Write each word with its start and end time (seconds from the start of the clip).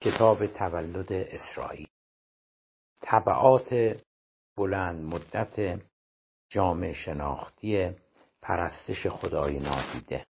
کتاب 0.00 0.46
تولد 0.46 1.12
اسراییل 1.12 1.88
تبعات 3.02 3.96
بلند 4.56 5.04
مدت 5.04 5.80
جامعه 6.48 6.92
شناختی 6.92 7.90
پرستش 8.42 9.06
خدای 9.06 9.58
نادیده. 9.58 10.26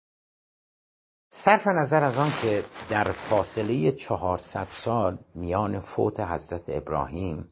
صرف 1.31 1.67
نظر 1.67 2.03
از 2.03 2.15
آن 2.15 2.31
که 2.41 2.63
در 2.89 3.11
فاصله 3.29 3.91
چهارصد 3.91 4.67
سال 4.85 5.19
میان 5.35 5.79
فوت 5.79 6.19
حضرت 6.19 6.63
ابراهیم 6.67 7.51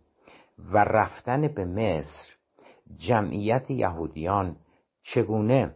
و 0.57 0.77
رفتن 0.77 1.47
به 1.47 1.65
مصر 1.65 2.35
جمعیت 2.97 3.71
یهودیان 3.71 4.55
چگونه 5.01 5.75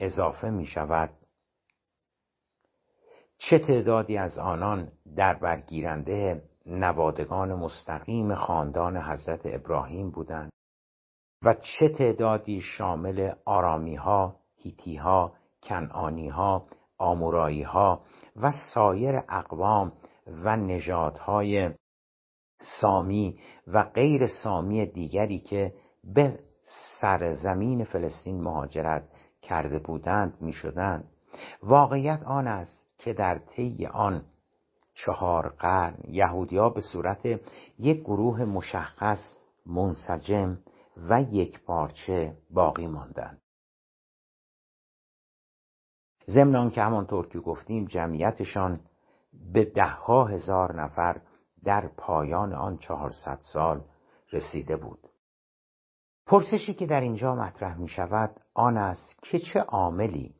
اضافه 0.00 0.50
می 0.50 0.66
شود 0.66 1.10
چه 3.38 3.58
تعدادی 3.58 4.16
از 4.16 4.38
آنان 4.38 4.92
در 5.16 5.34
برگیرنده 5.34 6.42
نوادگان 6.66 7.54
مستقیم 7.54 8.34
خاندان 8.34 8.96
حضرت 8.96 9.40
ابراهیم 9.44 10.10
بودند 10.10 10.52
و 11.44 11.54
چه 11.54 11.88
تعدادی 11.88 12.60
شامل 12.60 13.32
آرامیها، 13.44 14.36
هیتیها، 14.56 15.32
کنعانیها، 15.62 16.66
آموراییها 16.98 18.02
و 18.36 18.52
سایر 18.74 19.22
اقوام 19.28 19.92
و 20.26 20.56
نژادهای 20.56 21.70
سامی 22.80 23.40
و 23.66 23.82
غیر 23.82 24.26
سامی 24.26 24.86
دیگری 24.86 25.38
که 25.38 25.74
به 26.04 26.38
سرزمین 27.00 27.84
فلسطین 27.84 28.40
مهاجرت 28.42 29.08
کرده 29.42 29.78
بودند 29.78 30.36
می‌شدند. 30.40 31.10
واقعیت 31.62 32.22
آن 32.22 32.46
است 32.46 32.85
که 32.98 33.12
در 33.12 33.38
طی 33.38 33.86
آن 33.86 34.24
چهار 34.94 35.48
قرن 35.48 35.98
یهودیا 36.08 36.68
به 36.68 36.80
صورت 36.80 37.26
یک 37.78 38.00
گروه 38.00 38.44
مشخص 38.44 39.36
منسجم 39.66 40.58
و 41.10 41.22
یک 41.22 41.64
پارچه 41.64 42.36
باقی 42.50 42.86
ماندند. 42.86 43.42
ضمن 46.28 46.70
که 46.70 46.82
همانطور 46.82 47.28
که 47.28 47.38
گفتیم 47.38 47.84
جمعیتشان 47.84 48.80
به 49.52 49.64
دهها 49.64 50.24
هزار 50.24 50.82
نفر 50.82 51.20
در 51.64 51.88
پایان 51.96 52.54
آن 52.54 52.76
چهارصد 52.76 53.38
سال 53.52 53.84
رسیده 54.32 54.76
بود. 54.76 55.08
پرسشی 56.26 56.74
که 56.74 56.86
در 56.86 57.00
اینجا 57.00 57.34
مطرح 57.34 57.78
می 57.78 57.88
شود 57.88 58.40
آن 58.54 58.76
است 58.76 59.22
که 59.22 59.38
چه 59.38 59.60
عاملی 59.60 60.34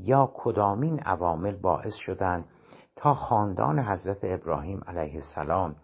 یا 0.00 0.32
کدامین 0.34 1.00
عوامل 1.00 1.56
باعث 1.56 1.94
شدند 1.94 2.44
تا 2.96 3.14
خاندان 3.14 3.78
حضرت 3.78 4.18
ابراهیم 4.22 4.80
علیه 4.86 5.14
السلام 5.14 5.76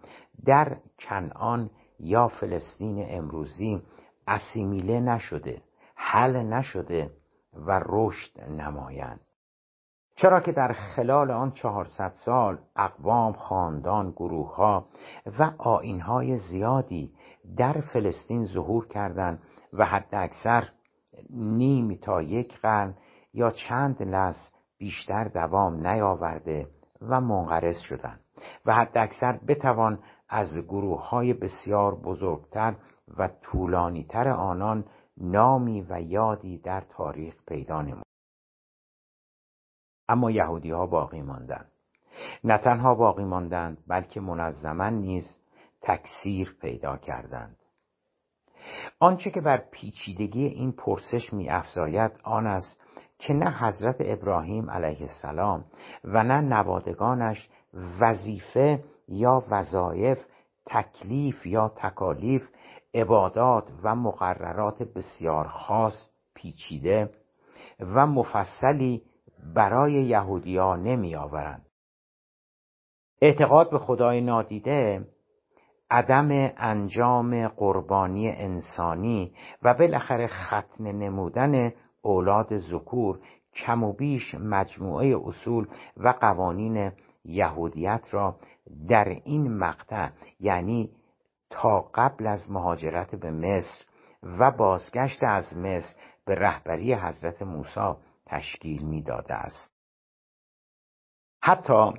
در 0.44 0.76
کنعان 0.98 1.70
یا 1.98 2.28
فلسطین 2.28 3.06
امروزی 3.08 3.82
اسیمیله 4.26 5.00
نشده 5.00 5.62
حل 5.96 6.36
نشده 6.36 7.10
و 7.54 7.80
رشد 7.86 8.40
نمایند. 8.40 9.20
چرا 10.16 10.40
که 10.40 10.52
در 10.52 10.72
خلال 10.72 11.30
آن 11.30 11.50
چهارصد 11.50 12.12
سال 12.24 12.58
اقوام 12.76 13.32
خاندان 13.32 14.10
گروه 14.10 14.54
ها 14.54 14.86
و 15.38 15.52
آین 15.58 16.00
های 16.00 16.36
زیادی 16.36 17.12
در 17.56 17.80
فلسطین 17.80 18.44
ظهور 18.44 18.88
کردند 18.88 19.42
و 19.72 19.84
حد 19.84 20.08
اکثر 20.12 20.68
نیم 21.30 21.94
تا 21.94 22.22
یک 22.22 22.60
قرن 22.60 22.94
یا 23.34 23.50
چند 23.50 24.02
لحظ 24.02 24.36
بیشتر 24.78 25.24
دوام 25.24 25.86
نیاورده 25.86 26.68
و 27.00 27.20
منقرض 27.20 27.78
شدند 27.80 28.20
و 28.66 28.74
حد 28.74 28.98
اکثر 28.98 29.41
بتوان 29.48 29.98
از 30.28 30.56
گروه 30.56 31.08
های 31.08 31.32
بسیار 31.34 31.94
بزرگتر 31.94 32.76
و 33.18 33.28
طولانیتر 33.42 34.28
آنان 34.28 34.84
نامی 35.16 35.86
و 35.91 36.00
یادی 36.00 36.58
در 36.58 36.80
تاریخ 36.80 37.34
پیدا 37.47 37.82
نمود. 37.82 38.04
اما 40.09 40.30
یهودی 40.30 40.70
ها 40.70 40.86
باقی 40.86 41.22
ماندند 41.22 41.72
نه 42.44 42.59
تنها 42.59 42.94
باقی 42.94 43.25
ماندند 43.25 43.84
بلکه 43.86 44.20
منظما 44.20 44.88
نیز 44.88 45.25
تکثیر 45.82 46.56
پیدا 46.60 46.97
کردند. 46.97 47.56
آنچه 49.00 49.30
که 49.30 49.41
بر 49.41 49.62
پیچیدگی 49.70 50.44
این 50.44 50.72
پرسش 50.72 51.32
می 51.32 51.50
افزاید 51.50 52.12
آن 52.25 52.47
است 52.47 52.84
که 53.26 53.34
نه 53.34 53.50
حضرت 53.50 53.96
ابراهیم 54.00 54.70
علیه 54.70 55.00
السلام 55.00 55.64
و 56.04 56.24
نه 56.24 56.40
نوادگانش 56.40 57.48
وظیفه 58.00 58.84
یا 59.08 59.42
وظایف 59.50 60.18
تکلیف 60.66 61.46
یا 61.46 61.72
تکالیف 61.76 62.48
عبادات 62.94 63.72
و 63.82 63.94
مقررات 63.94 64.82
بسیار 64.82 65.48
خاص 65.48 66.10
پیچیده 66.34 67.10
و 67.80 68.06
مفصلی 68.06 69.02
برای 69.54 69.92
یهودیا 69.92 70.76
نمی 70.76 71.16
آورند 71.16 71.66
اعتقاد 73.22 73.70
به 73.70 73.78
خدای 73.78 74.20
نادیده 74.20 75.06
عدم 75.91 76.28
انجام 76.56 77.48
قربانی 77.48 78.30
انسانی 78.30 79.34
و 79.62 79.74
بالاخره 79.74 80.26
ختم 80.26 80.86
نمودن 80.86 81.72
اولاد 82.04 82.56
ذکور 82.56 83.20
کم 83.54 83.84
و 83.84 83.92
بیش 83.92 84.34
مجموعه 84.34 85.16
اصول 85.25 85.66
و 85.97 86.09
قوانین 86.09 86.92
یهودیت 87.25 88.09
را 88.10 88.37
در 88.88 89.09
این 89.09 89.56
مقطع 89.56 90.09
یعنی 90.41 90.91
تا 91.50 91.81
قبل 91.94 92.26
از 92.26 92.50
مهاجرت 92.50 93.15
به 93.15 93.31
مصر 93.31 93.84
و 94.22 94.50
بازگشت 94.50 95.25
از 95.25 95.56
مصر 95.56 96.00
به 96.25 96.34
رهبری 96.34 96.94
حضرت 96.94 97.42
موسی 97.42 97.94
تشکیل 98.26 98.84
می‌داده 98.86 99.34
است. 99.34 99.71
حتی 101.42 101.92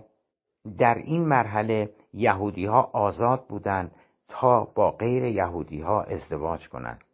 در 0.77 0.95
این 0.95 1.25
مرحله 1.25 1.95
یهودی 2.13 2.65
ها 2.65 2.81
آزاد 2.81 3.47
بودند 3.47 3.91
تا 4.27 4.63
با 4.75 4.91
غیر 4.91 5.23
یهودی 5.23 5.81
ها 5.81 6.03
ازدواج 6.03 6.69
کنند. 6.69 7.04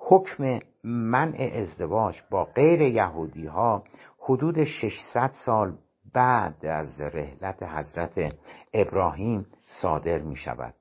حکم 0.00 0.58
منع 0.84 1.50
ازدواج 1.54 2.22
با 2.30 2.44
غیر 2.44 2.80
یهودی 2.80 3.46
ها 3.46 3.84
حدود 4.18 4.64
600 4.64 5.30
سال 5.46 5.76
بعد 6.14 6.66
از 6.66 7.00
رحلت 7.00 7.62
حضرت 7.62 8.34
ابراهیم 8.74 9.46
صادر 9.66 10.18
می 10.18 10.36
شود 10.36 10.74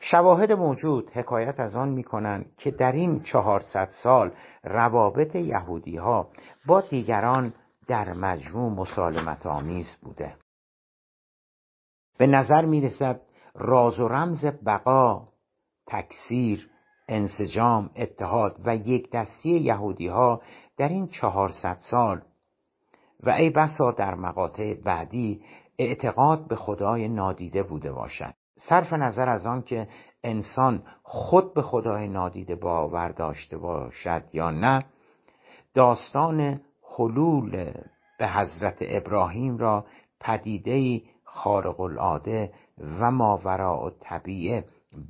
شواهد 0.00 0.52
موجود 0.52 1.10
حکایت 1.10 1.60
از 1.60 1.76
آن 1.76 1.88
می 1.88 2.04
کنند 2.04 2.52
که 2.56 2.70
در 2.70 2.92
این 2.92 3.20
400 3.20 3.88
سال 4.02 4.32
روابط 4.64 5.34
یهودی 5.34 5.96
ها 5.96 6.28
با 6.66 6.80
دیگران 6.80 7.54
در 7.88 8.12
مجموع 8.12 8.72
مسالمت 8.72 9.46
آمیز 9.46 9.96
بوده. 10.02 10.36
به 12.18 12.26
نظر 12.26 12.64
می 12.64 12.80
رسد 12.80 13.20
راز 13.54 14.00
و 14.00 14.08
رمز 14.08 14.46
بقا 14.66 15.28
تکثیر 15.86 16.70
انسجام 17.08 17.90
اتحاد 17.96 18.56
و 18.64 18.76
یک 18.76 19.10
دستی 19.10 19.50
یهودی 19.50 20.06
ها 20.06 20.42
در 20.76 20.88
این 20.88 21.06
چهارصد 21.06 21.76
سال. 21.90 22.20
و 23.22 23.30
ای 23.30 23.50
بسا 23.50 23.90
در 23.90 24.14
مقاطع 24.14 24.74
بعدی 24.74 25.42
اعتقاد 25.78 26.48
به 26.48 26.56
خدای 26.56 27.08
نادیده 27.08 27.62
بوده 27.62 27.92
باشد. 27.92 28.34
صرف 28.58 28.92
نظر 28.92 29.28
از 29.28 29.46
آن 29.46 29.62
که 29.62 29.88
انسان 30.24 30.82
خود 31.02 31.54
به 31.54 31.62
خدای 31.62 32.08
نادیده 32.08 32.54
باور 32.54 33.08
داشته 33.08 33.58
باشد 33.58 34.22
یا 34.32 34.50
نه 34.50 34.84
داستان 35.74 36.60
حلول 36.98 37.72
به 38.18 38.28
حضرت 38.28 38.76
ابراهیم 38.80 39.58
را 39.58 39.86
پدیده 40.20 41.02
خارق 41.24 41.80
العاده 41.80 42.52
و 43.00 43.10
ماوراء 43.10 43.90
طبیعه 44.00 44.64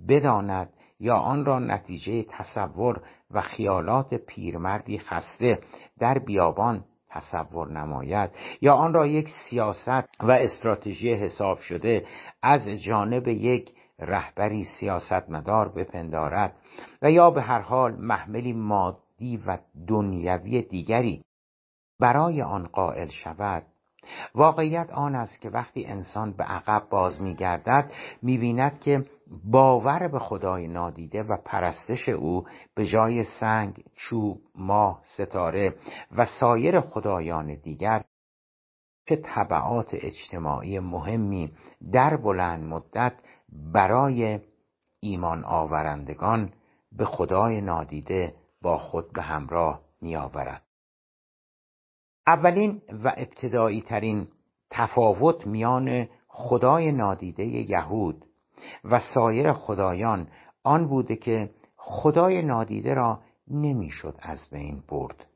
بداند 0.09 0.73
یا 1.01 1.17
آن 1.17 1.45
را 1.45 1.59
نتیجه 1.59 2.23
تصور 2.23 3.03
و 3.31 3.41
خیالات 3.41 4.15
پیرمردی 4.15 4.99
خسته 4.99 5.59
در 5.99 6.19
بیابان 6.19 6.85
تصور 7.09 7.73
نماید 7.73 8.31
یا 8.61 8.75
آن 8.75 8.95
را 8.95 9.07
یک 9.07 9.29
سیاست 9.51 10.09
و 10.21 10.31
استراتژی 10.31 11.15
حساب 11.15 11.59
شده 11.59 12.07
از 12.43 12.69
جانب 12.69 13.29
یک 13.29 13.73
رهبری 13.99 14.65
سیاستمدار 14.65 15.69
بپندارد 15.69 16.57
و 17.03 17.11
یا 17.11 17.31
به 17.31 17.43
هر 17.43 17.61
حال 17.61 17.97
محملی 17.97 18.53
مادی 18.53 19.37
و 19.47 19.59
دنیوی 19.89 20.63
دیگری 20.63 21.23
برای 22.01 22.43
آن 22.43 22.67
قائل 22.67 23.09
شود. 23.09 23.63
واقعیت 24.35 24.91
آن 24.91 25.15
است 25.15 25.41
که 25.41 25.51
وقتی 25.51 25.87
انسان 25.87 26.33
به 26.33 26.45
عقب 26.45 26.89
باز 26.91 27.23
میگردد 27.23 27.93
می‌بیند 28.23 28.81
که 28.81 29.05
باور 29.45 30.09
به 30.09 30.19
خدای 30.19 30.69
نادیده 30.69 31.23
و 31.23 31.37
پرستش 31.45 32.09
او 32.09 32.47
به 32.75 32.87
جای 32.87 33.25
سنگ، 33.41 33.85
چوب، 33.95 34.41
ماه، 34.55 35.01
ستاره 35.03 35.75
و 36.17 36.27
سایر 36.41 36.81
خدایان 36.81 37.55
دیگر 37.55 38.05
چه 39.09 39.17
طبعات 39.17 39.91
اجتماعی 39.93 40.79
مهمی 40.79 41.53
در 41.93 42.17
بلند 42.17 42.65
مدت 42.65 43.13
برای 43.73 44.41
ایمان 45.01 45.45
آورندگان 45.45 46.53
به 46.93 47.05
خدای 47.05 47.61
نادیده 47.61 48.35
با 48.63 48.79
خود 48.79 49.13
به 49.13 49.23
همراه 49.23 49.81
می 50.01 50.17
آورد 50.17 50.63
اولین 52.27 52.83
و 53.05 53.13
ابتدایی 53.17 53.83
ترین 53.83 54.29
تفاوت 54.71 55.47
میان 55.47 56.09
خدای 56.29 56.93
نادیده 56.93 57.45
یهود 57.45 58.25
و 58.85 59.01
سایر 59.15 59.53
خدایان 59.53 60.29
آن 60.65 60.89
بوده 60.89 61.17
که 61.17 61.51
خدای 61.77 62.43
نادیده 62.43 62.95
را 62.95 63.21
نمی‌شد 63.49 64.15
از 64.23 64.49
بین 64.53 64.83
برد. 64.89 65.27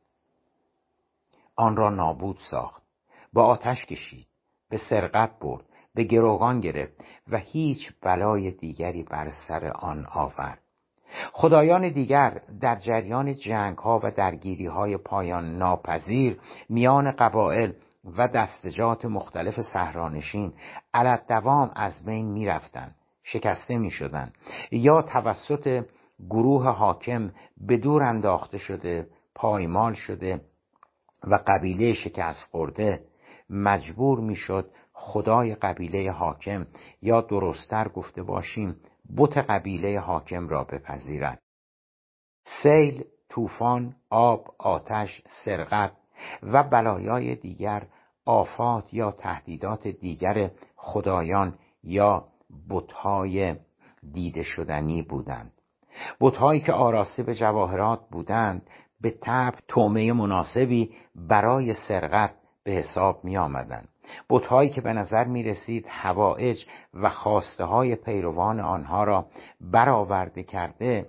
آن 1.57 1.77
را 1.77 1.91
نابود 1.91 2.39
ساخت 2.51 2.83
با 3.33 3.45
آتش 3.45 3.87
کشید 3.87 4.27
به 4.71 4.79
سرقت 4.91 5.39
برد 5.41 5.65
به 5.95 6.05
گروگان 6.05 6.61
گرفت 6.61 7.05
و 7.29 7.37
هیچ 7.37 7.93
بلای 8.03 8.51
دیگری 8.51 9.03
بر 9.03 9.29
سر 9.49 9.67
آن 9.67 10.07
آورد. 10.13 10.63
خدایان 11.33 11.93
دیگر 11.93 12.43
در 12.61 12.77
جریان 12.77 13.35
جنگ 13.35 13.79
ها 13.79 14.01
و 14.03 14.11
درگیری 14.11 14.67
های 14.67 14.97
پایان 14.97 15.59
ناپذیر 15.59 16.41
میان 16.69 17.11
قبایل 17.11 17.75
و 18.17 18.29
دستجات 18.29 19.05
مختلف 19.05 19.61
سهرانشین 19.61 20.53
علت 20.95 21.27
دوام 21.29 21.71
از 21.75 22.05
بین 22.05 22.27
می‌رفتند. 22.27 23.00
شکسته 23.33 23.79
می 23.79 23.91
شدن 23.91 24.33
یا 24.71 25.03
توسط 25.03 25.85
گروه 26.31 26.69
حاکم 26.69 27.33
به 27.57 27.77
دور 27.77 28.03
انداخته 28.03 28.59
شده 28.59 29.07
پایمال 29.35 29.95
شده 29.95 30.41
و 31.25 31.39
قبیله 31.47 31.95
شکست 31.95 32.45
خورده 32.51 33.05
مجبور 33.51 34.21
می‌شد 34.21 34.71
خدای 34.93 35.55
قبیله 35.55 36.13
حاکم 36.13 36.67
یا 37.03 37.21
درستتر 37.21 37.89
گفته 37.89 38.23
باشیم 38.23 38.77
بت 39.17 39.37
قبیله 39.37 40.01
حاکم 40.01 40.49
را 40.49 40.65
بپذیرد. 40.65 41.43
سیل 42.63 43.05
طوفان 43.29 43.97
آب 44.11 44.55
آتش 44.59 45.23
سرقت 45.45 45.93
و 46.43 46.63
بلایای 46.63 47.35
دیگر 47.35 47.87
آفات 48.25 48.95
یا 48.95 49.11
تهدیدات 49.11 49.89
دیگر 49.89 50.51
خدایان 50.77 51.59
یا 51.83 52.30
بتهای 52.71 53.57
دیده 54.13 54.43
شدنی 54.43 55.03
بودند. 55.03 55.53
بتهایی 56.21 56.61
که 56.61 56.73
آراسته 56.73 57.23
به 57.23 57.35
جواهرات 57.35 58.01
بودند 58.11 58.63
به 59.01 59.11
طب 59.11 59.55
تومه 59.69 60.13
مناسبی 60.13 60.95
برای 61.15 61.75
سرقت 61.89 62.35
به 62.65 62.73
حساب 62.73 63.25
می 63.25 63.37
آمدند 63.37 63.89
بتهایی 64.31 64.71
که 64.71 64.81
به 64.81 64.93
نظر 64.93 65.25
می 65.25 65.43
رسید 65.43 65.87
هوایج 65.89 66.65
و 66.95 67.09
خواسته 67.09 67.65
های 67.65 67.97
پیروان 67.97 68.61
آنها 68.61 69.05
را 69.05 69.27
برآورده 69.61 70.43
کرده 70.43 71.07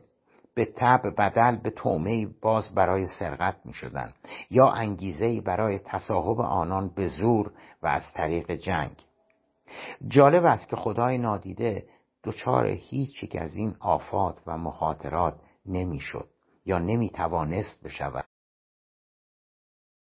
به 0.55 0.65
طب 0.65 1.01
بدل 1.17 1.55
به 1.55 1.69
تومه 1.69 2.27
باز 2.41 2.75
برای 2.75 3.05
سرقت 3.05 3.55
می 3.65 3.73
شدن 3.73 4.13
یا 4.49 4.69
انگیزه 4.69 5.41
برای 5.41 5.79
تصاحب 5.79 6.41
آنان 6.41 6.91
به 6.95 7.05
زور 7.05 7.51
و 7.83 7.87
از 7.87 8.13
طریق 8.13 8.51
جنگ. 8.51 8.95
جالب 10.07 10.45
است 10.45 10.69
که 10.69 10.75
خدای 10.75 11.17
نادیده 11.17 11.85
دچار 12.23 12.67
هیچ 12.67 13.23
یک 13.23 13.35
از 13.35 13.55
این 13.55 13.75
آفات 13.79 14.41
و 14.47 14.57
مخاطرات 14.57 15.35
نمی‌شد 15.65 16.29
یا 16.65 16.79
نمی 16.79 17.09
توانست 17.09 17.83
بشود. 17.83 18.25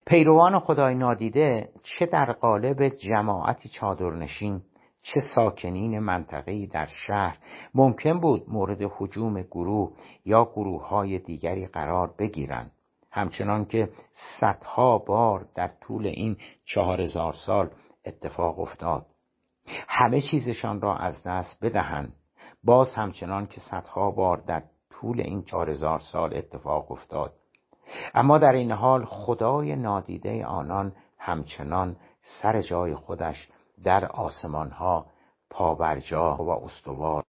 پیروان 0.06 0.60
خدای 0.60 0.96
نادیده 0.96 1.70
چه 1.84 2.06
در 2.06 2.32
قالب 2.32 2.90
جماعتی 2.90 3.70
چادرنشین 3.70 4.62
چه 5.02 5.20
ساکنین 5.36 6.00
منطقه‌ای 6.00 6.68
در 6.68 6.86
شهر 6.86 7.38
ممکن 7.74 8.20
بود 8.20 8.50
مورد 8.50 8.82
حجوم 8.98 9.42
گروه 9.42 9.92
یا 10.26 10.46
گروه 10.46 10.88
های 10.88 11.20
دیگری 11.20 11.68
قرار 11.68 12.14
بگیرند. 12.20 12.72
همچنان 13.12 13.66
که 13.66 13.90
صدها 14.40 14.98
بار 14.98 15.46
در 15.56 15.68
طول 15.82 16.08
این 16.08 16.38
چهار 16.66 17.02
هزار 17.02 17.34
سال 17.34 17.70
اتفاق 18.06 18.60
افتاد. 18.60 19.06
همه 19.88 20.22
چیزشان 20.22 20.82
را 20.82 20.98
از 20.98 21.24
دست 21.24 21.64
بدهند. 21.64 22.14
باز 22.64 22.96
همچنان 22.96 23.48
که 23.48 23.62
صدها 23.62 24.12
بار 24.12 24.38
در 24.38 24.64
طول 24.90 25.22
این 25.22 25.44
چهار 25.44 25.70
هزار 25.70 26.00
سال 26.00 26.38
اتفاق 26.38 26.92
افتاد. 26.92 27.34
اما 28.14 28.38
در 28.38 28.52
این 28.52 28.72
حال 28.72 29.06
خدای 29.06 29.76
نادیده 29.76 30.46
آنان 30.46 30.94
همچنان 31.18 31.96
سر 32.42 32.62
جای 32.62 32.96
خودش 32.96 33.50
در 33.84 34.06
آسمان 34.06 34.72
ها 34.72 35.06
پابرجا 35.50 36.36
و 36.36 36.50
استوار. 36.50 37.24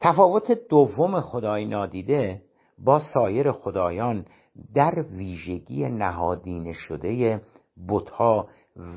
تفاوت 0.00 0.52
دوم 0.68 1.20
خدای 1.20 1.64
نادیده 1.64 2.42
با 2.78 2.98
سایر 3.14 3.52
خدایان 3.52 4.26
در 4.74 5.02
ویژگی 5.02 5.88
نهادینه 5.88 6.72
شده 6.72 7.40
بتها 7.88 8.48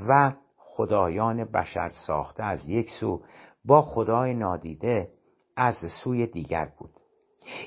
و 0.08 0.34
خدایان 0.82 1.46
بشر 1.46 1.90
ساخته 2.08 2.44
از 2.44 2.70
یک 2.70 2.90
سو 3.00 3.22
با 3.66 3.82
خدای 3.82 4.34
نادیده 4.34 5.10
از 5.56 5.76
سوی 6.04 6.28
دیگر 6.28 6.70
بود. 6.78 6.90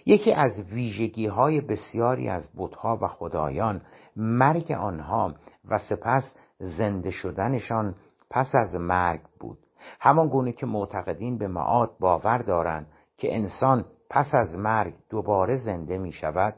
یکی 0.07 0.33
از 0.33 0.61
ویژگی 0.73 1.27
های 1.27 1.61
بسیاری 1.61 2.29
از 2.29 2.51
بتها 2.57 2.99
و 3.03 3.09
خدایان 3.09 3.83
مرگ 4.17 4.73
آنها 4.73 5.35
و 5.71 5.79
سپس 5.79 6.35
زنده 6.59 7.11
شدنشان 7.11 7.95
پس 8.31 8.53
از 8.55 8.75
مرگ 8.75 9.21
بود. 9.41 9.59
همان 10.01 10.29
گونه 10.29 10.53
که 10.53 10.67
معتقدین 10.67 11.39
به 11.39 11.49
معاد 11.49 11.97
باور 12.01 12.39
دارند 12.39 12.87
که 13.17 13.37
انسان 13.37 13.85
پس 14.11 14.35
از 14.35 14.57
مرگ 14.57 14.95
دوباره 15.11 15.57
زنده 15.57 15.99
می 15.99 16.13
شود 16.13 16.55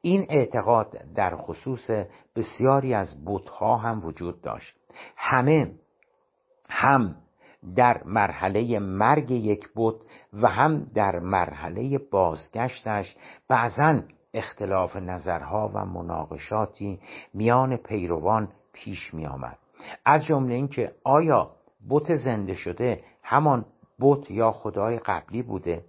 این 0.00 0.26
اعتقاد 0.28 0.98
در 1.14 1.36
خصوص 1.36 1.90
بسیاری 2.36 2.94
از 2.94 3.24
بتها 3.26 3.76
هم 3.76 4.04
وجود 4.04 4.40
داشت. 4.42 4.76
همه 5.16 5.72
هم 6.74 7.14
در 7.76 8.02
مرحله 8.04 8.78
مرگ 8.78 9.30
یک 9.30 9.68
بت 9.76 9.94
و 10.32 10.48
هم 10.48 10.84
در 10.94 11.18
مرحله 11.18 11.98
بازگشتش. 11.98 13.16
بعضا 13.48 14.00
اختلاف 14.34 14.96
نظرها 14.96 15.70
و 15.74 15.84
مناقشاتی 15.84 17.00
میان 17.34 17.76
پیروان 17.76 18.48
پیش 18.72 19.14
می 19.14 19.26
آمد 19.26 19.58
از 20.04 20.24
جمله 20.24 20.54
اینکه 20.54 20.92
آیا 21.04 21.50
بت 21.90 22.14
زنده 22.14 22.54
شده 22.54 23.04
همان 23.22 23.64
بت 24.00 24.30
یا 24.30 24.52
خدای 24.52 24.98
قبلی 24.98 25.42
بوده؟ 25.42 25.84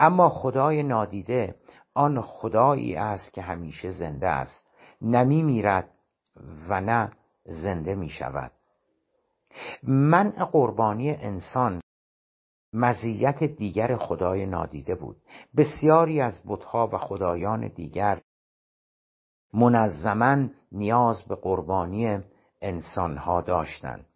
اما 0.00 0.28
خدای 0.28 0.82
نادیده 0.82 1.54
آن 1.94 2.20
خدایی 2.20 2.96
است 2.96 3.34
که 3.34 3.42
همیشه 3.42 3.90
زنده 3.90 4.28
است. 4.28 4.66
نمی 5.02 5.42
میرد 5.42 5.90
و 6.68 6.80
نه 6.80 7.12
زنده 7.44 7.94
می 7.94 8.08
شود 8.08 8.52
منع 9.82 10.44
قربانی 10.44 11.10
انسان 11.10 11.80
مزیت 12.72 13.44
دیگر 13.44 13.96
خدای 13.96 14.46
نادیده 14.46 14.94
بود. 14.94 15.16
بسیاری 15.56 16.20
از 16.20 16.42
بتها 16.46 16.90
و 16.92 16.98
خدایان 16.98 17.68
دیگر 17.68 18.20
منظما 19.54 20.48
نیاز 20.72 21.22
به 21.22 21.34
قربانی 21.34 22.18
انسانها 22.62 23.40
داشتند. 23.40 24.06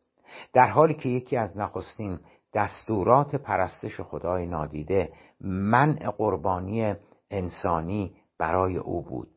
در 0.53 0.67
حالی 0.67 0.95
که 0.95 1.09
یکی 1.09 1.37
از 1.37 1.57
نخستین 1.57 2.21
دستورات 2.55 3.37
پرستش 3.37 4.01
خدای 4.01 4.47
نادیده 4.47 5.13
منع 5.41 6.11
قربانی 6.11 6.95
انسانی 7.31 8.17
برای 8.39 8.77
او 8.77 9.03
بود. 9.03 9.29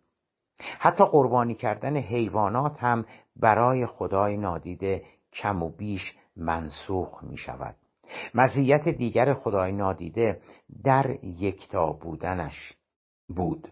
حتی 0.79 1.05
قربانی 1.05 1.55
کردن 1.55 1.97
حیوانات 1.97 2.83
هم 2.83 3.05
برای 3.35 3.85
خدای 3.85 4.37
نادیده 4.37 5.03
کم 5.33 5.63
و 5.63 5.69
بیش 5.69 6.15
منسوخ 6.35 7.23
می 7.23 7.37
شود 7.37 7.75
مزیت 8.33 8.89
دیگر 8.89 9.33
خدای 9.33 9.71
نادیده 9.71 10.41
در 10.83 11.17
یکتا 11.23 11.93
بودنش 11.93 12.73
بود. 13.29 13.67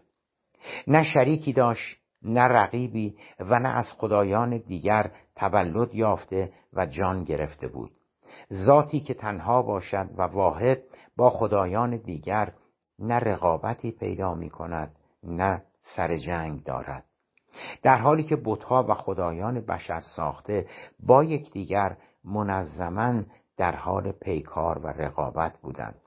نه 0.86 1.04
شریکی 1.04 1.52
داشت 1.52 2.00
نه 2.22 2.40
رقیبی 2.40 3.16
و 3.40 3.58
نه 3.58 3.68
از 3.68 3.92
خدایان 3.98 4.58
دیگر 4.58 5.10
تولد 5.36 5.94
یافته 5.94 6.52
و 6.72 6.86
جان 6.86 7.24
گرفته 7.24 7.68
بود. 7.68 7.90
ذاتی 8.66 9.00
که 9.00 9.14
تنها 9.14 9.62
باشد 9.62 10.08
و 10.16 10.22
واحد 10.22 10.82
با 11.16 11.30
خدایان 11.30 11.96
دیگر 11.96 12.52
نه 12.98 13.14
رقابتی 13.18 13.90
پیدا 13.90 14.34
می 14.34 14.50
کند 14.50 14.96
نه 15.22 15.62
سر 15.82 16.16
جنگ 16.16 16.64
دارد. 16.64 17.09
در 17.82 17.98
حالی 17.98 18.22
که 18.22 18.36
بتها 18.44 18.86
و 18.88 18.94
خدایان 18.94 19.60
بشر 19.60 20.00
ساخته 20.00 20.66
با 21.00 21.24
یکدیگر 21.24 21.96
منظما 22.24 23.22
در 23.56 23.76
حال 23.76 24.12
پیکار 24.12 24.78
و 24.78 24.86
رقابت 24.86 25.58
بودند. 25.62 26.00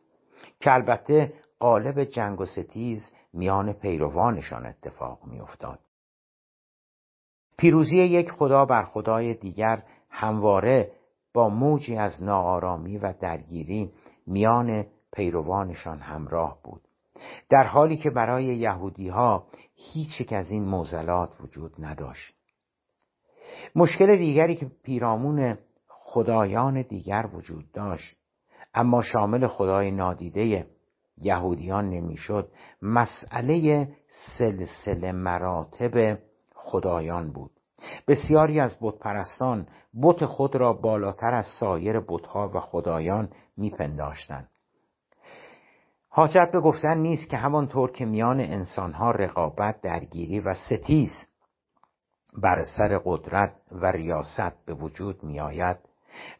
که 0.59 0.73
البته 0.73 1.33
قالب 1.59 2.03
جنگ 2.03 2.41
و 2.41 2.45
ستیز 2.45 2.99
میان 3.33 3.73
پیروانشان 3.73 4.65
اتفاق 4.65 5.19
میافتاد. 5.25 5.79
پیروزی 7.57 7.97
یک 7.97 8.31
خدا 8.31 8.65
بر 8.65 8.85
خدای 8.85 9.33
دیگر 9.33 9.83
همواره 10.09 10.91
با 11.33 11.49
موجی 11.49 11.97
از 11.97 12.23
ناآرامی 12.23 12.97
و 12.97 13.13
درگیری 13.19 13.91
میان 14.27 14.85
پیروانشان 15.13 15.99
همراه 15.99 16.59
بود. 16.63 16.81
در 17.49 17.63
حالی 17.63 17.97
که 17.97 18.09
برای 18.09 18.45
یهودی 18.45 19.09
ها 19.09 19.47
هیچ 19.75 20.21
یک 20.21 20.33
از 20.33 20.51
این 20.51 20.65
موزلات 20.65 21.41
وجود 21.41 21.73
نداشت. 21.79 22.33
مشکل 23.75 24.17
دیگری 24.17 24.55
که 24.55 24.71
پیرامون 24.83 25.57
خدایان 25.87 26.81
دیگر 26.81 27.29
وجود 27.33 27.71
داشت 27.71 28.17
اما 28.73 29.01
شامل 29.01 29.47
خدای 29.47 29.91
نادیده 29.91 30.67
یهودیان 31.17 31.89
نمی‌شد 31.89 32.51
مسئله 32.81 33.87
سلسله 34.37 35.11
مراتب 35.11 36.19
خدایان 36.55 37.31
بود. 37.31 37.51
بسیاری 38.07 38.59
از 38.59 38.77
بتپرستان 38.81 39.67
بت 40.01 40.25
خود 40.25 40.55
را 40.55 40.73
بالاتر 40.73 41.33
از 41.33 41.45
سایر 41.59 41.99
بتها 41.99 42.51
و 42.53 42.59
خدایان 42.59 43.29
میپنداشتند. 43.57 44.49
حاجت 46.15 46.49
به 46.51 46.59
گفتن 46.59 46.97
نیست 46.97 47.29
که 47.29 47.37
همانطور 47.37 47.91
که 47.91 48.05
میان 48.05 48.39
انسانها 48.39 49.11
رقابت 49.11 49.81
درگیری 49.81 50.39
و 50.39 50.53
ستیز 50.53 51.09
بر 52.37 52.63
سر 52.77 53.01
قدرت 53.05 53.53
و 53.71 53.85
ریاست 53.85 54.65
به 54.65 54.73
وجود 54.73 55.23
میآید 55.23 55.77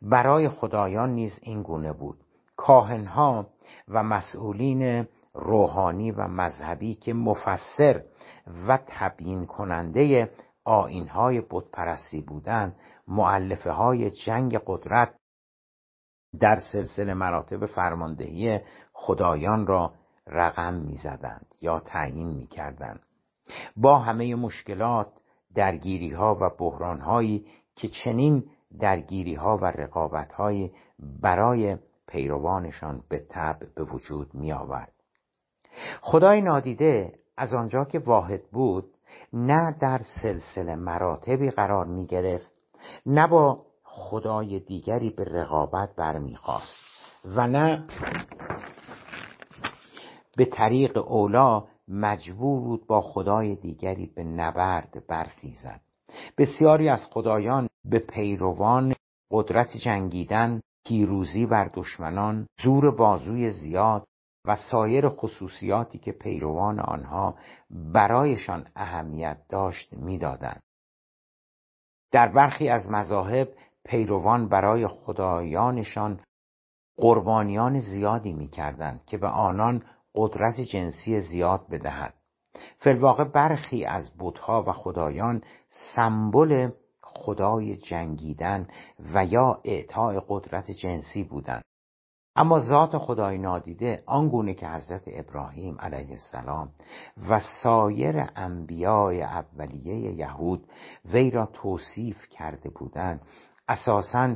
برای 0.01 0.49
خدایان 0.49 1.09
نیز 1.09 1.39
این 1.43 1.61
گونه 1.61 1.93
بود. 1.93 2.17
کاهنها 2.55 3.47
و 3.87 4.03
مسئولین 4.03 5.07
روحانی 5.33 6.11
و 6.11 6.27
مذهبی 6.27 6.95
که 6.95 7.13
مفسر 7.13 8.03
و 8.67 8.79
تبیین 8.87 9.45
کننده 9.45 10.29
آینهای 10.63 11.41
بتپرستی 11.49 12.21
بودند 12.21 12.75
معلفه 13.07 13.71
های 13.71 14.09
جنگ 14.09 14.57
قدرت 14.67 15.15
در 16.39 16.59
سلسله 16.71 17.13
مراتب 17.13 17.65
فرماندهی 17.65 18.59
خدایان 19.05 19.67
را 19.67 19.93
رقم 20.27 20.73
می‌زدند 20.73 21.45
یا 21.61 21.79
تعیین 21.79 22.27
می‌کردند 22.27 22.99
با 23.77 23.99
همه 23.99 24.35
مشکلات 24.35 25.07
درگیری 25.55 26.11
ها 26.11 26.37
و 26.41 26.49
بحران 26.59 26.99
هایی 26.99 27.45
که 27.75 27.87
چنین 27.87 28.43
درگیری 28.79 29.35
ها 29.35 29.57
و 29.57 29.65
رقابت 29.65 30.33
های 30.33 30.71
برای 31.21 31.77
پیروانشان 32.07 33.03
به 33.09 33.19
طب 33.19 33.57
به 33.75 33.83
وجود 33.83 34.33
می 34.33 34.51
آورد. 34.51 34.93
خدای 36.01 36.41
نادیده 36.41 37.13
از 37.37 37.53
آنجا 37.53 37.85
که 37.85 37.99
واحد 37.99 38.43
بود 38.51 38.93
نه 39.33 39.75
در 39.81 40.01
سلسله 40.21 40.75
مراتبی 40.75 41.49
قرار 41.49 41.85
می 41.85 42.05
گرفت 42.05 42.51
نه 43.05 43.27
با 43.27 43.65
خدای 43.83 44.59
دیگری 44.59 45.09
به 45.09 45.23
رقابت 45.23 45.95
برمیخواست 45.95 46.83
و 47.25 47.47
نه 47.47 47.87
به 50.37 50.45
طریق 50.45 50.97
اولا 50.97 51.63
مجبور 51.87 52.59
بود 52.59 52.87
با 52.87 53.01
خدای 53.01 53.55
دیگری 53.55 54.05
به 54.05 54.23
نبرد 54.23 55.07
برخیزد. 55.07 55.81
بسیاری 56.37 56.89
از 56.89 57.07
خدایان 57.11 57.67
به 57.85 57.99
پیروان 57.99 58.93
قدرت 59.31 59.77
جنگیدن 59.77 60.61
پیروزی 60.85 61.45
بر 61.45 61.69
دشمنان 61.73 62.47
زور 62.63 62.95
بازوی 62.95 63.49
زیاد 63.49 64.07
و 64.45 64.55
سایر 64.55 65.09
خصوصیاتی 65.09 65.97
که 65.97 66.11
پیروان 66.11 66.79
آنها 66.79 67.35
برایشان 67.93 68.67
اهمیت 68.75 69.37
داشت 69.49 69.93
می‌دادند. 69.93 70.61
در 72.11 72.27
برخی 72.27 72.69
از 72.69 72.89
مذاهب 72.89 73.49
پیروان 73.85 74.49
برای 74.49 74.87
خدایانشان 74.87 76.19
قربانیان 76.97 77.79
زیادی 77.79 78.33
می‌کردند 78.33 79.05
که 79.05 79.17
به 79.17 79.27
آنان 79.27 79.83
قدرت 80.15 80.61
جنسی 80.61 81.19
زیاد 81.19 81.67
بدهد. 81.71 82.13
فلواقع 82.77 83.23
برخی 83.23 83.85
از 83.85 84.11
بتها 84.19 84.63
و 84.67 84.71
خدایان 84.71 85.41
سمبل 85.95 86.69
خدای 87.01 87.75
جنگیدن 87.75 88.67
و 89.13 89.25
یا 89.25 89.61
اعطای 89.63 90.21
قدرت 90.27 90.71
جنسی 90.71 91.23
بودند. 91.23 91.63
اما 92.35 92.59
ذات 92.59 92.97
خدای 92.97 93.37
نادیده 93.37 94.03
آنگونه 94.05 94.53
که 94.53 94.67
حضرت 94.67 95.03
ابراهیم 95.07 95.77
علیه 95.79 96.09
السلام 96.09 96.69
و 97.29 97.39
سایر 97.63 98.25
انبیای 98.35 99.21
اولیه 99.21 99.95
یهود 99.95 100.67
وی 101.05 101.31
را 101.31 101.45
توصیف 101.45 102.27
کرده 102.29 102.69
بودند 102.69 103.21
اساسا 103.67 104.35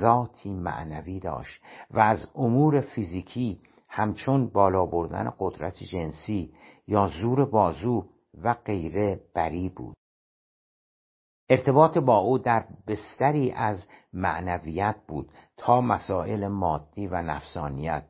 ذاتی 0.00 0.50
معنوی 0.50 1.20
داشت 1.20 1.62
و 1.90 1.98
از 1.98 2.30
امور 2.34 2.80
فیزیکی 2.80 3.60
همچون 3.94 4.48
بالا 4.48 4.86
بردن 4.86 5.32
قدرت 5.38 5.82
جنسی 5.82 6.54
یا 6.86 7.06
زور 7.06 7.44
بازو 7.44 8.04
و 8.42 8.54
غیره 8.54 9.20
بری 9.34 9.68
بود. 9.68 9.96
ارتباط 11.50 11.98
با 11.98 12.18
او 12.18 12.38
در 12.38 12.64
بستری 12.86 13.50
از 13.50 13.86
معنویت 14.12 14.96
بود 15.08 15.32
تا 15.56 15.80
مسائل 15.80 16.46
مادی 16.48 17.06
و 17.06 17.22
نفسانیت. 17.22 18.04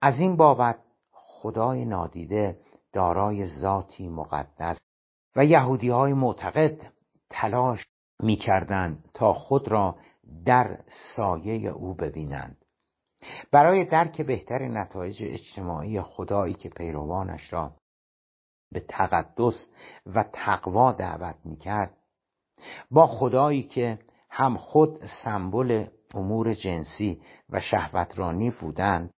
از 0.00 0.20
این 0.20 0.36
بابت 0.36 0.78
خدای 1.12 1.84
نادیده 1.84 2.60
دارای 2.92 3.46
ذاتی 3.46 4.08
مقدس 4.08 4.80
و 5.36 5.44
یهودی 5.44 5.88
های 5.88 6.12
معتقد 6.12 6.80
تلاش 7.30 7.86
می 8.20 8.38
تا 9.14 9.34
خود 9.34 9.68
را 9.68 9.96
در 10.44 10.78
سایه 11.16 11.68
او 11.68 11.94
ببینند. 11.94 12.57
برای 13.52 13.84
درک 13.84 14.20
بهتر 14.20 14.68
نتایج 14.68 15.22
اجتماعی 15.22 16.00
خدایی 16.00 16.54
که 16.54 16.68
پیروانش 16.68 17.52
را 17.52 17.72
به 18.72 18.80
تقدس 18.80 19.72
و 20.06 20.24
تقوا 20.32 20.92
دعوت 20.92 21.36
می‌کرد 21.44 21.96
با 22.90 23.06
خدایی 23.06 23.62
که 23.62 23.98
هم 24.30 24.56
خود 24.56 25.06
سمبل 25.24 25.86
امور 26.14 26.54
جنسی 26.54 27.22
و 27.50 27.60
شهوترانی 27.60 28.50
بودند 28.50 29.10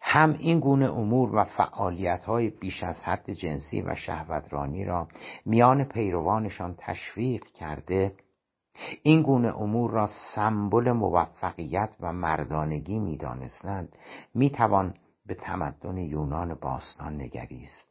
هم 0.00 0.32
این 0.32 0.60
گونه 0.60 0.92
امور 0.92 1.36
و 1.36 1.44
فعالیت 1.44 2.24
های 2.24 2.50
بیش 2.50 2.82
از 2.84 3.04
حد 3.04 3.30
جنسی 3.30 3.82
و 3.82 3.94
شهوترانی 3.94 4.84
را 4.84 5.08
میان 5.46 5.84
پیروانشان 5.84 6.74
تشویق 6.78 7.44
کرده 7.44 8.12
این 9.02 9.22
گونه 9.22 9.56
امور 9.56 9.90
را 9.90 10.08
سمبل 10.34 10.92
موفقیت 10.92 11.96
و 12.00 12.12
مردانگی 12.12 12.98
می‌دانستند 12.98 13.96
می‌توان 14.34 14.94
به 15.26 15.34
تمدن 15.34 15.96
یونان 15.96 16.54
باستان 16.54 17.14
نگریست. 17.20 17.88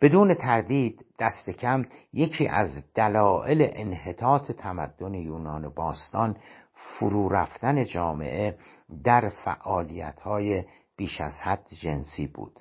بدون 0.00 0.34
تردید 0.34 1.04
دست 1.18 1.50
کم 1.50 1.84
یکی 2.12 2.48
از 2.48 2.78
دلایل 2.94 3.70
انحطاط 3.72 4.52
تمدن 4.52 5.14
یونان 5.14 5.68
باستان 5.68 6.36
فرو 6.72 7.28
رفتن 7.28 7.84
جامعه 7.84 8.58
در 9.04 9.28
فعالیت 9.28 10.20
های 10.20 10.64
بیش 10.96 11.20
از 11.20 11.40
حد 11.40 11.66
جنسی 11.82 12.26
بود. 12.26 12.60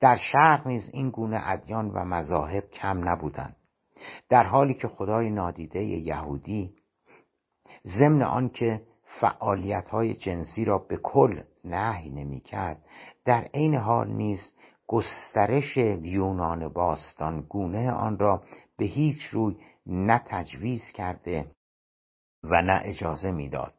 در 0.00 0.16
شرق 0.16 0.66
نیز 0.66 0.90
این 0.92 1.10
گونه 1.10 1.40
ادیان 1.44 1.90
و 1.90 2.04
مذاهب 2.04 2.70
کم 2.70 3.08
نبودند. 3.08 3.56
در 4.28 4.42
حالی 4.42 4.74
که 4.74 4.88
خدای 4.88 5.30
نادیده 5.30 5.82
یهودی 5.82 6.74
ضمن 7.86 8.22
آنکه 8.22 8.82
فعالیت 9.20 9.88
های 9.88 10.14
جنسی 10.14 10.64
را 10.64 10.78
به 10.78 10.96
کل 10.96 11.42
نهی 11.64 12.10
نمی 12.10 12.40
کرد 12.40 12.84
در 13.24 13.48
عین 13.54 13.74
حال 13.74 14.08
نیز 14.08 14.52
گسترش 14.86 15.76
یونان 15.76 16.68
باستان 16.68 17.40
گونه 17.40 17.92
آن 17.92 18.18
را 18.18 18.42
به 18.78 18.84
هیچ 18.84 19.22
روی 19.22 19.56
نه 19.86 20.22
تجویز 20.26 20.82
کرده 20.94 21.50
و 22.44 22.62
نه 22.62 22.80
اجازه 22.84 23.30
می‌داد. 23.30 23.77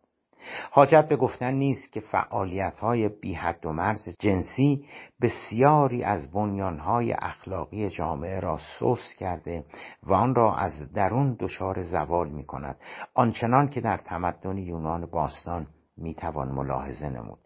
حاجت 0.72 1.08
به 1.08 1.16
گفتن 1.16 1.54
نیست 1.54 1.92
که 1.92 2.00
فعالیت 2.00 2.80
های 2.80 3.10
بی 3.10 3.34
حد 3.34 3.66
و 3.66 3.72
مرز 3.72 4.10
جنسی 4.20 4.86
بسیاری 5.22 6.04
از 6.04 6.32
بنیانهای 6.32 7.14
اخلاقی 7.14 7.90
جامعه 7.90 8.40
را 8.40 8.58
سوس 8.80 9.14
کرده 9.20 9.66
و 10.04 10.14
آن 10.14 10.36
را 10.36 10.56
از 10.56 10.94
درون 10.94 11.38
دچار 11.40 11.82
زوال 11.82 12.30
می 12.30 12.46
کند 12.46 12.80
آنچنان 13.14 13.68
که 13.68 13.82
در 13.82 13.98
تمدن 13.98 14.58
یونان 14.58 15.06
باستان 15.06 15.68
می 15.98 16.14
توان 16.14 16.48
ملاحظه 16.52 17.10
نمود. 17.10 17.40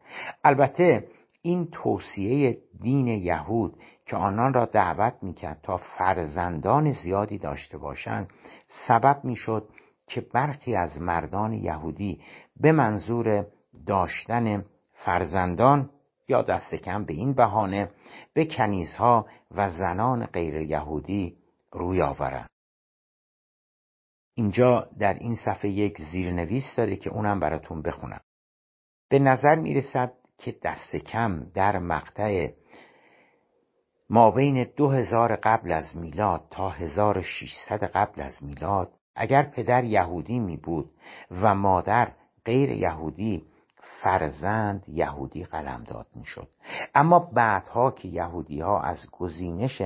البته 0.44 1.08
این 1.42 1.68
توصیه 1.72 2.58
دین 2.82 3.08
یهود 3.08 3.76
که 4.06 4.16
آنان 4.16 4.54
را 4.54 4.66
دعوت 4.66 5.14
می‌کرد 5.22 5.60
تا 5.64 5.78
فرزندان 5.78 6.92
زیادی 6.92 7.38
داشته 7.38 7.78
باشند 7.78 8.30
سبب 8.88 9.20
می‌شد 9.24 9.70
که 10.08 10.22
برخی 10.22 10.76
از 10.76 11.02
مردان 11.02 11.54
یهودی 11.54 12.22
به 12.60 12.72
منظور 12.72 13.48
داشتن 13.86 14.66
فرزندان 14.94 15.90
یا 16.28 16.42
دست 16.42 16.76
کم 16.76 17.06
به 17.06 17.14
این 17.14 17.34
بهانه 17.34 17.92
به 18.34 18.46
کنیزها 18.46 19.28
و 19.52 19.70
زنان 19.70 20.26
غیر 20.26 20.56
یهودی 20.56 21.38
روی 21.72 22.02
آورند. 22.02 22.50
اینجا 24.36 24.90
در 25.00 25.14
این 25.14 25.36
صفحه 25.36 25.70
یک 25.70 26.02
زیرنویس 26.12 26.76
داره 26.78 26.96
که 26.96 27.10
اونم 27.10 27.40
براتون 27.40 27.82
بخونم. 27.82 28.22
به 29.10 29.20
نظر 29.20 29.56
می‌رسد 29.56 30.14
که 30.38 30.56
دست 30.64 30.96
کم 30.96 31.52
در 31.54 31.80
مقطع 31.80 32.50
ما 34.10 34.32
بین 34.32 34.64
دو 34.76 34.90
هزار 34.90 35.36
قبل 35.36 35.72
از 35.72 35.98
میلاد 35.98 36.48
تا 36.52 36.70
1600 36.70 37.84
قبل 37.84 38.22
از 38.22 38.44
میلاد 38.44 38.94
اگر 39.16 39.44
پدر 39.44 39.84
یهودی 39.84 40.40
می 40.40 40.58
بود 40.58 40.92
و 41.32 41.56
مادر 41.56 42.12
غیر 42.46 42.72
یهودی 42.72 43.46
فرزند 44.02 44.84
یهودی 44.88 45.44
قلمداد 45.44 46.08
می‌شد. 46.16 46.48
اما 46.96 47.20
بعدها 47.20 47.92
که 47.92 48.08
یهودی 48.08 48.60
ها 48.60 48.80
از 48.80 48.98
گزینش 49.12 49.82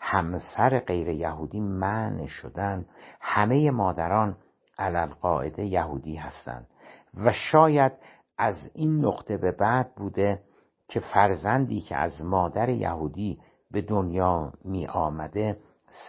همسر 0.00 0.78
غیر 0.78 1.08
یهودی 1.08 1.60
منع 1.60 2.26
شدند 2.26 2.88
همه 3.20 3.70
مادران 3.70 4.36
علالقاعده 4.78 5.64
یهودی 5.64 6.16
هستند 6.16 6.66
و 7.14 7.32
شاید 7.32 7.92
از 8.38 8.70
این 8.74 9.04
نقطه 9.04 9.36
به 9.36 9.52
بعد 9.52 9.94
بوده 9.94 10.42
که 10.88 11.00
فرزندی 11.00 11.80
که 11.80 11.96
از 11.96 12.22
مادر 12.24 12.68
یهودی 12.68 13.38
به 13.70 13.82
دنیا 13.82 14.52
می 14.64 14.86
آمده 14.86 15.58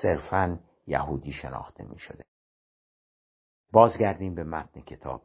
صرفا 0.02 0.60
یهودی 0.88 1.32
شناخته 1.32 1.84
می 1.84 2.00
شده 2.00 2.24
بازگردیم 3.74 4.36
به 4.36 4.44
متن 4.44 4.82
کتاب. 4.82 5.22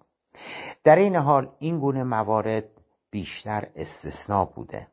در 0.84 0.96
این 0.96 1.16
حال 1.16 1.50
این 1.58 1.78
گونه 1.78 2.04
موارد 2.04 2.64
بیشتر 3.10 3.68
استثناء 3.76 4.44
بوده 4.44 4.86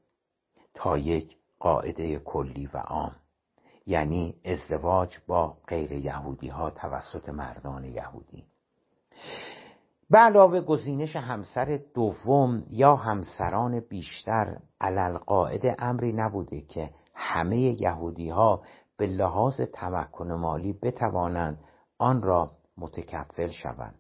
تا 0.74 0.98
یک 0.98 1.38
قاعده 1.60 2.20
کلی 2.20 2.70
و 2.74 2.78
عام 2.78 3.16
یعنی 3.86 4.36
ازدواج 4.46 5.18
با 5.28 5.58
غیر 5.68 5.92
یهودی 5.92 6.48
ها 6.48 6.70
توسط 6.70 7.30
مردان 7.30 7.84
یهودی. 7.84 8.46
به 10.10 10.18
علاوه 10.18 10.62
گزینش 10.62 11.16
همسر 11.16 11.80
دوم 11.94 12.64
یا 12.70 12.96
همسران 12.96 13.80
بیشتر 13.80 14.58
علل 14.82 15.18
قاعده 15.18 15.76
امری 15.80 16.14
نبوده 16.14 16.62
که 16.62 16.90
همه 17.14 17.58
یهودی 17.82 18.30
ها 18.30 18.62
به 18.98 19.06
لحاظ 19.06 19.62
تمکن 19.62 20.32
مالی 20.32 20.74
بتوانند 20.74 21.60
آن 21.98 22.22
را 22.22 22.52
متکفل 22.78 23.50
شوند. 23.50 23.96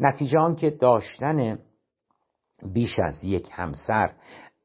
نتیجه 0.00 0.38
آن 0.38 0.56
که 0.56 0.70
داشتن 0.70 1.58
بیش 2.62 2.98
از 2.98 3.24
یک 3.24 3.48
همسر 3.52 4.14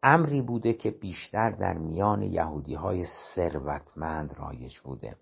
امری 0.03 0.41
بوده 0.41 0.73
که 0.73 0.91
بیشتر 0.91 1.49
در 1.51 1.73
میان 1.77 2.21
یهودی 2.21 2.73
های 2.75 3.05
ثروتمند 3.35 4.35
رایج 4.37 4.79
بوده. 4.79 5.15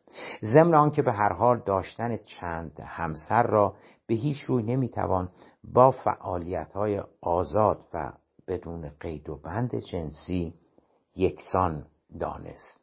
ضمن 0.54 0.74
آنکه 0.74 1.02
به 1.02 1.14
هر 1.14 1.34
حال 1.34 1.62
داشتن 1.66 2.18
چند 2.18 2.80
همسر 2.80 3.44
را 3.44 3.76
به 4.08 4.16
هیچ 4.16 4.42
روی 4.42 4.64
نمی‌توان 4.64 5.30
با 5.64 5.92
فعالیت 5.92 6.74
های 6.74 7.04
آزاد 7.22 7.86
و 7.94 8.14
بدون 8.48 8.92
قید 9.00 9.30
و 9.30 9.36
بند 9.36 9.76
جنسی 9.76 10.54
یکسان 11.16 11.86
دانست. 12.20 12.82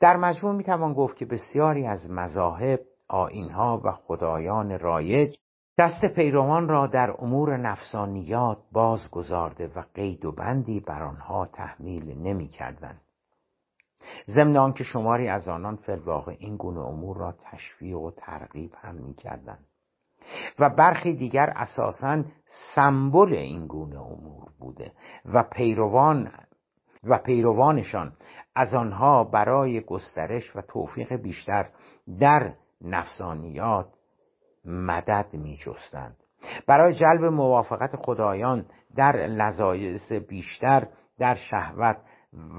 در 0.00 0.16
مجموع 0.16 0.54
می‌توان 0.54 0.94
گفت 0.94 1.16
که 1.16 1.26
بسیاری 1.26 1.86
از 1.86 2.10
مذاهب 2.10 2.80
آینها 3.08 3.80
و 3.84 3.92
خدایان 3.92 4.78
رایج 4.78 5.36
دست 5.78 6.04
پیروان 6.04 6.68
را 6.68 6.86
در 6.86 7.14
امور 7.18 7.56
نفسانیات 7.56 8.58
باز 8.72 9.10
گذارده 9.10 9.68
و 9.76 9.82
قید 9.94 10.24
و 10.24 10.32
بندی 10.32 10.80
بر 10.80 11.02
آنها 11.02 11.46
تحمیل 11.46 12.18
نمی 12.18 12.48
کردن. 12.48 13.00
ضمن 14.26 14.56
آنکه 14.56 14.84
شماری 14.84 15.28
از 15.28 15.48
آنان 15.48 15.76
فلواقع 15.76 16.36
این 16.38 16.56
گونه 16.56 16.80
امور 16.80 17.16
را 17.16 17.34
تشویق 17.42 17.98
و 17.98 18.10
ترغیب 18.10 18.72
هم 18.80 18.94
می 18.94 19.14
کردن. 19.14 19.58
و 20.58 20.70
برخی 20.70 21.14
دیگر 21.14 21.52
اساسا 21.56 22.24
سمبل 22.74 23.34
این 23.34 23.66
گونه 23.66 24.00
امور 24.00 24.48
بوده 24.60 24.92
و 25.24 25.42
پیروان 25.42 26.32
و 27.04 27.18
پیروانشان 27.18 28.12
از 28.54 28.74
آنها 28.74 29.24
برای 29.24 29.80
گسترش 29.80 30.56
و 30.56 30.60
توفیق 30.60 31.12
بیشتر 31.12 31.68
در 32.20 32.54
نفسانیات 32.84 33.86
مدد 34.64 35.28
می 35.32 35.56
جستند 35.56 36.16
برای 36.66 36.94
جلب 36.94 37.24
موافقت 37.24 37.96
خدایان 37.96 38.66
در 38.96 39.16
لذایز 39.16 40.12
بیشتر 40.28 40.88
در 41.18 41.34
شهوت 41.34 41.96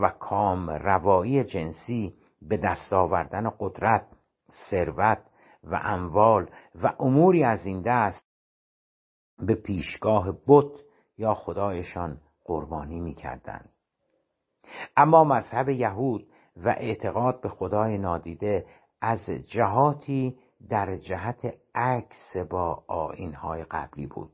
و 0.02 0.10
کام 0.10 0.70
روایی 0.70 1.44
جنسی 1.44 2.14
به 2.42 2.58
دست 2.58 2.94
آوردن 2.94 3.52
قدرت 3.60 4.08
ثروت 4.70 5.22
و 5.64 5.80
اموال 5.84 6.50
و 6.84 6.94
اموری 7.00 7.44
از 7.44 7.66
این 7.66 7.82
دست 7.82 8.28
به 9.40 9.56
پیشگاه 9.56 10.38
بت 10.48 10.82
یا 11.18 11.34
خدایشان 11.34 12.22
قربانی 12.46 13.00
می 13.00 13.14
کردن. 13.14 13.66
اما 14.98 15.24
مذهب 15.24 15.70
یهود 15.70 16.28
و 16.56 16.70
اعتقاد 16.70 17.42
به 17.42 17.50
خدای 17.50 17.98
نادیده 17.98 18.66
از 19.06 19.30
جهاتی 19.30 20.36
در 20.70 20.96
جهت 20.96 21.54
عکس 21.76 22.38
با 22.50 22.84
آینهای 22.88 23.64
قبلی 23.64 24.08
بود. 24.08 24.32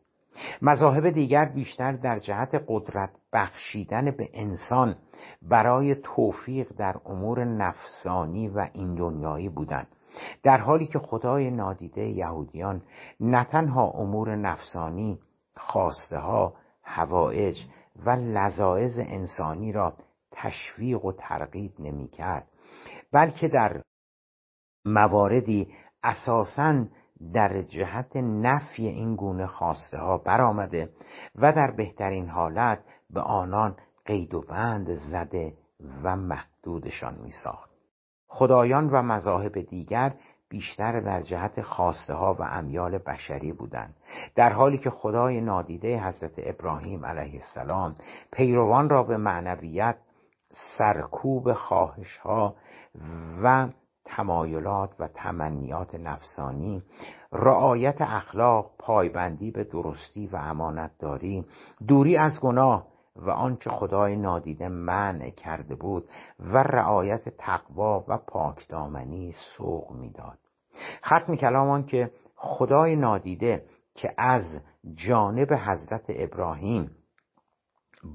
مذاهب 0.61 1.09
دیگر 1.09 1.45
بیشتر 1.45 1.91
در 1.91 2.19
جهت 2.19 2.63
قدرت 2.67 3.09
بخشیدن 3.33 4.11
به 4.11 4.29
انسان 4.33 4.95
برای 5.41 5.95
توفیق 5.95 6.73
در 6.77 6.95
امور 7.05 7.45
نفسانی 7.45 8.47
و 8.47 8.67
این 8.73 8.95
دنیایی 8.95 9.49
بودند. 9.49 9.87
در 10.43 10.57
حالی 10.57 10.87
که 10.87 10.99
خدای 10.99 11.51
نادیده 11.51 12.07
یهودیان 12.07 12.81
نه 13.19 13.43
تنها 13.43 13.87
امور 13.87 14.35
نفسانی 14.35 15.19
خواسته 15.57 16.17
ها 16.17 16.53
هوایج 16.83 17.55
و 18.05 18.09
لذاعز 18.09 18.99
انسانی 18.99 19.71
را 19.71 19.93
تشویق 20.31 21.05
و 21.05 21.11
ترغیب 21.11 21.71
نمی 21.79 22.07
کرد 22.07 22.47
بلکه 23.11 23.47
در 23.47 23.81
مواردی 24.85 25.73
اساسا 26.03 26.85
در 27.33 27.61
جهت 27.61 28.15
نفی 28.15 28.87
این 28.87 29.15
گونه 29.15 29.47
خواسته 29.47 29.97
ها 29.97 30.17
برآمده 30.17 30.89
و 31.35 31.53
در 31.53 31.71
بهترین 31.71 32.29
حالت 32.29 32.79
به 33.09 33.21
آنان 33.21 33.75
قید 34.05 34.33
و 34.33 34.41
بند 34.41 34.93
زده 34.93 35.53
و 36.03 36.15
محدودشان 36.15 37.15
می 37.23 37.31
ساخت. 37.43 37.71
خدایان 38.27 38.89
و 38.89 39.01
مذاهب 39.01 39.61
دیگر 39.61 40.13
بیشتر 40.49 40.99
در 40.99 41.21
جهت 41.21 41.61
خواسته 41.61 42.13
ها 42.13 42.33
و 42.33 42.43
امیال 42.43 42.97
بشری 42.97 43.53
بودند 43.53 43.95
در 44.35 44.53
حالی 44.53 44.77
که 44.77 44.89
خدای 44.89 45.41
نادیده 45.41 46.03
حضرت 46.03 46.33
ابراهیم 46.37 47.05
علیه 47.05 47.33
السلام 47.33 47.95
پیروان 48.31 48.89
را 48.89 49.03
به 49.03 49.17
معنویت 49.17 49.97
سرکوب 50.77 51.53
خواهش 51.53 52.17
ها 52.17 52.55
و 53.43 53.67
تمایلات 54.15 54.95
و 54.99 55.07
تمنیات 55.07 55.95
نفسانی 55.95 56.83
رعایت 57.31 58.01
اخلاق 58.01 58.71
پایبندی 58.79 59.51
به 59.51 59.63
درستی 59.63 60.27
و 60.27 60.35
امانتداری 60.35 61.45
دوری 61.87 62.17
از 62.17 62.39
گناه 62.39 62.87
و 63.15 63.29
آنچه 63.29 63.69
خدای 63.69 64.15
نادیده 64.15 64.69
منع 64.69 65.29
کرده 65.29 65.75
بود 65.75 66.09
و 66.39 66.57
رعایت 66.57 67.29
تقوا 67.29 68.05
و 68.07 68.17
پاکدامنی 68.17 69.33
سوق 69.57 69.91
می‌داد. 69.91 70.37
ختم 71.05 71.35
کلامان 71.35 71.85
که 71.85 72.11
خدای 72.35 72.95
نادیده 72.95 73.65
که 73.95 74.13
از 74.17 74.61
جانب 74.93 75.53
حضرت 75.53 76.05
ابراهیم 76.09 76.91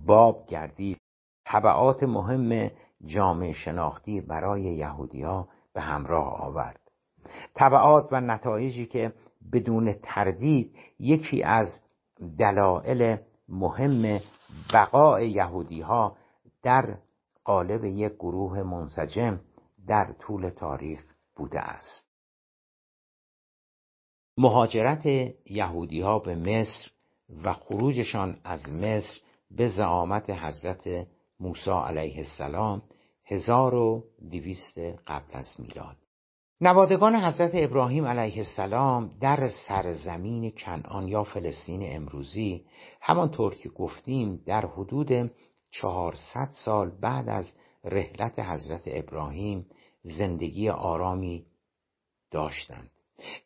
باب 0.07 0.47
گردید 0.47 1.01
طبعات 1.45 2.03
مهم 2.03 2.71
جامعه 3.07 3.53
شناختی 3.53 4.21
برای 4.21 4.63
یهودیا 4.63 5.49
به 5.77 5.83
همراه 5.83 6.43
آورد. 6.43 6.81
طبعات 7.55 8.09
و 8.13 8.21
نتایجی 8.21 8.87
که 8.87 9.13
بدون 9.53 9.93
تردید 9.93 10.77
یکی 10.99 11.43
از 11.43 11.83
دلایل 12.39 13.17
مهم 13.49 14.21
بقای 14.73 15.31
یهودی 15.31 15.81
ها 15.81 16.17
در 16.63 16.99
قالب 17.45 17.85
یک 17.85 18.13
گروه 18.13 18.63
منسجم 18.63 19.41
در 19.87 20.13
طول 20.13 20.51
تاریخ 20.51 21.05
بوده 21.37 21.61
است. 21.61 22.09
مهاجرت 24.39 25.07
یهودی 25.47 26.01
ها 26.01 26.19
به 26.19 26.35
مصر 26.35 26.91
و 27.45 27.53
خروجشان 27.53 28.37
از 28.45 28.73
مصر 28.73 29.21
به 29.51 29.69
زعامت 29.69 30.31
حضرت 30.31 31.07
موسی 31.41 31.71
علیه 31.71 32.17
السلام 32.17 32.83
1200 33.27 34.79
قبل 35.07 35.31
از 35.33 35.47
میلاد. 35.59 35.97
نوادگان 36.61 37.17
حضرت 37.17 37.51
ابراهیم 37.55 38.05
علیه 38.05 38.37
السلام 38.37 39.11
در 39.21 39.49
سرزمین 39.69 40.51
کنعان 40.51 41.09
یا 41.09 41.25
فلسطین 41.25 41.97
امروزی 41.97 42.65
همانطور 43.01 43.55
که 43.55 43.69
گفتیم 43.69 44.43
در 44.47 44.67
حدود 44.67 45.31
400 45.71 46.49
سال 46.53 46.91
بعد 47.01 47.29
از 47.29 47.53
رحلت 47.85 48.39
حضرت 48.39 48.83
ابراهیم 48.87 49.67
زندگی 50.03 50.69
آرامی 50.69 51.47
داشتند. 52.31 52.91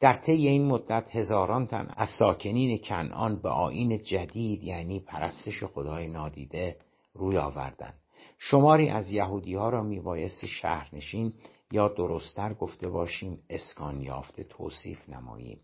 در 0.01 0.13
طی 0.17 0.33
این 0.49 0.67
مدت 0.67 1.17
هزاران 1.17 1.67
تن 1.67 1.89
از 1.97 2.09
ساکنین 2.19 2.79
کنعان 2.79 3.43
به 3.43 3.49
آین 3.49 4.03
جدید 4.03 4.65
یعنی 4.65 5.01
پرستش 5.01 5.65
خدای 5.65 6.09
نادیده 6.09 6.77
روی 7.15 7.39
آوردند. 7.39 8.00
شماری 8.43 8.89
از 8.89 9.09
یهودی 9.09 9.55
ها 9.55 9.69
را 9.69 9.83
میبایست 9.83 10.47
شهرنشین 10.47 11.33
یا 11.73 11.89
درستتر 11.89 12.55
گفته 12.55 12.89
باشیم 12.89 13.39
اسکان 13.51 14.01
یافته 14.01 14.45
توصیف 14.45 15.09
نماییم 15.09 15.61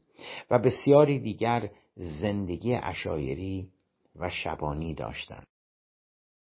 و 0.50 0.58
بسیاری 0.58 1.20
دیگر 1.20 1.70
زندگی 1.96 2.74
اشایری 2.74 3.68
و 4.16 4.30
شبانی 4.30 4.94
داشتند. 4.94 5.46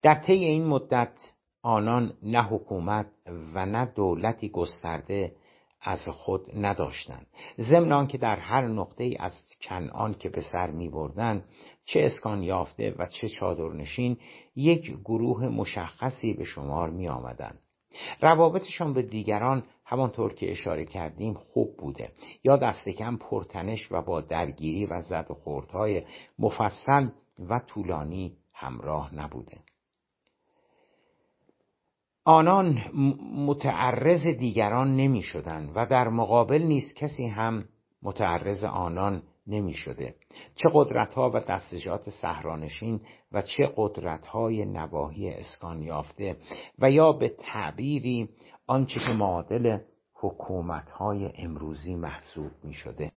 در 0.01 0.15
طی 0.15 0.33
این 0.33 0.65
مدت 0.65 1.13
آنان 1.61 2.13
نه 2.23 2.43
حکومت 2.43 3.07
و 3.53 3.65
نه 3.65 3.85
دولتی 3.85 4.49
گسترده 4.49 5.35
از 5.81 6.03
خود 6.07 6.41
نداشتند. 6.55 7.27
ضمن 7.59 8.07
که 8.07 8.17
در 8.17 8.35
هر 8.39 8.67
نقطه 8.67 9.15
از 9.19 9.33
کنعان 9.61 10.13
که 10.13 10.29
به 10.29 10.41
سر 10.41 10.71
می 10.71 10.89
بردن 10.89 11.45
چه 11.85 12.01
اسکان 12.01 12.43
یافته 12.43 12.95
و 12.97 13.05
چه 13.05 13.29
چادرنشین 13.29 14.17
یک 14.55 14.97
گروه 14.99 15.47
مشخصی 15.47 16.33
به 16.33 16.43
شمار 16.43 16.89
می 16.89 17.07
آمدن. 17.07 17.59
روابطشان 18.21 18.93
به 18.93 19.01
دیگران 19.01 19.63
همانطور 19.85 20.33
که 20.33 20.51
اشاره 20.51 20.85
کردیم 20.85 21.33
خوب 21.33 21.77
بوده 21.77 22.11
یا 22.43 22.57
دست 22.57 22.89
کم 22.89 23.17
پرتنش 23.17 23.91
و 23.91 24.01
با 24.01 24.21
درگیری 24.21 24.85
و 24.85 25.01
زد 25.01 25.27
و 25.29 25.33
خوردهای 25.33 26.03
مفصل 26.39 27.09
و 27.49 27.59
طولانی 27.59 28.37
همراه 28.53 29.15
نبوده 29.15 29.57
آنان 32.25 32.77
متعرض 33.35 34.27
دیگران 34.27 34.95
نمی 34.95 35.21
شدن 35.21 35.71
و 35.75 35.85
در 35.85 36.07
مقابل 36.07 36.61
نیست 36.61 36.95
کسی 36.95 37.27
هم 37.27 37.65
متعرض 38.03 38.63
آنان 38.63 39.23
نمی 39.47 39.73
شده 39.73 40.15
چه 40.55 40.69
قدرت 40.73 41.13
ها 41.13 41.31
و 41.33 41.39
دستجات 41.39 42.09
سهرانشین 42.21 43.01
و 43.31 43.41
چه 43.41 43.73
قدرت 43.75 44.25
های 44.25 44.65
نواحی 44.65 45.29
اسکان 45.29 45.83
یافته 45.83 46.37
و 46.79 46.91
یا 46.91 47.11
به 47.11 47.29
تعبیری 47.29 48.29
آنچه 48.67 48.99
که 48.99 49.13
معادل 49.13 49.77
حکومت 50.13 50.89
های 50.89 51.31
امروزی 51.37 51.95
محسوب 51.95 52.51
می 52.63 52.73
شده 52.73 53.11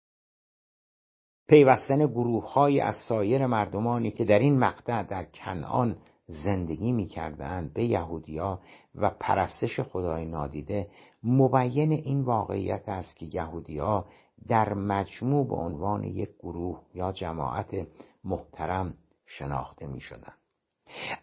پیوستن 1.48 2.06
گروه 2.06 2.52
های 2.52 2.80
از 2.80 2.94
سایر 3.08 3.46
مردمانی 3.46 4.10
که 4.10 4.24
در 4.24 4.38
این 4.38 4.58
مقطع 4.58 5.02
در 5.02 5.24
کنعان 5.24 5.96
زندگی 6.26 6.92
می‌کردند 6.92 7.72
به 7.74 7.84
یهودیا 7.84 8.60
و 8.94 9.10
پرستش 9.10 9.80
خدای 9.80 10.24
نادیده 10.24 10.88
مبین 11.22 11.92
این 11.92 12.22
واقعیت 12.22 12.88
است 12.88 13.16
که 13.16 13.26
یهودیا 13.32 14.04
در 14.48 14.74
مجموع 14.74 15.48
به 15.48 15.54
عنوان 15.54 16.04
یک 16.04 16.30
گروه 16.38 16.82
یا 16.94 17.12
جماعت 17.12 17.86
محترم 18.24 18.94
شناخته 19.26 19.86
می 19.86 20.00
شدن. 20.00 20.32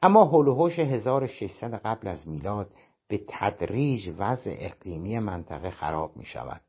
اما 0.02 0.26
هلوهوش 0.26 0.80
1600 0.80 1.74
قبل 1.74 2.08
از 2.08 2.28
میلاد 2.28 2.74
به 3.08 3.22
تدریج 3.28 4.16
وضع 4.18 4.56
اقلیمی 4.60 5.20
منطقه 5.20 5.70
خراب 5.70 6.18
می 6.18 6.26
شود. 6.26 6.62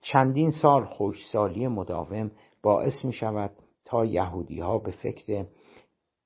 چندین 0.00 0.50
سال 0.50 0.84
خوشسالی 0.84 1.68
مداوم 1.68 2.30
باعث 2.62 3.04
می 3.04 3.12
شود 3.12 3.50
تا 3.84 4.04
یهودی 4.04 4.60
ها 4.60 4.78
به 4.78 4.90
فکر 4.90 5.46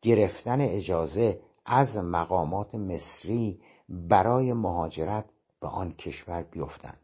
گرفتن 0.03 0.61
اجازه 0.61 1.41
از 1.67 1.97
مقامات 1.97 2.75
مصری 2.75 3.61
برای 3.89 4.53
مهاجرت 4.53 5.25
به 5.61 5.69
آن 5.69 5.93
کشور 5.93 6.43
بیفتند 6.43 7.01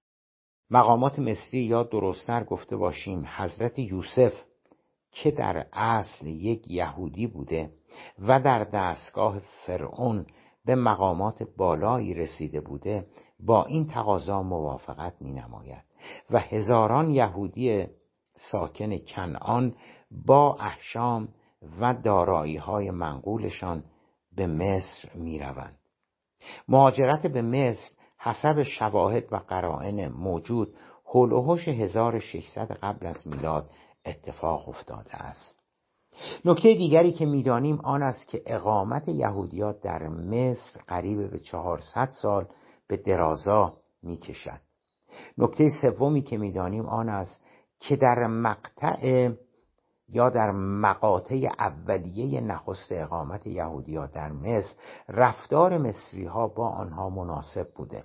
مقامات 0.71 1.19
مصری 1.19 1.61
یا 1.61 1.83
درستتر 1.83 2.45
گفته 2.45 2.77
باشیم 2.77 3.27
حضرت 3.37 3.79
یوسف 3.79 4.33
که 5.11 5.31
در 5.31 5.67
اصل 5.73 6.27
یک 6.27 6.71
یهودی 6.71 7.27
بوده 7.27 7.71
و 8.19 8.41
در 8.41 8.65
دستگاه 8.65 9.39
فرعون 9.39 10.27
به 10.65 10.75
مقامات 10.75 11.43
بالایی 11.57 12.15
رسیده 12.15 12.61
بوده 12.61 13.07
با 13.41 13.65
این 13.65 13.87
تقاضا 13.87 14.43
موافقت 14.43 15.15
می 15.21 15.33
نماید 15.33 15.85
و 16.31 16.39
هزاران 16.39 17.11
یهودی 17.11 17.87
ساکن 18.51 18.99
کنعان 18.99 19.75
با 20.27 20.57
احشام 20.61 21.29
و 21.81 21.95
دارایی 21.95 22.57
های 22.57 22.91
منقولشان 22.91 23.85
به 24.37 24.47
مصر 24.47 25.09
می 25.15 25.39
روند. 25.39 25.79
مهاجرت 26.69 27.27
به 27.27 27.43
مصر 27.43 27.96
حسب 28.27 28.62
شواهد 28.62 29.33
و 29.33 29.37
قرائن 29.37 30.09
موجود 30.09 30.75
هلوهوش 31.15 31.69
1600 31.69 32.73
قبل 32.73 33.07
از 33.07 33.27
میلاد 33.27 33.71
اتفاق 34.07 34.69
افتاده 34.69 35.15
است. 35.17 35.59
نکته 36.45 36.75
دیگری 36.75 37.12
که 37.12 37.27
می‌دانیم 37.27 37.81
آن 37.81 38.03
است 38.03 38.29
که 38.29 38.43
اقامت 38.47 39.09
یهودیات 39.09 39.81
در 39.81 40.09
مصر 40.09 40.81
قریب 40.89 41.31
به 41.31 41.39
400 41.39 42.09
سال 42.23 42.47
به 42.89 42.97
درازا 42.97 43.77
می‌کشد. 44.03 44.61
نکته 45.39 45.69
سومی 45.83 46.23
که 46.23 46.37
می‌دانیم 46.37 46.87
آن 46.87 47.09
است 47.09 47.41
که 47.81 47.97
در 47.97 48.27
مقطع 48.27 49.31
یا 50.09 50.31
در 50.31 50.51
مقاطع 50.51 51.49
اولیه 51.59 52.41
نخست 52.41 52.93
اقامت 52.93 53.47
یهودیا 53.47 54.07
در 54.07 54.33
مصر 54.33 54.75
رفتار 55.09 55.79
مصری 55.79 56.25
ها 56.25 56.49
با 56.49 56.69
آنها 56.69 57.11
مناسب 57.11 57.69
بوده. 57.75 58.05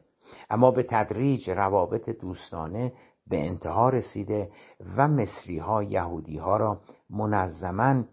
اما 0.49 0.71
به 0.71 0.83
تدریج 0.83 1.49
روابط 1.49 2.09
دوستانه 2.09 2.93
به 3.27 3.47
انتها 3.47 3.89
رسیده 3.89 4.51
و 4.97 5.07
مصری 5.07 5.57
ها 5.57 5.83
یهودی 5.83 6.37
ها 6.37 6.57
را 6.57 6.81
منظما 7.09 8.03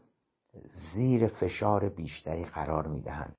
زیر 0.94 1.26
فشار 1.26 1.88
بیشتری 1.88 2.44
قرار 2.44 2.86
می 2.86 3.00
دهند. 3.00 3.36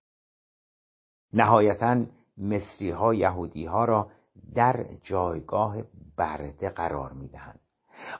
نهایتا 1.33 2.05
مصری 2.37 2.91
ها 2.91 3.13
یهودی 3.13 3.65
ها 3.65 3.85
را 3.85 4.11
در 4.55 4.85
جایگاه 5.01 5.77
برده 6.17 6.69
قرار 6.69 7.13
می 7.13 7.27
دهند. 7.27 7.59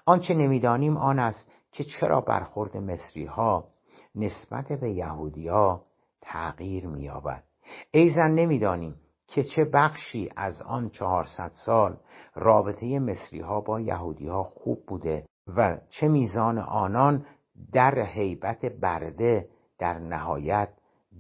آنچه 0.05 0.33
نمی‌دانیم 0.33 0.97
آن 0.97 1.19
است 1.19 1.51
که 1.71 1.83
چرا 1.83 2.21
برخورد 2.21 2.77
مصری 2.77 3.25
ها 3.25 3.67
نسبت 4.15 4.67
به 4.73 4.89
یهودیا 4.89 5.81
تغییر 6.21 6.87
مییابد 6.87 7.43
ایزن 7.91 8.31
نمی‌دانیم 8.31 8.95
که 9.31 9.43
چه 9.43 9.65
بخشی 9.65 10.29
از 10.35 10.61
آن 10.61 10.89
چهارصد 10.89 11.51
سال 11.65 11.97
رابطه 12.35 12.99
مصری 12.99 13.39
ها 13.39 13.61
با 13.61 13.79
یهودی 13.79 14.27
ها 14.27 14.43
خوب 14.43 14.85
بوده 14.87 15.25
و 15.57 15.77
چه 15.89 16.07
میزان 16.07 16.57
آنان 16.57 17.25
در 17.73 17.99
حیبت 17.99 18.65
برده 18.65 19.49
در 19.79 19.99
نهایت 19.99 20.69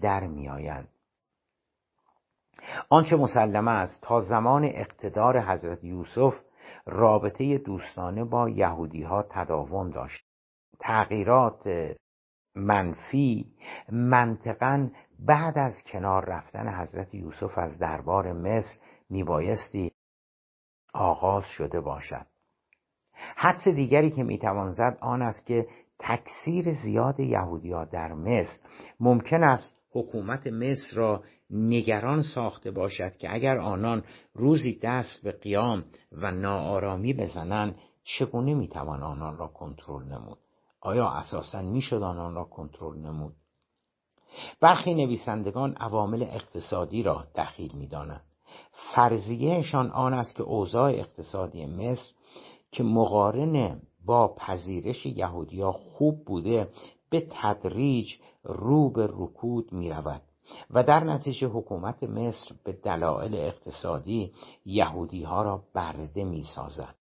در 0.01 0.27
میآیند. 0.27 0.87
آنچه 2.89 3.15
مسلم 3.15 3.67
است 3.67 4.01
تا 4.01 4.21
زمان 4.21 4.63
اقتدار 4.63 5.39
حضرت 5.41 5.83
یوسف 5.83 6.33
رابطه 6.85 7.57
دوستانه 7.57 8.23
با 8.23 8.49
یهودی 8.49 9.03
ها 9.03 9.25
تداوم 9.29 9.89
داشت. 9.89 10.25
تغییرات 10.79 11.95
منفی 12.59 13.45
منطقا 13.91 14.89
بعد 15.19 15.57
از 15.57 15.73
کنار 15.91 16.25
رفتن 16.25 16.67
حضرت 16.67 17.13
یوسف 17.15 17.57
از 17.57 17.79
دربار 17.79 18.33
مصر 18.33 18.79
میبایستی 19.09 19.91
آغاز 20.93 21.43
شده 21.45 21.81
باشد. 21.81 22.25
حدس 23.35 23.67
دیگری 23.67 24.11
که 24.11 24.23
می‌توان 24.23 24.71
زد 24.71 24.97
آن 25.01 25.21
است 25.21 25.45
که 25.45 25.67
تکثیر 25.99 26.71
زیاد 26.71 27.19
یهودیا 27.19 27.85
در 27.85 28.13
مصر 28.13 28.61
ممکن 28.99 29.43
است 29.43 29.75
حکومت 29.91 30.47
مصر 30.47 30.95
را 30.95 31.23
نگران 31.49 32.23
ساخته 32.35 32.71
باشد 32.71 33.17
که 33.17 33.33
اگر 33.33 33.57
آنان 33.57 34.03
روزی 34.33 34.79
دست 34.83 35.23
به 35.23 35.31
قیام 35.31 35.83
و 36.11 36.31
ناآرامی 36.31 37.13
بزنند 37.13 37.75
چگونه 38.03 38.53
می‌توان 38.53 39.03
آنان 39.03 39.37
را 39.37 39.47
کنترل 39.47 40.03
نمود؟ 40.03 40.37
آیا 40.81 41.09
اساسا 41.09 41.61
می‌شد 41.61 42.03
آنان 42.03 42.35
را 42.35 42.43
کنترل 42.43 42.97
نمود 42.97 43.35
برخی 44.61 44.93
نویسندگان 44.93 45.73
عوامل 45.73 46.23
اقتصادی 46.23 47.03
را 47.03 47.27
دخیل 47.35 47.71
می‌دانند 47.75 48.23
فرضیهشان 48.95 49.91
آن 49.91 50.13
است 50.13 50.35
که 50.35 50.43
اوضاع 50.43 50.91
اقتصادی 50.91 51.65
مصر 51.65 52.13
که 52.71 52.83
مقارن 52.83 53.81
با 54.05 54.35
پذیرش 54.37 55.05
یهودیا 55.05 55.71
خوب 55.71 56.25
بوده 56.25 56.69
به 57.09 57.27
تدریج 57.31 58.07
رو 58.43 58.89
به 58.89 59.09
رکود 59.11 59.73
می 59.73 59.89
رود 59.89 60.21
و 60.69 60.83
در 60.83 61.03
نتیجه 61.03 61.47
حکومت 61.47 62.03
مصر 62.03 62.55
به 62.63 62.71
دلایل 62.71 63.35
اقتصادی 63.35 64.33
یهودی 64.65 65.23
ها 65.23 65.41
را 65.41 65.63
برده 65.73 66.23
می 66.23 66.43
سازد. 66.43 66.95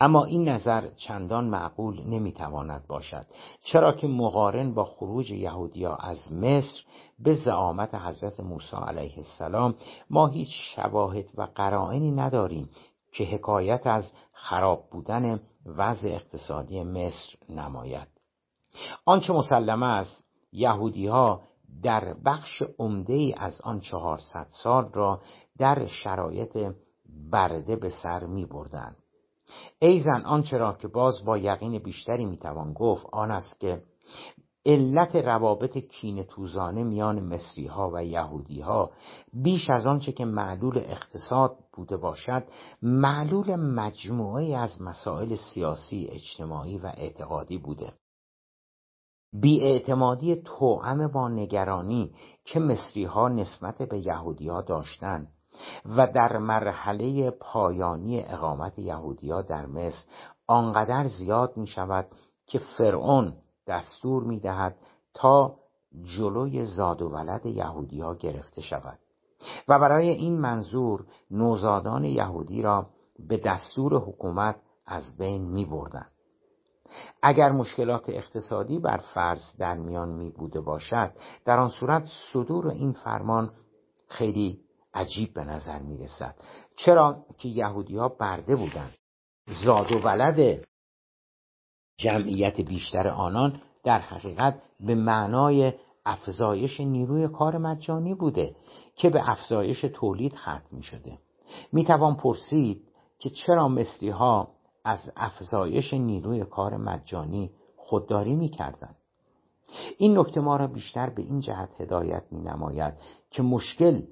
اما 0.00 0.24
این 0.24 0.48
نظر 0.48 0.88
چندان 0.88 1.44
معقول 1.44 2.02
نمی‌تواند 2.06 2.86
باشد 2.86 3.26
چرا 3.62 3.92
که 3.92 4.06
مقارن 4.06 4.74
با 4.74 4.84
خروج 4.84 5.30
یهودیا 5.30 5.94
از 5.94 6.32
مصر 6.32 6.82
به 7.18 7.34
زعامت 7.34 7.94
حضرت 7.94 8.40
موسی 8.40 8.76
علیه 8.76 9.14
السلام 9.16 9.74
ما 10.10 10.26
هیچ 10.26 10.48
شواهد 10.74 11.30
و 11.34 11.48
قرائنی 11.54 12.10
نداریم 12.10 12.70
که 13.12 13.24
حکایت 13.24 13.86
از 13.86 14.12
خراب 14.32 14.90
بودن 14.90 15.40
وضع 15.66 16.08
اقتصادی 16.08 16.82
مصر 16.82 17.36
نماید 17.48 18.08
آنچه 19.04 19.32
مسلمه 19.32 19.86
است 19.86 20.24
یهودی 20.52 21.06
ها 21.06 21.42
در 21.82 22.14
بخش 22.24 22.62
عمده 22.78 23.12
ای 23.12 23.34
از 23.36 23.60
آن 23.60 23.80
چهارصد 23.80 24.46
سال 24.62 24.92
را 24.92 25.20
در 25.58 25.86
شرایط 25.86 26.72
برده 27.30 27.76
به 27.76 27.90
سر 27.90 28.24
می 28.24 28.46
بردن. 28.46 28.96
ایزن 29.78 30.22
آنچه 30.24 30.58
را 30.58 30.72
که 30.72 30.88
باز 30.88 31.24
با 31.24 31.38
یقین 31.38 31.78
بیشتری 31.78 32.26
می‌توان 32.26 32.72
گفت 32.72 33.06
آن 33.12 33.30
است 33.30 33.60
که 33.60 33.82
علت 34.66 35.16
روابط 35.16 35.78
کین 35.78 36.22
توزانه 36.22 36.84
میان 36.84 37.20
مصری 37.20 37.66
ها 37.66 37.90
و 37.94 38.04
یهودی 38.04 38.60
ها 38.60 38.90
بیش 39.32 39.70
از 39.70 39.86
آنچه 39.86 40.12
که 40.12 40.24
معلول 40.24 40.78
اقتصاد 40.78 41.56
بوده 41.72 41.96
باشد 41.96 42.44
معلول 42.82 43.56
مجموعه 43.56 44.56
از 44.56 44.82
مسائل 44.82 45.34
سیاسی 45.34 46.08
اجتماعی 46.10 46.78
و 46.78 46.86
اعتقادی 46.96 47.58
بوده. 47.58 47.92
بیاعتمادی 49.32 50.36
توأم 50.36 51.08
با 51.12 51.28
نگرانی 51.28 52.14
که 52.44 52.60
مصری 52.60 53.04
ها 53.04 53.28
نسبت 53.28 53.82
به 53.82 53.98
یهودی 53.98 54.48
ها 54.48 54.62
داشتند. 54.62 55.28
و 55.96 56.06
در 56.06 56.38
مرحله 56.38 57.30
پایانی 57.30 58.24
اقامت 58.24 58.78
یهودیا 58.78 59.42
در 59.42 59.66
مصر 59.66 60.06
آنقدر 60.46 61.06
زیاد 61.06 61.56
می 61.56 61.66
شود 61.66 62.06
که 62.46 62.58
فرعون 62.58 63.32
دستور 63.66 64.22
می 64.22 64.40
دهد 64.40 64.76
تا 65.14 65.54
جلوی 66.16 66.64
زاد 66.64 67.02
و 67.02 67.08
ولد 67.08 67.46
یهودیا 67.46 68.14
گرفته 68.14 68.60
شود 68.60 68.98
و 69.68 69.78
برای 69.78 70.08
این 70.08 70.40
منظور 70.40 71.06
نوزادان 71.30 72.04
یهودی 72.04 72.62
را 72.62 72.86
به 73.28 73.36
دستور 73.36 73.94
حکومت 73.94 74.56
از 74.86 75.16
بین 75.16 75.42
می 75.42 75.64
بردن. 75.64 76.06
اگر 77.22 77.52
مشکلات 77.52 78.08
اقتصادی 78.08 78.78
بر 78.78 78.96
فرض 78.96 79.56
در 79.58 79.76
میان 79.76 80.08
می 80.08 80.30
بوده 80.30 80.60
باشد 80.60 81.12
در 81.44 81.60
آن 81.60 81.68
صورت 81.68 82.08
صدور 82.32 82.68
این 82.68 82.92
فرمان 82.92 83.50
خیلی 84.08 84.60
عجیب 84.94 85.34
به 85.34 85.44
نظر 85.44 85.78
می 85.78 85.98
رسد 85.98 86.34
چرا 86.76 87.24
که 87.38 87.48
یهودی 87.48 87.96
ها 87.96 88.08
برده 88.08 88.56
بودند. 88.56 88.94
زاد 89.64 89.92
و 89.92 89.98
ولد 89.98 90.64
جمعیت 91.98 92.60
بیشتر 92.60 93.08
آنان 93.08 93.60
در 93.84 93.98
حقیقت 93.98 94.62
به 94.80 94.94
معنای 94.94 95.72
افزایش 96.06 96.80
نیروی 96.80 97.28
کار 97.28 97.58
مجانی 97.58 98.14
بوده 98.14 98.56
که 98.96 99.10
به 99.10 99.30
افزایش 99.30 99.80
تولید 99.80 100.34
ختم 100.34 100.62
می 100.70 100.82
شده 100.82 101.18
می 101.72 101.84
توان 101.84 102.16
پرسید 102.16 102.88
که 103.18 103.30
چرا 103.30 103.68
مصری 103.68 104.10
ها 104.10 104.48
از 104.84 105.12
افزایش 105.16 105.94
نیروی 105.94 106.44
کار 106.44 106.76
مجانی 106.76 107.50
خودداری 107.76 108.34
می 108.34 108.48
کردن؟ 108.48 108.94
این 109.98 110.18
نکته 110.18 110.40
ما 110.40 110.56
را 110.56 110.66
بیشتر 110.66 111.10
به 111.10 111.22
این 111.22 111.40
جهت 111.40 111.80
هدایت 111.80 112.22
می 112.30 112.40
نماید 112.40 112.94
که 113.30 113.42
مشکل 113.42 114.02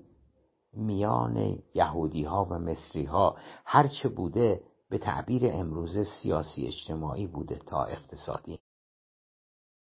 میان 0.76 1.58
یهودی 1.74 2.24
ها 2.24 2.46
و 2.50 2.58
مصری 2.58 3.04
ها 3.04 3.36
هرچه 3.64 4.08
بوده 4.08 4.60
به 4.90 4.98
تعبیر 4.98 5.42
امروز 5.52 5.98
سیاسی 5.98 6.66
اجتماعی 6.66 7.26
بوده 7.26 7.58
تا 7.66 7.84
اقتصادی. 7.84 8.58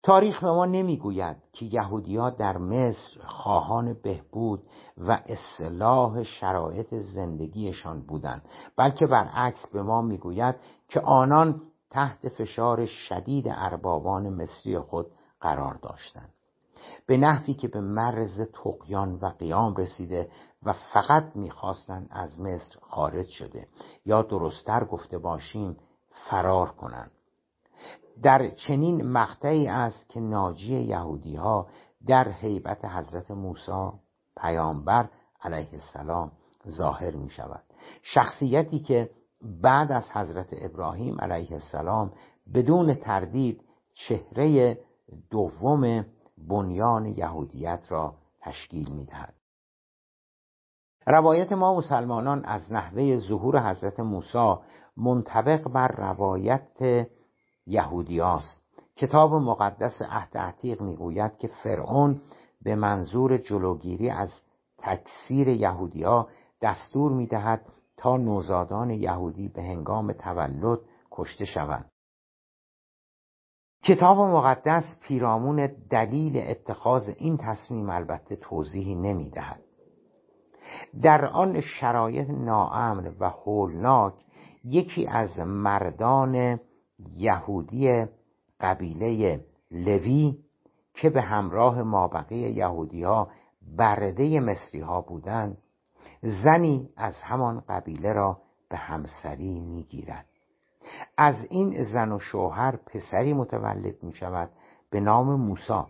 تاریخ 0.03 0.45
به 0.45 0.51
ما 0.51 0.67
نمی‌گوید 0.67 1.37
که 1.53 1.67
یهودی 1.67 2.19
در 2.39 2.59
مصر 2.59 3.21
خواهان 3.27 3.97
بهبود 4.03 4.63
و 4.97 5.21
اصلاح 5.27 6.23
شرایط 6.23 6.95
زندگیشان 6.95 8.01
بودند 8.01 8.43
بلکه 8.77 9.07
برعکس 9.07 9.67
به 9.73 9.83
ما 9.83 10.03
می‌گوید 10.03 10.55
که 10.89 11.01
آنان 11.01 11.63
تحت 11.91 12.29
فشار 12.29 12.87
شدید 12.87 13.45
اربابان 13.49 14.29
مصری 14.29 14.79
خود 14.79 15.07
قرار 15.41 15.75
داشتند. 15.75 16.35
به 17.07 17.17
نحوی 17.17 17.55
که 17.55 17.69
به 17.69 17.81
مرز 17.81 18.41
تقیان 18.41 19.15
و 19.15 19.27
قیام 19.27 19.75
رسیده 19.75 20.31
و 20.63 20.73
فقط 20.73 21.37
می‌خواستند 21.37 22.09
از 22.11 22.41
مصر 22.41 22.79
خارج 22.81 23.29
شده 23.29 23.69
یا 24.05 24.23
درستتر 24.23 24.85
گفته 24.85 25.19
باشیم 25.19 25.77
فرار 26.31 26.71
کنند 26.71 27.11
در 28.23 28.51
چنین 28.51 29.03
مقطعی 29.03 29.69
است 29.69 30.09
که 30.09 30.21
ناجی 30.21 30.81
یهودی 30.81 31.37
ها 31.37 31.67
در 32.07 32.29
حیبت 32.29 32.85
حضرت 32.85 33.31
موسی 33.31 33.91
پیامبر 34.37 35.09
علیه 35.41 35.69
السلام 35.73 36.33
ظاهر 36.69 37.17
می 37.17 37.31
شود 37.31 37.63
شخصیتی 38.03 38.79
که 38.79 39.11
بعد 39.63 39.93
از 39.93 40.11
حضرت 40.11 40.49
ابراهیم 40.53 41.21
علیه 41.21 41.53
السلام 41.53 42.13
بدون 42.55 42.95
تردید 42.95 43.65
چهره 43.95 44.79
دوم 45.31 46.07
بنیان 46.49 47.07
یهودیت 47.07 47.87
را 47.89 48.15
تشکیل 48.41 48.93
می 48.93 49.05
دهد. 49.05 49.40
روایت 51.11 51.53
ما 51.53 51.75
مسلمانان 51.75 52.45
از 52.45 52.73
نحوه 52.73 53.17
ظهور 53.17 53.71
حضرت 53.71 54.01
موسی 54.01 54.55
منطبق 54.97 55.69
بر 55.69 55.89
روایت 55.89 57.09
یهودیاست 57.67 58.63
کتاب 58.97 59.35
مقدس 59.35 60.03
عهد 60.03 60.39
عتیق 60.39 60.81
می‌گوید 60.83 61.39
که 61.39 61.49
فرعون 61.49 62.21
به 62.63 62.75
منظور 62.75 63.37
جلوگیری 63.37 64.11
از 64.11 64.33
تکثیر 64.79 65.49
یهودیا 65.49 66.29
دستور 66.63 67.13
می‌دهد 67.13 67.67
تا 67.97 68.17
نوزادان 68.17 68.91
یهودی 68.91 69.49
به 69.49 69.63
هنگام 69.63 70.13
تولد 70.13 70.79
کشته 71.11 71.45
شوند. 71.45 71.91
کتاب 73.85 74.19
مقدس 74.19 74.99
پیرامون 75.03 75.67
دلیل 75.91 76.37
اتخاذ 76.37 77.09
این 77.17 77.37
تصمیم 77.37 77.91
البته 77.91 78.37
توضیحی 78.37 78.95
نمی‌دهد. 78.95 79.70
در 81.03 81.27
آن 81.27 81.61
شرایط 81.61 82.31
ناامن 82.31 83.17
و 83.21 83.29
هولناک 83.29 84.15
یکی 84.65 85.07
از 85.07 85.39
مردان 85.39 86.61
یهودی 87.17 88.07
قبیله 88.61 89.41
لوی 89.71 90.39
که 90.95 91.11
به 91.11 91.23
همراه 91.23 91.83
مابقی 91.83 92.37
یهودی 92.37 93.03
ها 93.03 93.29
برده 93.77 94.41
مصری 94.41 94.81
ها 94.81 95.01
بودند 95.01 95.59
زنی 96.23 96.89
از 96.97 97.15
همان 97.23 97.61
قبیله 97.69 98.13
را 98.13 98.39
به 98.69 98.77
همسری 98.77 99.61
می‌گیرد. 99.61 100.27
از 101.17 101.47
این 101.51 101.83
زن 101.83 102.13
و 102.13 102.19
شوهر 102.19 102.77
پسری 102.77 103.33
متولد 103.33 104.03
می 104.03 104.13
شود 104.13 104.51
به 104.91 105.01
نام 105.01 105.41
موسا 105.41 105.89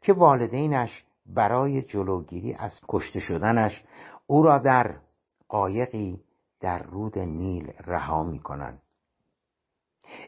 که 0.00 0.12
والدینش 0.12 1.04
برای 1.34 1.82
جلوگیری 1.82 2.54
از 2.54 2.80
کشته 2.88 3.20
شدنش 3.20 3.84
او 4.26 4.42
را 4.42 4.58
در 4.58 4.96
قایقی 5.48 6.20
در 6.60 6.82
رود 6.82 7.18
نیل 7.18 7.72
رها 7.86 8.22
می 8.22 8.38
کنند 8.38 8.82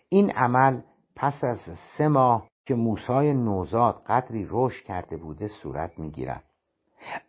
این 0.08 0.30
عمل 0.30 0.80
پس 1.16 1.44
از 1.44 1.58
سه 1.98 2.08
ماه 2.08 2.50
که 2.66 2.74
موسای 2.74 3.34
نوزاد 3.34 4.02
قدری 4.06 4.46
رشد 4.50 4.84
کرده 4.84 5.16
بوده 5.16 5.48
صورت 5.48 5.98
می‌گیرد. 5.98 6.44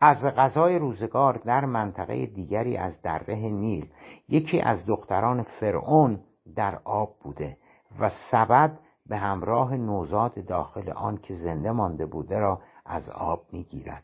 از 0.02 0.24
غذای 0.24 0.80
روزگار 0.80 1.42
در 1.46 1.66
منطقه 1.66 2.26
دیگری 2.26 2.78
از 2.78 3.02
دره 3.02 3.36
نیل 3.36 3.90
یکی 4.30 4.62
از 4.62 4.86
دختران 4.86 5.44
فرعون 5.44 6.20
در 6.56 6.80
آب 6.84 7.16
بوده 7.24 7.58
و 8.00 8.10
سبد 8.32 8.80
به 9.06 9.18
همراه 9.18 9.76
نوزاد 9.76 10.46
داخل 10.46 10.90
آن 10.90 11.18
که 11.18 11.34
زنده 11.34 11.72
مانده 11.72 12.06
بوده 12.06 12.40
را 12.40 12.62
از 12.86 13.10
آب 13.10 13.42
می‌گیرد. 13.52 14.04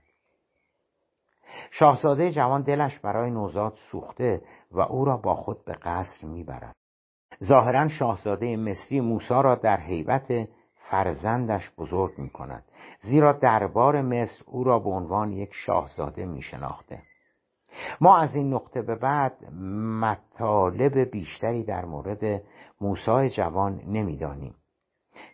شاهزاده 1.72 2.32
جوان 2.32 2.62
دلش 2.62 3.00
برای 3.00 3.32
نوزاد 3.32 3.74
سوخته 3.92 4.42
و 4.72 4.80
او 4.80 5.06
را 5.06 5.18
با 5.18 5.36
خود 5.36 5.66
به 5.66 5.74
قصر 5.74 6.28
می‌برد. 6.28 6.76
ظاهرا 7.44 7.88
شاهزاده 7.88 8.56
مصری 8.58 9.02
موسا 9.02 9.42
را 9.42 9.56
در 9.56 9.78
حیبت 9.78 10.48
فرزندش 10.90 11.72
بزرگ 11.78 12.12
می 12.18 12.30
کند 12.30 12.64
زیرا 13.00 13.34
دربار 13.34 14.02
مصر 14.02 14.44
او 14.46 14.64
را 14.64 14.80
به 14.80 14.90
عنوان 14.90 15.34
یک 15.34 15.50
شاهزاده 15.54 16.26
می 16.26 16.42
شناخته 16.42 17.02
ما 18.02 18.18
از 18.18 18.36
این 18.36 18.54
نقطه 18.54 18.82
به 18.82 18.96
بعد 18.96 19.54
مطالب 20.02 20.98
بیشتری 20.98 21.64
در 21.64 21.86
مورد 21.86 22.42
موسی 22.82 23.30
جوان 23.30 23.82
نمی‌دانیم. 23.88 24.56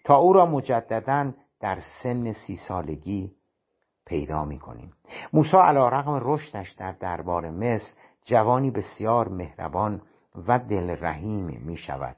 تا 0.03 0.15
او 0.15 0.33
را 0.33 0.45
مجددا 0.45 1.31
در 1.63 1.79
سن 2.03 2.31
سی 2.31 2.55
سالگی 2.67 3.31
پیدا 4.05 4.45
می 4.45 4.59
کنیم 4.59 4.93
موسی 5.33 5.57
علا 5.57 5.89
رقم 5.89 6.19
رشدش 6.23 6.71
در 6.71 6.91
دربار 6.91 7.49
مصر 7.49 7.97
جوانی 8.25 8.71
بسیار 8.71 9.29
مهربان 9.29 10.01
و 10.47 10.59
دلرحیم 10.59 11.61
می 11.65 11.77
شود 11.77 12.15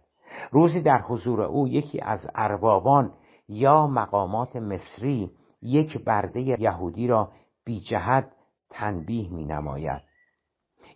روزی 0.51 0.81
در 0.81 1.01
حضور 1.01 1.41
او 1.41 1.67
یکی 1.67 2.01
از 2.01 2.19
اربابان 2.35 3.13
یا 3.47 3.87
مقامات 3.87 4.55
مصری 4.55 5.31
یک 5.61 5.97
برده 5.97 6.41
یهودی 6.41 7.07
را 7.07 7.31
بی 7.65 7.79
جهت 7.79 8.31
تنبیه 8.69 9.33
می 9.33 9.45
نماید 9.45 10.01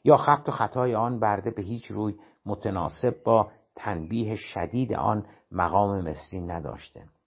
یا 0.03 0.17
خط 0.17 0.43
و 0.47 0.51
خطای 0.51 0.95
آن 0.95 1.19
برده 1.19 1.51
به 1.51 1.61
هیچ 1.61 1.85
روی 1.91 2.15
متناسب 2.45 3.23
با 3.23 3.51
تنبیه 3.75 4.35
شدید 4.35 4.93
آن 4.93 5.25
مقام 5.51 6.09
مصری 6.09 6.41
نداشته. 6.41 7.18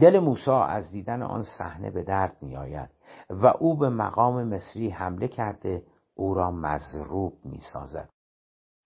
دل 0.00 0.18
موسی 0.18 0.50
از 0.50 0.92
دیدن 0.92 1.22
آن 1.22 1.42
صحنه 1.42 1.90
به 1.90 2.02
درد 2.02 2.36
میآید 2.42 2.90
و 3.30 3.46
او 3.46 3.76
به 3.76 3.88
مقام 3.88 4.44
مصری 4.44 4.90
حمله 4.90 5.28
کرده 5.28 5.82
او 6.14 6.34
را 6.34 6.50
مضروب 6.50 7.32
می‌سازد 7.44 8.08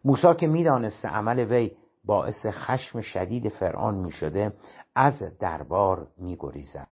موسی 0.04 0.34
که 0.34 0.46
می‌دانسته 0.46 1.08
عمل 1.08 1.38
وی 1.38 1.76
باعث 2.04 2.46
خشم 2.46 3.00
شدید 3.00 3.48
فرعون 3.48 3.94
می 3.94 4.10
شده 4.10 4.52
از 4.94 5.22
دربار 5.38 6.08
می 6.18 6.36
گریزد. 6.40 6.88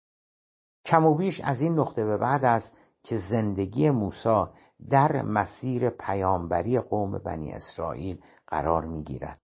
کم 0.85 1.05
و 1.05 1.15
بیش 1.15 1.41
از 1.43 1.61
این 1.61 1.79
نقطه 1.79 2.05
به 2.05 2.17
بعد 2.17 2.45
است 2.45 2.77
که 3.03 3.17
زندگی 3.17 3.89
موسی 3.89 4.45
در 4.89 5.21
مسیر 5.21 5.89
پیامبری 5.89 6.79
قوم 6.79 7.17
بنی 7.17 7.53
اسرائیل 7.53 8.21
قرار 8.47 8.85
می 8.85 9.03
گیرد. 9.03 9.39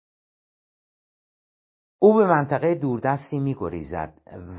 او 1.99 2.15
به 2.15 2.27
منطقه 2.27 2.75
دوردستی 2.75 3.39
می 3.39 3.55
گریزد 3.55 4.15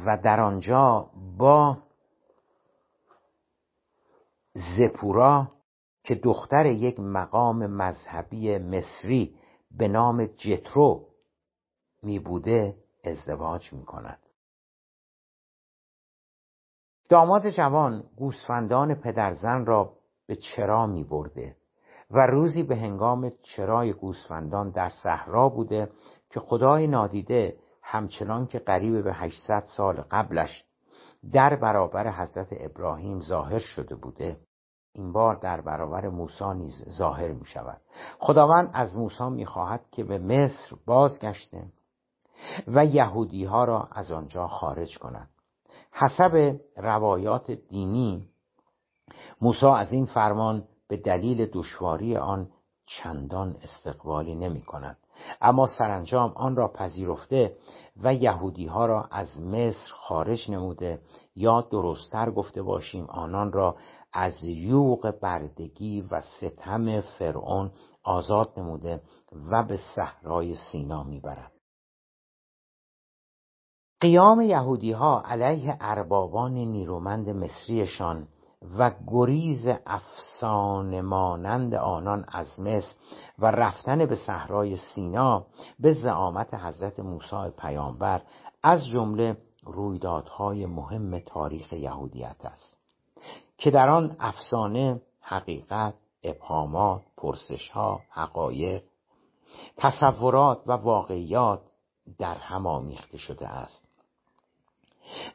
و 0.05 0.17
در 0.23 0.39
آنجا 0.39 1.11
با 1.37 1.77
زپورا 4.53 5.51
که 6.03 6.15
دختر 6.15 6.65
یک 6.65 6.99
مقام 6.99 7.67
مذهبی 7.67 8.57
مصری 8.57 9.35
به 9.71 9.87
نام 9.87 10.25
جترو 10.25 11.07
می 12.03 12.19
بوده 12.19 12.75
ازدواج 13.03 13.73
می 13.73 13.85
کند. 13.85 14.19
داماد 17.09 17.49
جوان 17.49 18.03
گوسفندان 18.17 18.95
پدرزن 18.95 19.65
را 19.65 19.93
به 20.27 20.35
چرا 20.35 20.87
می 20.87 21.03
برده 21.03 21.55
و 22.11 22.27
روزی 22.27 22.63
به 22.63 22.75
هنگام 22.75 23.31
چرای 23.41 23.93
گوسفندان 23.93 24.69
در 24.69 24.89
صحرا 24.89 25.49
بوده 25.49 25.91
که 26.29 26.39
خدای 26.39 26.87
نادیده 26.87 27.57
همچنان 27.83 28.47
که 28.47 28.59
قریب 28.59 29.03
به 29.03 29.13
800 29.13 29.63
سال 29.77 29.95
قبلش 30.11 30.63
در 31.31 31.55
برابر 31.55 32.11
حضرت 32.11 32.47
ابراهیم 32.51 33.21
ظاهر 33.21 33.59
شده 33.59 33.95
بوده 33.95 34.39
این 34.93 35.11
بار 35.11 35.35
در 35.35 35.61
برابر 35.61 36.07
موسی 36.09 36.53
نیز 36.55 36.85
ظاهر 36.89 37.31
می 37.31 37.45
شود 37.45 37.81
خداوند 38.19 38.69
از 38.73 38.97
موسی 38.97 39.29
می 39.29 39.45
خواهد 39.45 39.85
که 39.91 40.03
به 40.03 40.17
مصر 40.17 40.75
بازگشته 40.85 41.63
و 42.67 42.85
یهودی 42.85 43.45
ها 43.45 43.63
را 43.63 43.87
از 43.91 44.11
آنجا 44.11 44.47
خارج 44.47 44.97
کند. 44.97 45.29
حسب 45.91 46.59
روایات 46.77 47.51
دینی 47.51 48.29
موسی 49.41 49.65
از 49.65 49.91
این 49.91 50.05
فرمان 50.05 50.67
به 50.87 50.97
دلیل 50.97 51.49
دشواری 51.53 52.17
آن 52.17 52.49
چندان 52.85 53.55
استقبالی 53.63 54.35
نمی 54.35 54.61
کند 54.61 54.97
اما 55.41 55.67
سرانجام 55.67 56.31
آن 56.35 56.55
را 56.55 56.67
پذیرفته 56.67 57.57
و 58.03 58.13
یهودی 58.13 58.65
ها 58.65 58.85
را 58.85 59.07
از 59.11 59.41
مصر 59.41 59.93
خارج 59.93 60.51
نموده. 60.51 61.01
یا 61.35 61.61
درستتر 61.61 62.31
گفته 62.31 62.61
باشیم 62.61 63.05
آنان 63.05 63.51
را 63.51 63.75
از 64.13 64.43
یوغ 64.43 65.13
بردگی 65.21 66.01
و 66.01 66.21
ستم 66.21 67.01
فرعون 67.01 67.71
آزاد 68.03 68.53
نموده 68.57 69.01
و 69.49 69.63
به 69.63 69.77
صحرای 69.95 70.55
سینا 70.55 71.03
می‌برد. 71.03 71.51
قیام 74.01 74.41
یهودی 74.41 74.91
ها 74.91 75.21
علیه 75.25 75.77
اربابان 75.81 76.53
نیرومند 76.53 77.29
مصریشان 77.29 78.27
و 78.77 78.91
گریز 79.07 79.67
افسانه 79.85 81.01
مانند 81.01 81.75
آنان 81.75 82.25
از 82.27 82.59
مصر 82.59 82.95
و 83.39 83.51
رفتن 83.51 84.05
به 84.05 84.15
صحرای 84.15 84.75
سینا 84.75 85.45
به 85.79 85.93
زعامت 85.93 86.53
حضرت 86.53 86.99
موسی 86.99 87.49
پیامبر 87.57 88.21
از 88.63 88.87
جمله 88.87 89.37
رویدادهای 89.63 90.65
مهم 90.65 91.19
تاریخ 91.19 91.73
یهودیت 91.73 92.45
است 92.45 92.77
که 93.57 93.71
در 93.71 93.89
آن 93.89 94.15
افسانه 94.19 95.01
حقیقت 95.21 95.93
ابهامات 96.23 97.01
پرسشها 97.17 98.01
حقایق 98.09 98.83
تصورات 99.77 100.61
و 100.67 100.71
واقعیات 100.71 101.61
در 102.17 102.35
هم 102.35 102.67
آمیخته 102.67 103.17
شده 103.17 103.47
است. 103.47 103.88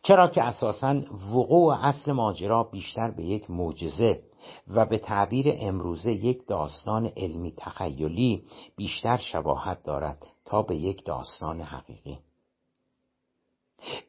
چرا 0.03 0.29
که 0.29 0.43
اساسا 0.43 1.01
وقوع 1.35 1.87
اصل 1.87 2.13
ماجرا 2.13 2.63
بیشتر 2.63 3.11
به 3.11 3.25
یک 3.25 3.51
معجزه 3.51 4.21
و 4.69 4.87
به 4.87 4.99
تعبیر 4.99 5.47
امروزه 5.59 6.13
یک 6.13 6.47
داستان 6.47 7.07
علمی 7.17 7.55
تخیلی 7.57 8.45
بیشتر 8.77 9.17
شباهت 9.17 9.83
دارد 9.83 10.27
تا 10.45 10.63
به 10.63 10.77
یک 10.77 11.05
داستان 11.05 11.61
حقیقی. 11.61 12.19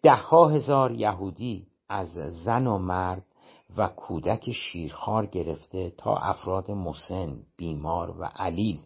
دهها 0.01 0.47
هزار 0.47 0.91
یهودی 0.91 1.67
از 1.89 2.13
زن 2.43 2.67
و 2.67 2.78
مرد 2.78 3.25
و 3.78 3.88
کودک 3.88 4.51
شیرخوار 4.51 5.25
گرفته 5.25 5.89
تا 5.97 6.15
افراد 6.15 6.71
مسن، 6.71 7.39
بیمار 7.58 8.19
و 8.19 8.25
علیل 8.36 8.80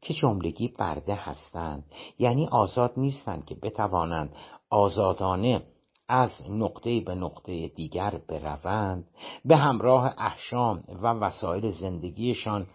که 0.00 0.14
جملگی 0.14 0.68
برده 0.68 1.14
هستند 1.14 1.84
یعنی 2.18 2.46
آزاد 2.46 2.92
نیستند 2.96 3.44
که 3.44 3.54
بتوانند 3.54 4.36
آزادانه 4.70 5.62
از 6.08 6.30
نقطه 6.50 7.00
به 7.00 7.14
نقطه 7.14 7.68
دیگر 7.68 8.20
بروند 8.28 9.04
به 9.44 9.56
همراه 9.56 10.14
احشام 10.18 10.84
و 11.02 11.06
وسایل 11.06 11.70
زندگیشان 11.70 12.66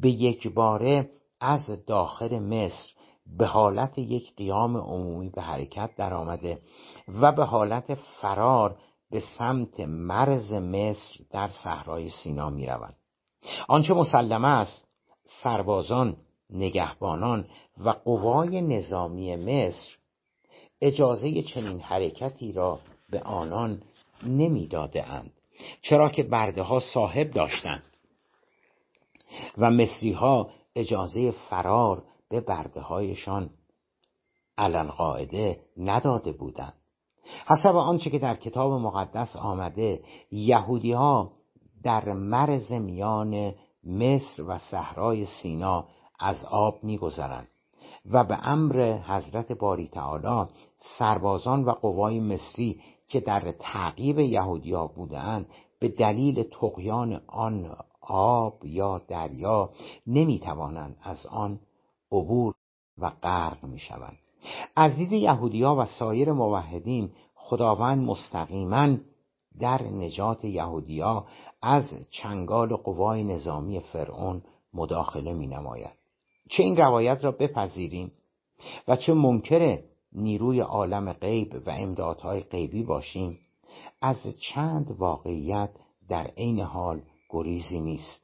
به 0.00 0.10
یک 0.10 0.48
باره 0.48 1.10
از 1.40 1.86
داخل 1.86 2.38
مصر 2.38 2.92
به 3.38 3.46
حالت 3.46 3.98
یک 3.98 4.36
قیام 4.36 4.76
عمومی 4.76 5.30
به 5.30 5.42
حرکت 5.42 5.90
درآمده 5.96 6.58
و 7.08 7.32
به 7.32 7.44
حالت 7.44 7.94
فرار 7.94 8.76
به 9.10 9.20
سمت 9.38 9.80
مرز 9.80 10.52
مصر 10.52 11.24
در 11.30 11.48
صحرای 11.48 12.08
سینا 12.08 12.50
می 12.50 12.66
روند. 12.66 12.96
آنچه 13.68 13.94
مسلمه 13.94 14.48
است 14.48 14.88
سربازان 15.42 16.16
نگهبانان 16.50 17.44
و 17.78 17.90
قوای 17.90 18.60
نظامی 18.60 19.36
مصر 19.36 19.97
اجازه 20.80 21.42
چنین 21.42 21.80
حرکتی 21.80 22.52
را 22.52 22.78
به 23.10 23.20
آنان 23.20 23.82
نمی‌داده 24.26 25.06
اند 25.06 25.32
چرا 25.82 26.08
که 26.08 26.22
برده 26.22 26.62
ها 26.62 26.80
صاحب 26.80 27.30
داشتند 27.30 27.82
و 29.58 29.70
مصری 29.70 30.12
ها 30.12 30.50
اجازه 30.76 31.30
فرار 31.30 32.02
به 32.28 32.40
برده 32.40 32.80
هایشان 32.80 33.50
علن 34.58 34.86
قاعده 34.86 35.60
نداده 35.76 36.32
بودند. 36.32 36.74
حسب 37.46 37.76
آنچه 37.76 38.10
که 38.10 38.18
در 38.18 38.36
کتاب 38.36 38.72
مقدس 38.72 39.36
آمده 39.36 40.00
یهودی 40.32 40.92
ها 40.92 41.32
در 41.82 42.12
مرز 42.12 42.72
میان 42.72 43.54
مصر 43.84 44.42
و 44.42 44.58
صحرای 44.58 45.24
سینا 45.24 45.84
از 46.18 46.44
آب 46.44 46.84
میگذرند 46.84 47.48
و 48.10 48.24
به 48.24 48.48
امر 48.48 48.98
حضرت 49.06 49.52
باری 49.52 49.88
تعالی 49.88 50.50
سربازان 50.78 51.64
و 51.64 51.70
قوای 51.70 52.20
مصری 52.20 52.80
که 53.08 53.20
در 53.20 53.52
تعقیب 53.52 54.18
یهودیا 54.18 54.86
بودند 54.86 55.46
به 55.78 55.88
دلیل 55.88 56.42
تقیان 56.42 57.20
آن 57.26 57.76
آب 58.00 58.64
یا 58.64 58.98
دریا 59.08 59.70
نمی‌توانند 60.06 60.96
از 61.02 61.26
آن 61.26 61.60
عبور 62.12 62.54
و 62.98 63.10
غرق 63.10 63.64
می‌شوند. 63.64 64.18
از 64.76 64.96
دید 64.96 65.12
یهودیا 65.12 65.74
و 65.74 65.84
سایر 65.84 66.32
موحدین 66.32 67.10
خداوند 67.34 68.06
مستقیما 68.06 68.96
در 69.60 69.82
نجات 69.82 70.44
یهودیا 70.44 71.26
از 71.62 71.84
چنگال 72.10 72.76
قوای 72.76 73.24
نظامی 73.24 73.80
فرعون 73.80 74.42
مداخله 74.74 75.32
می 75.32 75.46
نماید 75.46 75.92
چه 76.50 76.62
این 76.62 76.76
روایت 76.76 77.24
را 77.24 77.30
بپذیریم 77.30 78.12
و 78.88 78.96
چه 78.96 79.14
منکر 79.14 79.78
نیروی 80.12 80.60
عالم 80.60 81.12
غیب 81.12 81.54
و 81.66 81.70
امدادهای 81.70 82.40
غیبی 82.40 82.82
باشیم. 82.82 83.38
از 84.02 84.16
چند 84.52 84.90
واقعیت 84.98 85.70
در 86.08 86.26
عین 86.26 86.60
حال 86.60 87.02
گریزی 87.30 87.80
نیست. 87.80 88.22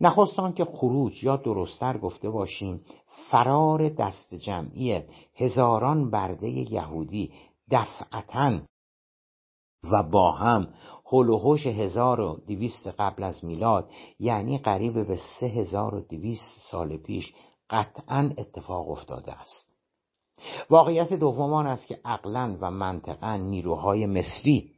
نخست 0.00 0.56
که 0.56 0.64
خروج 0.64 1.24
یا 1.24 1.36
درستتر 1.36 1.98
گفته 1.98 2.30
باشیم 2.30 2.84
فرار 3.30 3.88
دست 3.88 4.34
جمعی 4.34 5.02
هزاران 5.36 6.10
برده 6.10 6.48
یهودی 6.48 7.32
دفعتا 7.70 8.60
و 9.92 10.02
با 10.02 10.32
هم 10.32 10.68
هل 11.12 11.28
و 11.28 11.38
هوش 11.38 11.66
هزار 11.66 12.20
و 12.20 12.40
دویست 12.46 12.86
قبل 12.86 13.22
از 13.22 13.44
میلاد 13.44 13.90
یعنی 14.18 14.58
قریب 14.58 15.06
به 15.06 15.18
سه 15.40 15.46
هزار 15.46 15.94
و 15.94 16.00
دویست 16.00 16.60
سال 16.70 16.96
پیش 16.96 17.34
قطعا 17.70 18.30
اتفاق 18.38 18.90
افتاده 18.90 19.32
است. 19.32 19.71
واقعیت 20.70 21.12
دومان 21.12 21.66
است 21.66 21.86
که 21.86 22.00
عقلا 22.04 22.58
و 22.60 22.70
منطقا 22.70 23.36
نیروهای 23.36 24.06
مصری 24.06 24.72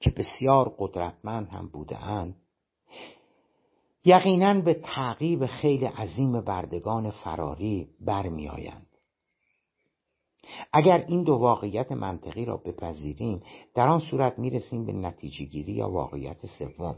که 0.00 0.10
بسیار 0.10 0.74
قدرتمند 0.78 1.48
هم 1.48 1.68
بوده 1.68 2.04
اند 2.04 2.36
یقینا 4.04 4.60
به 4.60 4.74
تعقیب 4.74 5.46
خیلی 5.46 5.84
عظیم 5.84 6.40
بردگان 6.40 7.10
فراری 7.10 7.88
برمیآیند. 8.00 8.86
اگر 10.72 11.04
این 11.08 11.22
دو 11.22 11.34
واقعیت 11.34 11.92
منطقی 11.92 12.44
را 12.44 12.56
بپذیریم 12.56 13.42
در 13.74 13.88
آن 13.88 14.00
صورت 14.00 14.38
می‌رسیم 14.38 14.86
به 14.86 14.92
نتیجه 14.92 15.44
گیری 15.44 15.72
یا 15.72 15.90
واقعیت 15.90 16.46
سوم. 16.46 16.96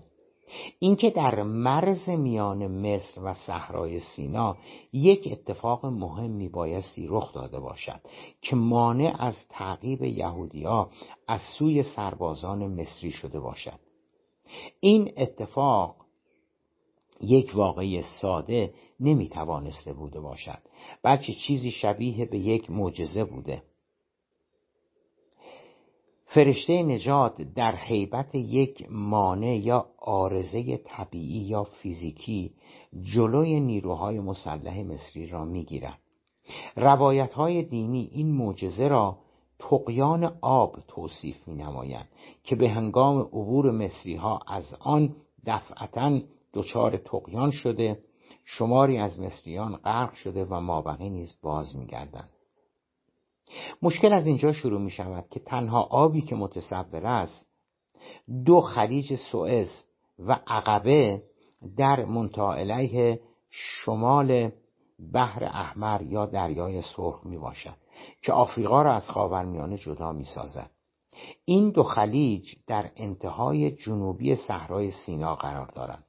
اینکه 0.79 1.11
در 1.11 1.43
مرز 1.43 2.09
میان 2.09 2.67
مصر 2.67 3.21
و 3.25 3.35
صحرای 3.35 4.01
سینا 4.01 4.57
یک 4.93 5.29
اتفاق 5.33 5.87
مهمی 5.87 6.49
بایستی 6.49 7.07
رخ 7.11 7.33
داده 7.33 7.61
باشد 7.61 8.01
که 8.43 8.57
مانع 8.57 9.17
از 9.19 9.37
تعقیب 9.49 10.03
یهودیا 10.03 10.91
از 11.29 11.41
سوی 11.59 11.83
سربازان 11.83 12.81
مصری 12.81 13.11
شده 13.11 13.41
باشد. 13.41 13.79
این 14.81 15.13
اتفاق 15.17 15.97
یک 17.21 17.51
واقعی 17.55 18.03
ساده 18.03 18.75
نمی‌توانسته 19.01 19.93
بوده 19.93 20.21
باشد 20.21 20.59
بلکه 21.03 21.33
چیزی 21.33 21.71
شبیه 21.71 22.25
به 22.25 22.39
یک 22.39 22.71
معجزه 22.71 23.25
بوده. 23.25 23.63
فرشته 26.37 26.83
نجات 26.83 27.43
در 27.43 27.77
حیبت 27.77 28.35
یک 28.35 28.87
مانع 28.91 29.57
یا 29.57 29.87
آرزه 29.99 30.77
طبیعی 30.77 31.41
یا 31.41 31.65
فیزیکی 31.65 32.53
جلوی 33.03 33.61
نیروهای 33.61 34.21
مسلح 34.21 34.83
مصری 34.83 35.27
را 35.27 35.45
می‌گیرد. 35.45 35.99
روایت 36.77 37.33
های 37.33 37.63
دینی 37.63 38.11
این 38.13 38.33
معجزه 38.33 38.89
را 38.89 39.19
تقیان 39.59 40.39
آب 40.41 40.77
توصیف 40.89 41.49
می 41.49 41.65
که 42.45 42.57
به 42.57 42.69
هنگام 42.69 43.21
عبور 43.21 43.71
مصری 43.71 44.15
ها 44.15 44.41
از 44.49 44.75
آن 44.81 45.15
دفعتا 45.47 46.21
دچار 46.55 46.97
تقیان 46.97 47.51
شده 47.51 47.99
شماری 48.45 48.99
از 48.99 49.21
مصریان 49.21 49.77
غرق 49.77 50.15
شده 50.15 50.45
و 50.45 50.61
مابقی 50.61 51.11
نیز 51.11 51.39
باز 51.43 51.77
میگردند 51.77 52.31
مشکل 53.83 54.13
از 54.13 54.27
اینجا 54.27 54.53
شروع 54.53 54.81
می 54.81 54.91
شود 54.91 55.25
که 55.31 55.41
تنها 55.41 55.83
آبی 55.83 56.21
که 56.21 56.37
متصور 56.37 57.07
است 57.07 57.47
دو 58.45 58.61
خلیج 58.61 59.15
سوئز 59.15 59.71
و 60.19 60.39
عقبه 60.47 61.23
در 61.77 62.05
منتها 62.05 62.55
علیه 62.55 63.21
شمال 63.51 64.51
بحر 65.13 65.45
احمر 65.45 66.03
یا 66.03 66.27
دریای 66.27 66.83
سرخ 66.83 67.27
می 67.27 67.39
باشد 67.39 67.77
که 68.23 68.33
آفریقا 68.33 68.83
را 68.83 68.93
از 68.93 69.09
خاورمیانه 69.09 69.79
جدا 69.79 70.13
می 70.13 70.25
سازد. 70.25 70.71
این 71.45 71.71
دو 71.71 71.83
خلیج 71.83 72.55
در 72.67 72.91
انتهای 72.97 73.71
جنوبی 73.71 74.37
صحرای 74.37 74.91
سینا 74.91 75.35
قرار 75.35 75.67
دارند 75.67 76.05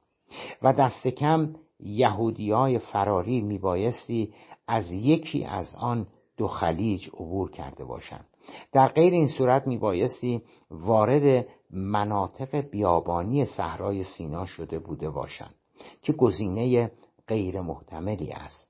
و 0.62 0.72
دست 0.72 1.06
کم 1.06 1.54
یهودی 1.80 2.50
های 2.50 2.78
فراری 2.78 3.40
میبایستی 3.40 4.34
از 4.66 4.90
یکی 4.90 5.44
از 5.44 5.74
آن 5.78 6.06
دو 6.38 6.48
خلیج 6.48 7.08
عبور 7.08 7.50
کرده 7.50 7.84
باشند. 7.84 8.26
در 8.72 8.88
غیر 8.88 9.12
این 9.12 9.26
صورت 9.26 9.66
میبایستی 9.66 10.42
وارد 10.70 11.46
مناطق 11.70 12.54
بیابانی 12.56 13.44
صحرای 13.44 14.04
سینا 14.04 14.44
شده 14.44 14.78
بوده 14.78 15.10
باشند 15.10 15.54
که 16.02 16.12
گزینه 16.12 16.92
غیر 17.28 17.60
محتملی 17.60 18.32
است. 18.32 18.68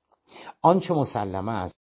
آنچه 0.61 0.93
مسلمه 0.93 1.51
است 1.51 1.79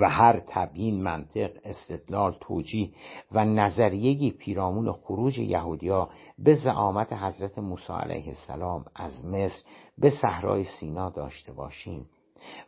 و 0.00 0.08
هر 0.08 0.42
تبیین 0.48 1.02
منطق 1.02 1.50
استدلال 1.64 2.36
توجیه 2.40 2.90
و 3.32 3.44
نظریهی 3.44 4.30
پیرامون 4.30 4.92
خروج 4.92 5.38
یهودیا 5.38 6.08
به 6.38 6.54
زعامت 6.54 7.12
حضرت 7.12 7.58
موسی 7.58 7.92
علیه 7.92 8.28
السلام 8.28 8.84
از 8.94 9.24
مصر 9.24 9.64
به 9.98 10.10
صحرای 10.10 10.64
سینا 10.64 11.10
داشته 11.10 11.52
باشیم. 11.52 12.06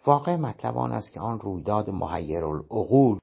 واقع 0.07 0.37
مطلب 0.37 0.79
آن 0.79 0.93
است 0.93 1.13
که 1.13 1.21
آن 1.21 1.41
رویداد 1.41 1.91
محیر 1.91 2.45
العقول 2.45 3.19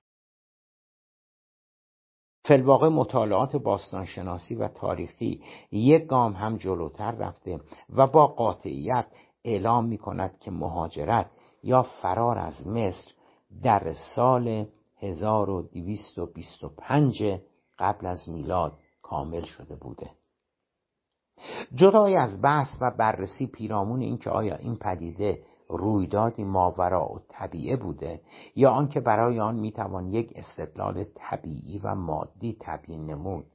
فلواقع 2.45 2.87
مطالعات 2.87 3.55
باستانشناسی 3.55 4.55
و 4.55 4.67
تاریخی 4.67 5.43
یک 5.71 6.05
گام 6.05 6.33
هم 6.33 6.57
جلوتر 6.57 7.11
رفته 7.11 7.59
و 7.89 8.07
با 8.07 8.27
قاطعیت 8.27 9.05
اعلام 9.43 9.85
می 9.85 9.97
کند 9.97 10.39
که 10.39 10.51
مهاجرت 10.51 11.31
یا 11.63 11.83
فرار 11.83 12.37
از 12.37 12.67
مصر 12.67 13.11
در 13.63 13.93
سال 14.15 14.65
1225 14.97 17.23
قبل 17.79 18.05
از 18.05 18.29
میلاد 18.29 18.79
کامل 19.01 19.41
شده 19.41 19.75
بوده. 19.75 20.09
جدای 21.75 22.15
از 22.15 22.41
بحث 22.41 22.77
و 22.81 22.91
بررسی 22.91 23.47
پیرامون 23.47 24.01
اینکه 24.01 24.29
آیا 24.29 24.55
این 24.55 24.75
پدیده 24.75 25.43
رویدادی 25.69 26.43
ماورا 26.43 27.05
و 27.05 27.19
طبیعه 27.29 27.75
بوده 27.75 28.21
یا 28.55 28.71
آنکه 28.71 28.99
برای 28.99 29.39
آن 29.39 29.55
می‌توان 29.55 30.07
یک 30.07 30.33
استدلال 30.35 31.05
طبیعی 31.15 31.79
و 31.79 31.95
مادی 31.95 32.57
تبیین 32.59 33.05
نمود. 33.05 33.45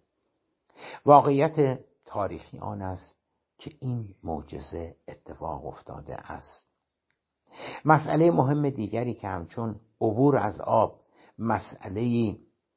واقعیت 1.07 1.81
تاریخی 2.05 2.59
آن 2.59 2.83
است 2.83 3.17
که 3.59 3.71
این 3.81 4.15
معجزه 4.25 4.97
اتفاق 5.09 5.67
افتاده 5.67 6.17
است. 6.33 6.69
مسئله 7.85 8.31
مهم 8.31 8.71
دیگری 8.71 9.15
که 9.15 9.29
همچون 9.29 9.81
عبور 10.01 10.37
از 10.37 10.61
آب 10.61 11.01
مسئله 11.39 12.37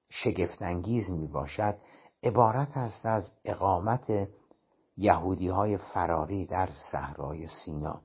شگفتانگیز 0.09 1.09
می 1.09 1.27
باشد 1.27 1.77
عبارت 2.23 2.77
است 2.77 3.05
از 3.05 3.31
اقامت 3.45 4.27
یهودی 4.97 5.47
های 5.47 5.77
فراری 5.77 6.45
در 6.45 6.69
صحرای 6.91 7.47
سینا. 7.47 8.01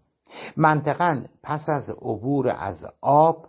منطقا 0.56 1.24
پس 1.42 1.68
از 1.68 1.90
عبور 1.90 2.48
از 2.48 2.86
آب 3.00 3.46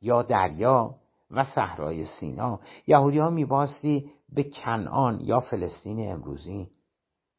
یا 0.00 0.22
دریا 0.22 0.94
و 1.30 1.44
صحرای 1.44 2.04
سینا 2.04 2.60
یهودی 2.86 3.18
ها 3.18 3.30
میباستی 3.30 4.10
به 4.28 4.42
کنعان 4.42 5.20
یا 5.20 5.40
فلسطین 5.40 6.12
امروزی 6.12 6.70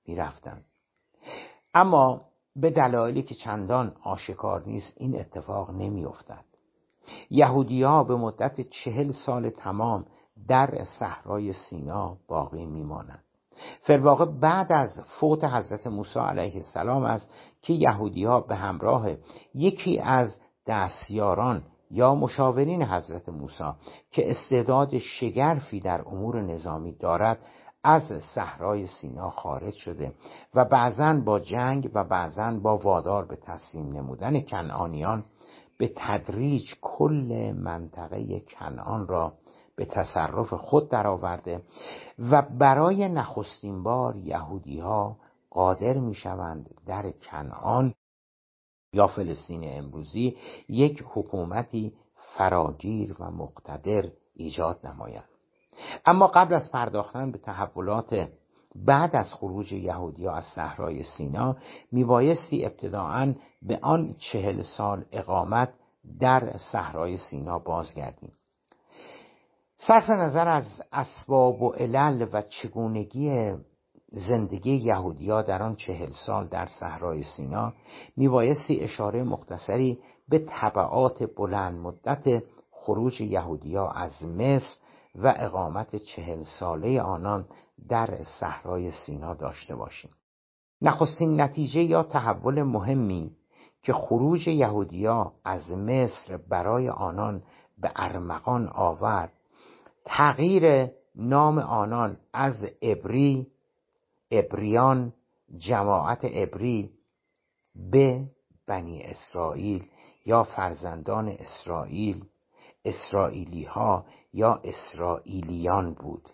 می‌رفتند. 0.08 0.66
اما 1.74 2.22
به 2.56 2.70
دلایلی 2.70 3.24
که 3.24 3.36
چندان 3.36 3.96
آشکار 4.04 4.64
نیست 4.68 4.94
این 4.98 5.20
اتفاق 5.20 5.72
نمیافتد. 5.72 6.46
یهودیا 7.30 8.04
به 8.04 8.16
مدت 8.16 8.62
چهل 8.62 9.12
سال 9.12 9.50
تمام 9.50 10.06
در 10.48 10.84
صحرای 11.00 11.54
سینا 11.54 12.18
باقی 12.28 12.66
میمانند. 12.66 13.24
فرواقع 13.82 14.26
بعد 14.26 14.72
از 14.72 15.00
فوت 15.20 15.44
حضرت 15.44 15.88
موسی 15.88 16.20
علیه 16.20 16.56
السلام 16.56 17.04
است 17.04 17.30
که 17.68 17.74
یهودیها 17.74 18.40
به 18.40 18.56
همراه 18.56 19.10
یکی 19.54 20.00
از 20.00 20.40
دستیاران 20.68 21.64
یا 21.92 22.16
مشاورین 22.16 22.84
حضرت 22.84 23.30
موسی 23.30 23.64
که 24.12 24.32
استعداد 24.32 24.98
شگرفی 24.98 25.80
در 25.80 26.02
امور 26.02 26.42
نظامی 26.42 26.92
دارد 26.92 27.40
از 27.84 28.04
صحرای 28.36 28.86
سینا 28.86 29.30
خارج 29.30 29.74
شده 29.74 30.14
و 30.56 30.66
بعضا 30.66 31.22
با 31.26 31.40
جنگ 31.40 31.92
و 31.94 32.04
بعضا 32.04 32.60
با 32.64 32.78
وادار 32.78 33.26
به 33.26 33.36
تسلیم 33.36 33.92
نمودن 33.92 34.42
کنعانیان 34.42 35.26
به 35.78 35.92
تدریج 35.96 36.64
کل 36.82 37.54
منطقه 37.58 38.40
کنعان 38.40 39.08
را 39.08 39.34
به 39.76 39.86
تصرف 39.86 40.54
خود 40.54 40.90
درآورده 40.90 41.62
و 42.32 42.42
برای 42.42 43.10
نخستین 43.10 43.84
بار 43.84 44.16
یهودی 44.16 44.80
ها 44.80 45.18
قادر 45.58 45.94
می 45.98 46.16
شوند 46.16 46.70
در 46.86 47.12
کنعان 47.12 47.94
یا 48.94 49.08
فلسطین 49.08 49.62
امروزی 49.64 50.38
یک 50.70 51.04
حکومتی 51.08 51.94
فراگیر 52.16 53.16
و 53.20 53.32
مقتدر 53.32 54.10
ایجاد 54.34 54.88
نمایند. 54.88 55.30
اما 56.06 56.28
قبل 56.28 56.54
از 56.54 56.72
پرداختن 56.72 57.32
به 57.32 57.38
تحولات 57.38 58.30
بعد 58.76 59.16
از 59.16 59.34
خروج 59.34 59.74
یهودیا 59.74 60.34
از 60.34 60.46
صحرای 60.46 61.04
سینا 61.04 61.58
میبایستی 61.92 62.66
ابتداعا 62.66 63.34
به 63.62 63.80
آن 63.82 64.16
چهل 64.20 64.62
سال 64.62 65.06
اقامت 65.12 65.74
در 66.20 66.58
صحرای 66.58 67.18
سینا 67.18 67.60
بازگردیم. 67.60 68.34
صرف 69.78 70.10
نظر 70.10 70.48
از 70.48 70.82
اسباب 70.92 71.62
و 71.62 71.70
علل 71.70 72.28
و 72.34 72.42
چگونگی 72.42 73.54
زندگی 74.12 74.76
یهودیا 74.76 75.42
در 75.42 75.64
آن 75.64 75.76
چهل 75.76 76.10
سال 76.26 76.48
در 76.48 76.66
صحرای 76.66 77.24
سینا 77.24 77.74
میبایستی 78.18 78.80
اشاره 78.80 79.24
مختصری 79.24 80.00
به 80.30 80.40
طبعات 80.40 81.24
بلند 81.36 81.80
مدت 81.80 82.44
خروج 82.72 83.22
یهودیا 83.22 83.88
از 83.88 84.26
مصر 84.26 84.78
و 85.16 85.34
اقامت 85.38 85.96
چهل 85.96 86.44
ساله 86.44 87.02
آنان 87.02 87.46
در 87.90 88.24
صحرای 88.40 88.92
سینا 88.92 89.34
داشته 89.34 89.76
باشیم. 89.76 90.12
نخستین 90.82 91.42
نتیجه 91.42 91.84
یا 91.84 92.04
تحول 92.04 92.64
مهمی 92.64 93.32
که 93.84 93.94
خروج 93.94 94.48
یهودیا 94.48 95.34
از 95.46 95.72
مصر 95.72 96.38
برای 96.50 96.90
آنان 96.90 97.44
به 97.78 97.92
ارمغان 97.96 98.68
آورد 98.68 99.34
تغییر 100.06 100.92
نام 101.16 101.60
آنان 101.60 102.18
از 102.34 102.66
ابری 102.82 103.48
ابریان 104.32 105.14
جماعت 105.58 106.20
ابری 106.24 106.92
به 107.92 108.24
بنی 108.68 109.04
اسرائیل 109.04 109.90
یا 110.26 110.44
فرزندان 110.44 111.28
اسرائیل 111.28 112.26
اسرائیلی 112.86 113.64
ها 113.64 114.06
یا 114.34 114.62
اسرائیلیان 114.64 115.94
بود. 115.94 116.30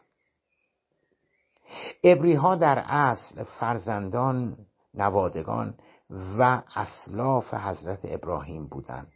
ابری 2.04 2.34
ها 2.34 2.56
در 2.56 2.84
اصل 2.88 3.44
فرزندان 3.44 4.58
نوادگان 4.94 5.74
و 6.38 6.62
اسلاف 6.76 7.54
حضرت 7.54 8.00
ابراهیم 8.04 8.68
بودند 8.68 9.08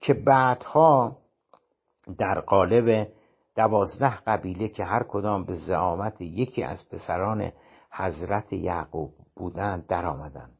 که 0.00 0.14
بعدها 0.14 1.16
در 2.18 2.40
قالب 2.40 3.08
دوازده 3.56 4.16
قبیله 4.16 4.68
که 4.68 4.84
هر 4.84 5.02
کدام 5.02 5.44
به 5.44 5.54
زعامت 5.54 6.20
یکی 6.20 6.62
از 6.62 6.88
پسران 6.88 7.52
حضرت 7.96 8.52
یعقوب 8.52 9.10
بودند 9.36 9.86
در 9.86 10.06
آمدند 10.06 10.58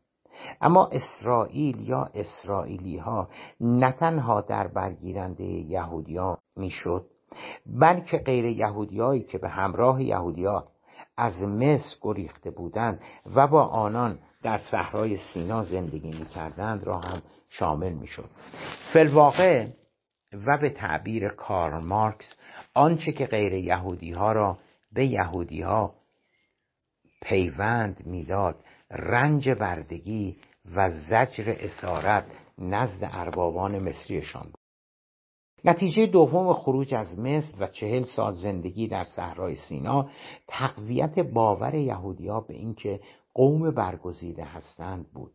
اما 0.61 0.91
اسرائیل 0.93 1.89
یا 1.89 2.11
اسرائیلی 2.15 2.99
ها 2.99 3.29
نه 3.61 3.93
تنها 3.93 4.41
در 4.41 4.67
برگیرنده 4.67 5.45
یهودیا 5.45 6.39
می‌شد 6.57 7.07
بلکه 7.67 8.19
غیر 8.19 8.45
یهودیایی 8.45 9.23
که 9.23 9.39
به 9.39 9.49
همراه 9.49 10.03
یهودیا 10.03 10.69
از 11.17 11.43
مصر 11.43 11.97
گریخته 12.01 12.51
بودند 12.51 13.01
و 13.35 13.47
با 13.47 13.63
آنان 13.63 14.19
در 14.43 14.59
صحرای 14.59 15.17
سینا 15.17 15.63
زندگی 15.63 16.11
می‌کردند 16.11 16.85
را 16.85 16.99
هم 16.99 17.23
شامل 17.49 17.93
می‌شد. 17.93 18.31
فلواقع 18.93 19.67
و 20.47 20.59
به 20.59 20.71
تعبیر 20.71 21.29
کارل 21.29 21.85
مارکس 21.85 22.35
آنچه 22.75 23.13
که 23.13 23.27
غیر 23.27 23.53
یهودی 23.53 24.13
ها 24.13 24.33
را 24.33 24.59
به 24.93 25.07
یهودی 25.07 25.63
ها 25.63 25.95
پیوند 27.25 28.07
می‌داد 28.07 28.65
رنج 28.91 29.51
بردگی 29.51 30.37
و 30.77 30.91
زجر 30.91 31.57
اسارت 31.61 32.27
نزد 32.59 33.09
اربابان 33.13 33.79
مصریشان 33.79 34.43
بود. 34.43 34.65
نتیجه 35.65 36.07
دوم 36.07 36.53
خروج 36.53 36.95
از 36.95 37.19
مصر 37.19 37.57
و 37.61 37.67
چهل 37.67 38.03
سال 38.03 38.35
زندگی 38.35 38.89
در 38.89 39.05
صحرای 39.05 39.57
سینا 39.57 40.11
تقویت 40.49 41.19
باور 41.19 41.75
یهودیا 41.75 42.41
به 42.41 42.55
اینکه 42.55 43.01
قوم 43.35 43.71
برگزیده 43.71 44.45
هستند 44.45 45.07
بود. 45.13 45.33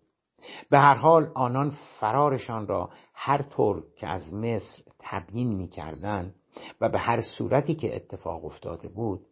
به 0.69 0.79
هر 0.79 0.95
حال 0.95 1.31
آنان 1.35 1.77
فرارشان 1.99 2.67
را 2.67 2.89
هر 3.13 3.41
طور 3.41 3.83
که 3.97 4.07
از 4.07 4.33
مصر 4.33 4.83
تبیین 4.99 5.47
می‌کردند 5.55 6.35
و 6.81 6.89
به 6.89 6.99
هر 6.99 7.21
صورتی 7.21 7.75
که 7.75 7.95
اتفاق 7.95 8.45
افتاده 8.45 8.87
بود 8.87 9.25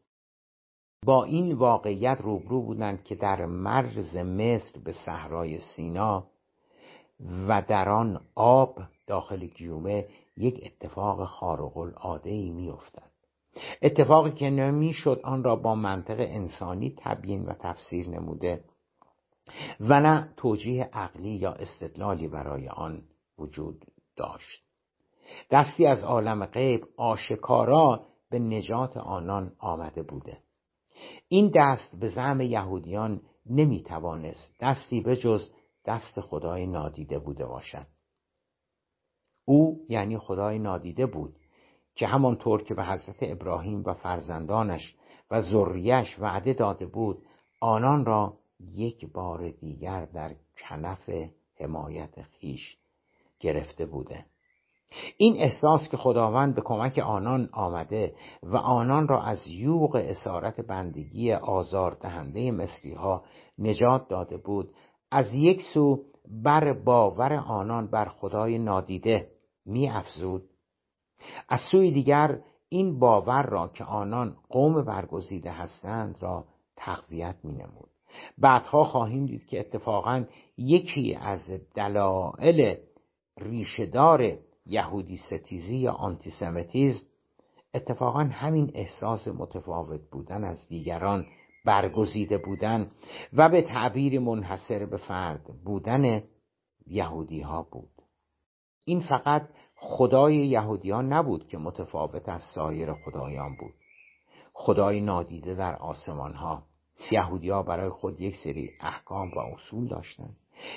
با 1.06 1.24
این 1.24 1.54
واقعیت 1.54 2.18
روبرو 2.22 2.62
بودند 2.62 3.04
که 3.04 3.16
در 3.16 3.46
مرز 3.46 4.18
مصر 4.18 4.80
به 4.84 4.92
صحرای 4.92 5.60
سینا 5.60 6.24
و 7.48 7.62
در 7.62 7.90
آن 7.90 8.22
آب 8.36 8.80
داخل 9.08 9.46
گیومه 9.46 10.06
یک 10.38 10.62
اتفاق 10.66 11.26
خارق 11.26 11.78
العاده 11.78 12.30
ای 12.30 12.50
میافتد. 12.50 13.12
اتفاقی 13.82 14.32
که 14.32 14.50
نمی‌شد 14.50 15.22
آن 15.24 15.44
را 15.44 15.56
با 15.56 15.76
منطق 15.76 16.20
انسانی 16.20 16.94
تبیین 16.98 17.46
و 17.46 17.54
تفسیر 17.54 18.10
نموده 18.10 18.64
و 19.80 20.00
نه 20.00 20.34
توجیه 20.38 20.90
عقلی 20.94 21.30
یا 21.30 21.52
استدلالی 21.52 22.28
برای 22.28 22.68
آن 22.68 23.02
وجود 23.40 23.86
داشت. 24.16 24.64
دستی 25.52 25.86
از 25.86 26.04
عالم 26.04 26.46
غیب 26.46 26.86
آشکارا 26.98 28.06
به 28.30 28.40
نجات 28.40 28.98
آنان 28.98 29.52
آمده 29.60 30.04
بوده. 30.04 30.38
این 31.28 31.52
دست 31.56 32.00
به 32.00 32.08
زعم 32.08 32.42
یهودیان 32.42 33.22
نمی‌توانست 33.46 34.56
دستی 34.60 35.02
به 35.02 35.16
جز 35.16 35.52
دست 35.86 36.22
خدای 36.22 36.68
نادیده 36.68 37.20
بوده 37.20 37.46
باشد. 37.46 37.88
او 39.46 39.86
یعنی 39.90 40.18
خدای 40.18 40.60
نادیده 40.60 41.06
بود 41.06 41.36
که 41.96 42.08
همانطور 42.08 42.64
که 42.64 42.74
به 42.74 42.84
حضرت 42.84 43.18
ابراهیم 43.22 43.84
و 43.86 43.94
فرزندانش 43.94 44.96
و 45.32 45.42
ذریش 45.42 46.20
وعده 46.20 46.54
داده 46.54 46.86
بود 46.86 47.24
آنان 47.60 48.06
را 48.06 48.38
یک 48.60 49.12
بار 49.14 49.50
دیگر 49.50 50.06
در 50.06 50.36
کنف 50.58 51.10
حمایت 51.60 52.22
خیش 52.22 52.78
گرفته 53.40 53.86
بوده. 53.86 54.26
این 55.18 55.36
احساس 55.38 55.90
که 55.90 55.98
خداوند 55.98 56.56
به 56.56 56.62
کمک 56.62 56.98
آنان 56.98 57.50
آمده 57.52 58.14
و 58.44 58.58
آنان 58.58 59.08
را 59.08 59.24
از 59.24 59.48
یوغ 59.48 59.96
اسارت 59.96 60.62
بندگی 60.62 61.34
آزاردهنده 61.34 62.52
مصری 62.52 62.94
ها 62.94 63.24
نجات 63.60 64.08
داده 64.08 64.38
بود 64.38 64.70
از 65.12 65.34
یک 65.34 65.62
سو 65.74 66.04
بر 66.44 66.74
باور 66.74 67.34
آنان 67.34 67.88
بر 67.88 68.06
خدای 68.06 68.58
نادیده 68.58 69.28
می 69.66 69.90
افزود 69.90 70.44
از 71.50 71.60
سوی 71.72 71.92
دیگر 71.92 72.40
این 72.70 73.00
باور 73.00 73.44
را 73.44 73.68
که 73.68 73.84
آنان 73.84 74.36
قوم 74.50 74.86
برگزیده 74.86 75.52
هستند 75.52 76.18
را 76.20 76.46
تقویت 76.76 77.36
می 77.44 77.54
نمود 77.54 77.90
بعدها 78.38 78.84
خواهیم 78.84 79.26
دید 79.26 79.46
که 79.46 79.60
اتفاقا 79.60 80.26
یکی 80.58 81.16
از 81.16 81.52
دلایل 81.76 82.78
ریشهدار 83.38 84.38
یهودی 84.68 85.18
ستیزی 85.18 85.78
یا 85.78 85.92
آنتیسمیتیزم 85.92 87.06
اتفاقا 87.74 88.20
همین 88.20 88.72
احساس 88.74 89.28
متفاوت 89.28 90.02
بودن 90.12 90.44
از 90.44 90.68
دیگران 90.68 91.26
برگزیده 91.66 92.38
بودن 92.38 92.92
و 93.34 93.50
به 93.50 93.62
تعبیر 93.62 94.20
منحصر 94.20 94.86
به 94.86 94.98
فرد 94.98 95.44
بودن 95.66 96.24
یهودی 96.88 97.42
ها 97.42 97.68
بود. 97.72 97.90
این 98.86 99.00
فقط 99.00 99.48
خدای 99.76 100.36
یهودیان 100.36 101.14
نبود 101.14 101.48
که 101.48 101.58
متفاوت 101.58 102.30
از 102.30 102.42
سایر 102.56 102.94
خدایان 102.94 103.56
بود. 103.60 103.74
خدای 104.54 105.02
نادیده 105.02 105.56
در 105.56 105.76
آسمان 105.76 106.34
ها 106.34 106.64
یهودی 107.12 107.50
ها 107.50 107.64
برای 107.64 107.90
خود 107.90 108.22
یک 108.22 108.36
سری 108.44 108.72
احکام 108.82 109.32
و 109.32 109.40
اصول 109.40 109.88
داشتند. 109.88 110.36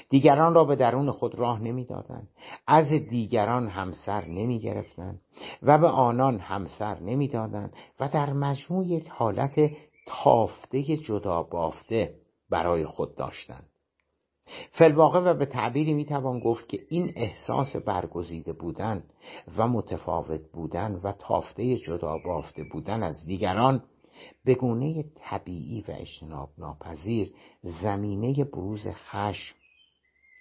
دیگران 0.08 0.54
را 0.54 0.64
به 0.64 0.76
درون 0.76 1.10
خود 1.10 1.34
راه 1.34 1.62
نمی‌دادند. 1.62 2.28
از 2.66 2.88
دیگران 2.88 3.68
همسر 3.68 4.24
نمی 4.24 4.58
گرفتند 4.58 5.20
و 5.62 5.78
به 5.78 5.88
آنان 5.88 6.38
همسر 6.38 7.00
نمی‌دادند 7.00 7.72
و 8.00 8.08
در 8.08 8.32
مجموع 8.32 8.86
یک 8.86 9.08
حالت 9.08 9.70
تافته 10.06 10.82
جدا 10.82 11.42
بافته 11.42 12.14
برای 12.50 12.86
خود 12.86 13.16
داشتند. 13.16 13.66
فلواقع 14.70 15.20
و 15.20 15.34
به 15.34 15.46
تعبیری 15.46 15.94
می‌توان 15.94 16.40
گفت 16.40 16.68
که 16.68 16.78
این 16.88 17.12
احساس 17.16 17.76
برگزیده 17.76 18.52
بودن 18.52 19.04
و 19.56 19.68
متفاوت 19.68 20.40
بودن 20.52 21.00
و 21.02 21.12
تافته 21.12 21.76
جدا 21.76 22.18
بافته 22.24 22.64
بودن 22.72 23.02
از 23.02 23.26
دیگران 23.26 23.82
به 24.44 24.54
گونه 24.54 25.04
طبیعی 25.14 25.80
و 25.80 25.84
اجتناب 25.88 26.48
ناپذیر 26.58 27.32
زمینه 27.62 28.44
بروز 28.44 28.86
خشم 28.88 29.56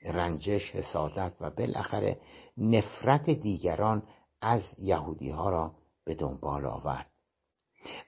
رنجش 0.03 0.75
حسادت 0.75 1.33
و 1.41 1.49
بالاخره 1.49 2.17
نفرت 2.57 3.29
دیگران 3.29 4.03
از 4.41 4.61
یهودی 4.77 5.29
ها 5.29 5.49
را 5.49 5.71
به 6.05 6.15
دنبال 6.15 6.65
آورد. 6.65 7.09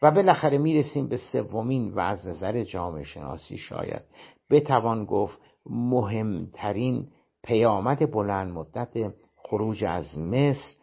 و 0.01 0.11
بالاخره 0.11 0.57
می‌رسیم 0.57 1.07
به 1.07 1.17
سومین 1.17 1.93
و 1.93 1.99
از 1.99 2.27
نظر 2.27 2.63
جامعه 2.63 3.03
شناسی 3.03 3.57
شاید 3.57 4.01
بتوان 4.49 5.05
گفت 5.05 5.39
مهمترین 5.65 7.11
پیامد 7.43 8.11
بلند 8.11 8.51
مدت 8.51 9.13
خروج 9.35 9.83
از 9.83 10.17
مصر 10.17 10.75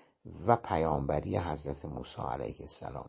و 0.47 0.57
پیامبری 0.57 1.39
حضرت 1.39 1.85
موسی 1.85 2.23
علیه 2.23 2.57
السلام. 2.61 3.09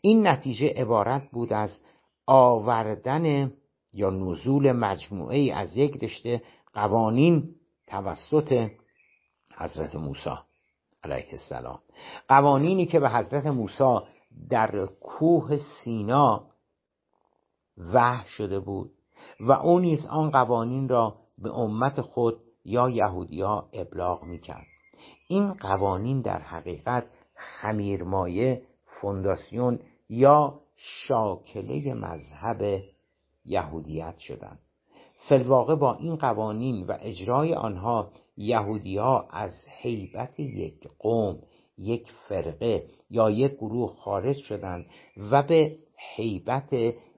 این 0.00 0.26
نتیجه 0.26 0.68
عبارت 0.76 1.30
بود 1.30 1.52
از 1.52 1.82
آوردن 2.26 3.52
یا 3.92 4.10
نزول 4.10 4.72
مجموعه 4.72 5.54
از 5.54 5.76
یک 5.76 6.04
رشته 6.04 6.42
قوانین 6.76 7.54
توسط 7.86 8.70
حضرت 9.56 9.94
موسی 9.94 10.30
علیه 11.04 11.28
السلام. 11.32 11.78
قوانینی 12.28 12.86
که 12.86 13.00
به 13.00 13.10
حضرت 13.10 13.46
موسی 13.46 13.98
در 14.50 14.86
کوه 14.86 15.56
سینا 15.56 16.46
وحی 17.78 18.28
شده 18.28 18.60
بود 18.60 18.90
و 19.40 19.52
او 19.52 19.80
نیز 19.80 20.06
آن 20.06 20.30
قوانین 20.30 20.88
را 20.88 21.16
به 21.38 21.50
امت 21.54 22.00
خود 22.00 22.40
یا 22.64 22.90
یهودیا 22.90 23.68
ابلاغ 23.72 24.24
می‌کرد. 24.24 24.66
این 25.28 25.52
قوانین 25.52 26.20
در 26.20 26.38
حقیقت 26.42 27.06
خمیرمایه 27.34 28.62
فونداسیون 28.84 29.80
یا 30.08 30.60
شاکله 30.76 31.94
مذهب 31.94 32.82
یهودیت 33.44 34.18
شدند. 34.18 34.65
فلواقع 35.28 35.74
با 35.74 35.94
این 35.94 36.16
قوانین 36.16 36.86
و 36.86 36.96
اجرای 37.00 37.54
آنها 37.54 38.10
یهودی 38.36 38.96
ها 38.96 39.28
از 39.30 39.52
حیبت 39.82 40.40
یک 40.40 40.88
قوم 40.98 41.38
یک 41.78 42.08
فرقه 42.28 42.86
یا 43.10 43.30
یک 43.30 43.52
گروه 43.52 43.94
خارج 43.96 44.36
شدند 44.36 44.86
و 45.30 45.42
به 45.42 45.76
حیبت 46.16 46.72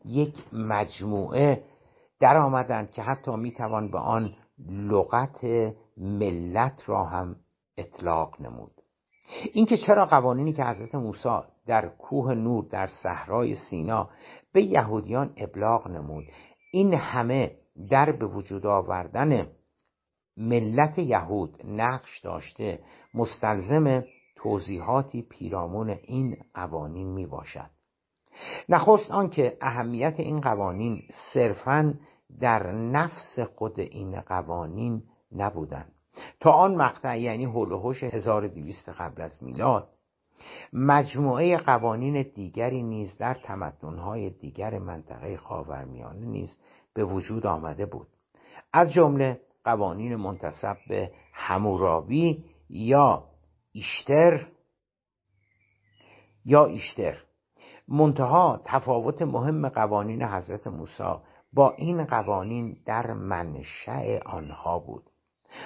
یک 0.05 0.35
مجموعه 0.53 1.63
در 2.21 2.37
آمدند 2.37 2.91
که 2.91 3.03
حتی 3.03 3.37
می‌توان 3.37 3.91
به 3.91 3.99
آن 3.99 4.35
لغت 4.69 5.45
ملت 5.97 6.83
را 6.87 7.05
هم 7.05 7.37
اطلاق 7.77 8.41
نمود. 8.41 8.73
اینکه 9.53 9.77
چرا 9.87 10.07
قوانینی 10.07 10.53
که 10.53 10.65
حضرت 10.65 10.95
موسی 10.95 11.39
در 11.67 11.89
کوه 11.89 12.35
نور 12.35 12.65
در 12.71 12.87
صحرای 13.03 13.55
سینا 13.55 14.09
به 14.53 14.63
یهودیان 14.63 15.35
ابلاغ 15.37 15.89
نمود 15.89 16.25
این 16.73 16.95
همه 16.95 17.51
در 17.91 18.13
به 18.13 18.27
وجود 18.27 18.67
آوردن 18.67 19.47
ملت 20.37 20.99
یهود 20.99 21.61
نقش 21.65 22.21
داشته 22.21 22.81
مستلزم 23.15 24.05
توضیحاتی 24.37 25.23
پیرامون 25.23 25.91
این 25.91 26.37
قوانین 26.55 27.09
می 27.09 27.27
باشد. 27.27 27.71
نخست 28.69 29.11
آنکه 29.11 29.57
اهمیت 29.63 30.15
این 30.21 30.41
قوانین 30.41 31.03
صرفا 31.33 31.95
در 32.41 32.73
نفس 32.73 33.41
خود 33.57 33.81
این 33.81 34.21
قوانین 34.21 35.03
نبودند. 35.33 35.93
تا 36.41 36.51
آن 36.53 36.75
مقطع 36.75 37.21
یعنی 37.21 37.45
هلوهوش 37.45 38.05
1200 38.05 38.89
قبل 38.89 39.23
از 39.23 39.43
میلاد 39.43 39.89
مجموعه 40.73 41.57
قوانین 41.57 42.23
دیگری 42.23 42.83
نیز 42.83 43.19
در 43.19 43.35
تمدنهای 43.35 44.31
دیگر 44.31 44.79
منطقه 44.79 45.37
خاورمیانه 45.37 46.27
نیز 46.27 46.59
به 46.95 47.05
وجود 47.05 47.47
آمده 47.47 47.87
بود. 47.87 48.09
از 48.73 48.93
جمله 48.93 49.41
قوانین 49.65 50.17
منتصب 50.17 50.77
به 50.89 51.13
هموراوی 51.33 52.45
یا 52.69 53.25
ایشتر 53.73 54.47
یا 56.45 56.65
ایشتر. 56.65 57.17
منتها 57.89 58.61
تفاوت 58.65 59.23
مهم 59.23 59.69
قوانین 59.69 60.23
حضرت 60.23 60.67
موسی 60.67 61.15
با 61.53 61.71
این 61.71 62.05
قوانین 62.05 62.77
در 62.87 63.13
منشأ 63.13 64.19
آنها 64.27 64.79
بود. 64.79 65.11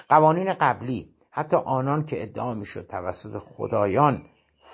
قوانین 0.08 0.54
قبلی 0.54 1.14
حتی 1.30 1.56
آنان 1.56 2.04
که 2.06 2.22
ادعا 2.22 2.54
می‌شد 2.54 2.86
توسط 2.86 3.38
خدایان 3.38 4.22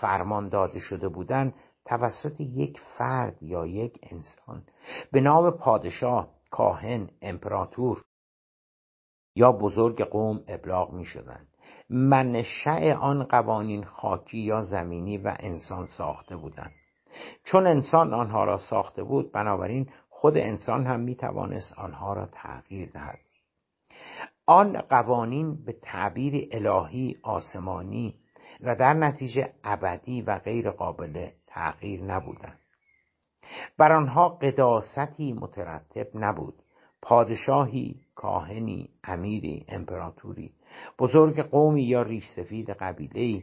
فرمان 0.01 0.49
داده 0.49 0.79
شده 0.79 1.09
بودند 1.09 1.55
توسط 1.85 2.41
یک 2.41 2.81
فرد 2.99 3.43
یا 3.43 3.67
یک 3.67 3.99
انسان 4.11 4.63
به 5.13 5.21
نام 5.21 5.51
پادشاه 5.51 6.38
کاهن 6.51 7.11
امپراتور 7.23 8.05
یا 9.35 9.53
بزرگ 9.53 10.03
قوم 10.03 10.45
ابلاغ 10.49 10.93
می 10.93 11.05
شدند 11.05 11.49
منشأ 11.91 12.95
آن 12.95 13.25
قوانین 13.25 13.85
خاکی 13.85 14.39
یا 14.39 14.61
زمینی 14.63 15.19
و 15.19 15.37
انسان 15.41 15.87
ساخته 15.87 16.37
بودند. 16.37 16.73
چون 17.45 17.67
انسان 17.67 18.15
آنها 18.15 18.45
را 18.45 18.59
ساخته 18.59 19.03
بود 19.03 19.33
بنابراین 19.33 19.91
خود 20.09 20.37
انسان 20.37 20.87
هم 20.87 21.01
می 21.01 21.15
توانست 21.15 21.79
آنها 21.79 22.13
را 22.13 22.27
تغییر 22.27 22.91
دهد. 22.91 23.19
آن 24.47 24.81
قوانین 24.81 25.65
به 25.65 25.73
تعبیر 25.73 26.49
الهی 26.53 27.17
آسمانی 27.23 28.15
و 28.61 28.75
در 28.75 28.95
نتیجه 28.95 29.53
ابدی 29.65 30.23
و 30.23 30.39
غیر 30.39 30.71
قابل 30.71 31.29
تغییر 31.47 32.03
نبودند. 32.03 32.59
بر 33.79 33.93
آنها 33.93 34.29
قداستی 34.29 35.33
مترتب 35.33 36.07
نبود. 36.15 36.55
پادشاهی 37.03 38.01
کاهنی 38.15 38.89
امیری 39.05 39.65
امپراتوری 39.69 40.53
بزرگ 40.99 41.41
قومی 41.41 41.83
یا 41.83 42.03
ریش 42.03 42.25
سفید 42.37 42.71
قبیله 42.71 43.43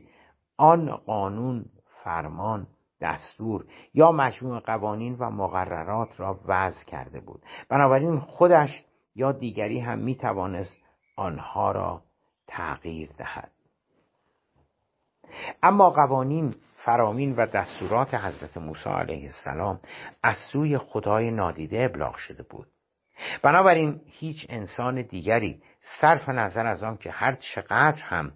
آن 0.57 0.95
قانون 0.95 1.65
فرمان 2.03 2.67
دستور 3.01 3.65
یا 3.93 4.11
مجموع 4.11 4.59
قوانین 4.59 5.15
و 5.19 5.29
مقررات 5.29 6.19
را 6.19 6.39
وضع 6.45 6.85
کرده 6.85 7.19
بود. 7.19 7.41
بنابراین 7.69 8.19
خودش 8.19 8.83
یا 9.15 9.31
دیگری 9.31 9.79
هم 9.79 9.99
می 9.99 10.15
توانست 10.15 10.77
آنها 11.15 11.71
را 11.71 12.01
تغییر 12.47 13.09
دهد. 13.17 13.51
اما 15.63 15.89
قوانین 15.89 16.55
فرامین 16.85 17.35
و 17.35 17.45
دستورات 17.45 18.13
حضرت 18.13 18.57
موسی 18.57 18.89
علیه 18.89 19.23
السلام 19.23 19.79
از 20.23 20.35
سوی 20.51 20.77
خدای 20.77 21.31
نادیده 21.31 21.83
ابلاغ 21.83 22.15
شده 22.15 22.43
بود. 22.43 22.67
بنابراین 23.41 24.01
هیچ 24.05 24.45
انسان 24.49 25.01
دیگری 25.01 25.61
صرف 26.01 26.29
نظر 26.29 26.65
از 26.65 26.83
آن 26.83 26.97
که 26.97 27.11
هر 27.11 27.35
چقدر 27.35 28.01
هم 28.03 28.31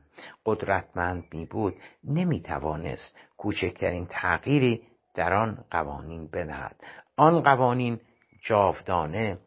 قدرتمند 0.45 1.23
می 1.33 1.45
بود 1.45 1.75
نمی 2.03 2.41
توانست 2.41 3.17
کوچکترین 3.37 4.07
تغییری 4.09 4.81
در 5.15 5.33
آن 5.33 5.63
قوانین 5.71 6.27
بدهد. 6.27 6.75
آن 7.17 7.41
قوانین 7.41 7.99
جاودانه 8.41 9.37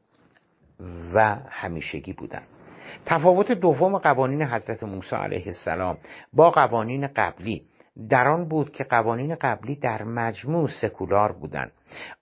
و 1.14 1.36
همیشگی 1.48 2.12
بودند. 2.12 2.48
تفاوت 3.06 3.52
دوم 3.52 3.98
قوانین 3.98 4.42
حضرت 4.42 4.82
موسی 4.82 5.16
علیه 5.16 5.46
السلام 5.46 5.98
با 6.32 6.50
قوانین 6.50 7.06
قبلی 7.06 7.66
در 8.08 8.28
آن 8.28 8.48
بود 8.48 8.72
که 8.72 8.84
قوانین 8.84 9.34
قبلی 9.34 9.76
در 9.76 10.02
مجموع 10.02 10.68
سکولار 10.82 11.32
بودند. 11.32 11.72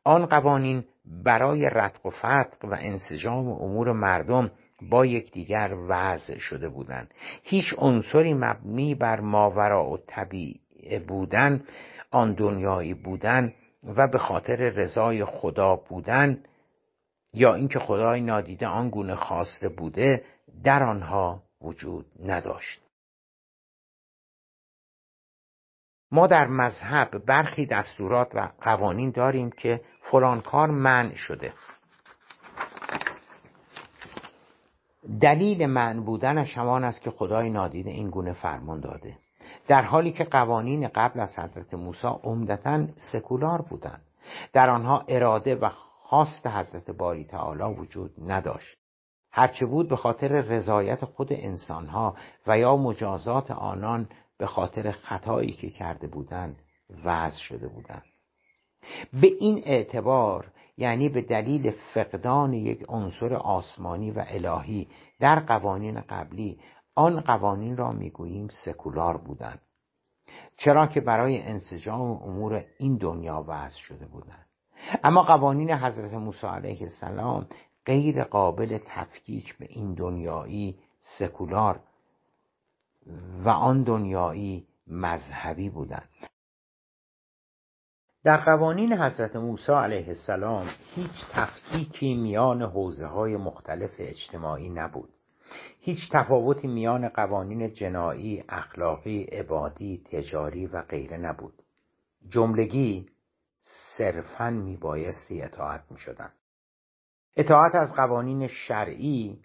آن 0.04 0.26
قوانین 0.26 0.84
برای 1.24 1.70
رتق 1.72 2.06
و 2.06 2.10
فتق 2.10 2.64
و 2.64 2.76
انسجام 2.80 3.48
امور 3.48 3.92
مردم 3.92 4.50
با 4.90 5.06
یکدیگر 5.06 5.76
وضع 5.88 6.38
شده 6.38 6.68
بودند. 6.68 7.14
هیچ 7.42 7.64
عنصری 7.78 8.34
مبنی 8.34 8.94
بر 8.94 9.20
ماورا 9.20 9.90
و 9.90 9.98
طبیعه 10.06 10.98
بودن 11.08 11.64
آن 12.10 12.32
دنیایی 12.32 12.94
بودن 12.94 13.52
و 13.96 14.08
به 14.08 14.18
خاطر 14.18 14.56
رضای 14.56 15.24
خدا 15.24 15.76
بودن 15.76 16.38
یا 17.34 17.54
اینکه 17.54 17.78
خدای 17.78 18.20
نادیده 18.20 18.66
آنگونه 18.66 19.14
خواسته 19.14 19.68
بوده 19.68 20.24
در 20.64 20.82
آنها 20.82 21.42
وجود 21.62 22.06
نداشت. 22.24 22.89
ما 26.12 26.26
در 26.26 26.46
مذهب 26.46 27.24
برخی 27.26 27.66
دستورات 27.66 28.34
و 28.34 28.48
قوانین 28.60 29.10
داریم 29.10 29.50
که 29.50 29.80
فلان 30.02 30.40
کار 30.40 30.70
منع 30.70 31.14
شده. 31.14 31.52
دلیل 35.20 35.66
منع 35.66 36.00
بودنش 36.00 36.58
همان 36.58 36.84
است 36.84 37.02
که 37.02 37.10
خدای 37.10 37.50
نادیده 37.50 37.90
این 37.90 38.10
گونه 38.10 38.32
فرمان 38.32 38.80
داده. 38.80 39.16
در 39.68 39.82
حالی 39.82 40.12
که 40.12 40.24
قوانین 40.24 40.88
قبل 40.88 41.20
از 41.20 41.38
حضرت 41.38 41.74
موسی 41.74 42.08
عمدتا 42.22 42.86
سکولار 43.12 43.62
بودند. 43.62 44.02
در 44.52 44.70
آنها 44.70 45.04
اراده 45.08 45.54
و 45.54 45.68
خواست 45.68 46.46
حضرت 46.46 46.90
باری 46.90 47.24
تعالی 47.24 47.62
وجود 47.62 48.10
نداشت. 48.26 48.76
هرچه 49.32 49.66
بود 49.66 49.88
به 49.88 49.96
خاطر 49.96 50.28
رضایت 50.28 51.04
خود 51.04 51.28
انسانها 51.30 52.16
و 52.46 52.58
یا 52.58 52.76
مجازات 52.76 53.50
آنان 53.50 54.08
به 54.40 54.46
خاطر 54.46 54.90
خطایی 54.90 55.52
که 55.52 55.70
کرده 55.70 56.06
بودند 56.06 56.56
وضع 57.04 57.38
شده 57.38 57.68
بودند 57.68 58.04
به 59.12 59.26
این 59.40 59.62
اعتبار 59.64 60.52
یعنی 60.76 61.08
به 61.08 61.22
دلیل 61.22 61.70
فقدان 61.70 62.52
یک 62.52 62.84
عنصر 62.88 63.34
آسمانی 63.34 64.10
و 64.10 64.24
الهی 64.28 64.88
در 65.18 65.40
قوانین 65.40 66.00
قبلی 66.00 66.60
آن 66.94 67.20
قوانین 67.20 67.76
را 67.76 67.92
می‌گوییم 67.92 68.48
سکولار 68.64 69.16
بودند 69.16 69.60
چرا 70.56 70.86
که 70.86 71.00
برای 71.00 71.42
انسجام 71.42 72.00
امور 72.00 72.64
این 72.78 72.96
دنیا 72.96 73.44
وضع 73.48 73.78
شده 73.78 74.06
بودند 74.06 74.46
اما 75.04 75.22
قوانین 75.22 75.70
حضرت 75.70 76.14
موسی 76.14 76.46
علیه 76.46 76.82
السلام 76.82 77.46
غیر 77.86 78.24
قابل 78.24 78.78
تفکیک 78.86 79.58
به 79.58 79.66
این 79.70 79.94
دنیایی 79.94 80.78
سکولار 81.18 81.80
و 83.44 83.48
آن 83.48 83.82
دنیایی 83.82 84.66
مذهبی 84.86 85.70
بودند. 85.70 86.08
در 88.24 88.36
قوانین 88.36 88.92
حضرت 88.92 89.36
موسی 89.36 89.72
علیه 89.72 90.08
السلام 90.08 90.66
هیچ 90.94 91.26
تفکیکی 91.32 92.14
میان 92.14 92.62
حوزه 92.62 93.06
های 93.06 93.36
مختلف 93.36 93.90
اجتماعی 93.98 94.70
نبود. 94.70 95.10
هیچ 95.80 95.98
تفاوتی 96.12 96.68
میان 96.68 97.08
قوانین 97.08 97.72
جنایی، 97.72 98.44
اخلاقی، 98.48 99.22
عبادی، 99.22 100.02
تجاری 100.12 100.66
و 100.66 100.82
غیره 100.82 101.16
نبود. 101.16 101.62
جملگی 102.28 103.06
صرفا 103.98 104.50
میبایستی 104.50 105.42
اطاعت 105.42 105.84
می‌شدند. 105.90 106.32
اطاعت 107.36 107.74
از 107.74 107.94
قوانین 107.96 108.46
شرعی 108.46 109.42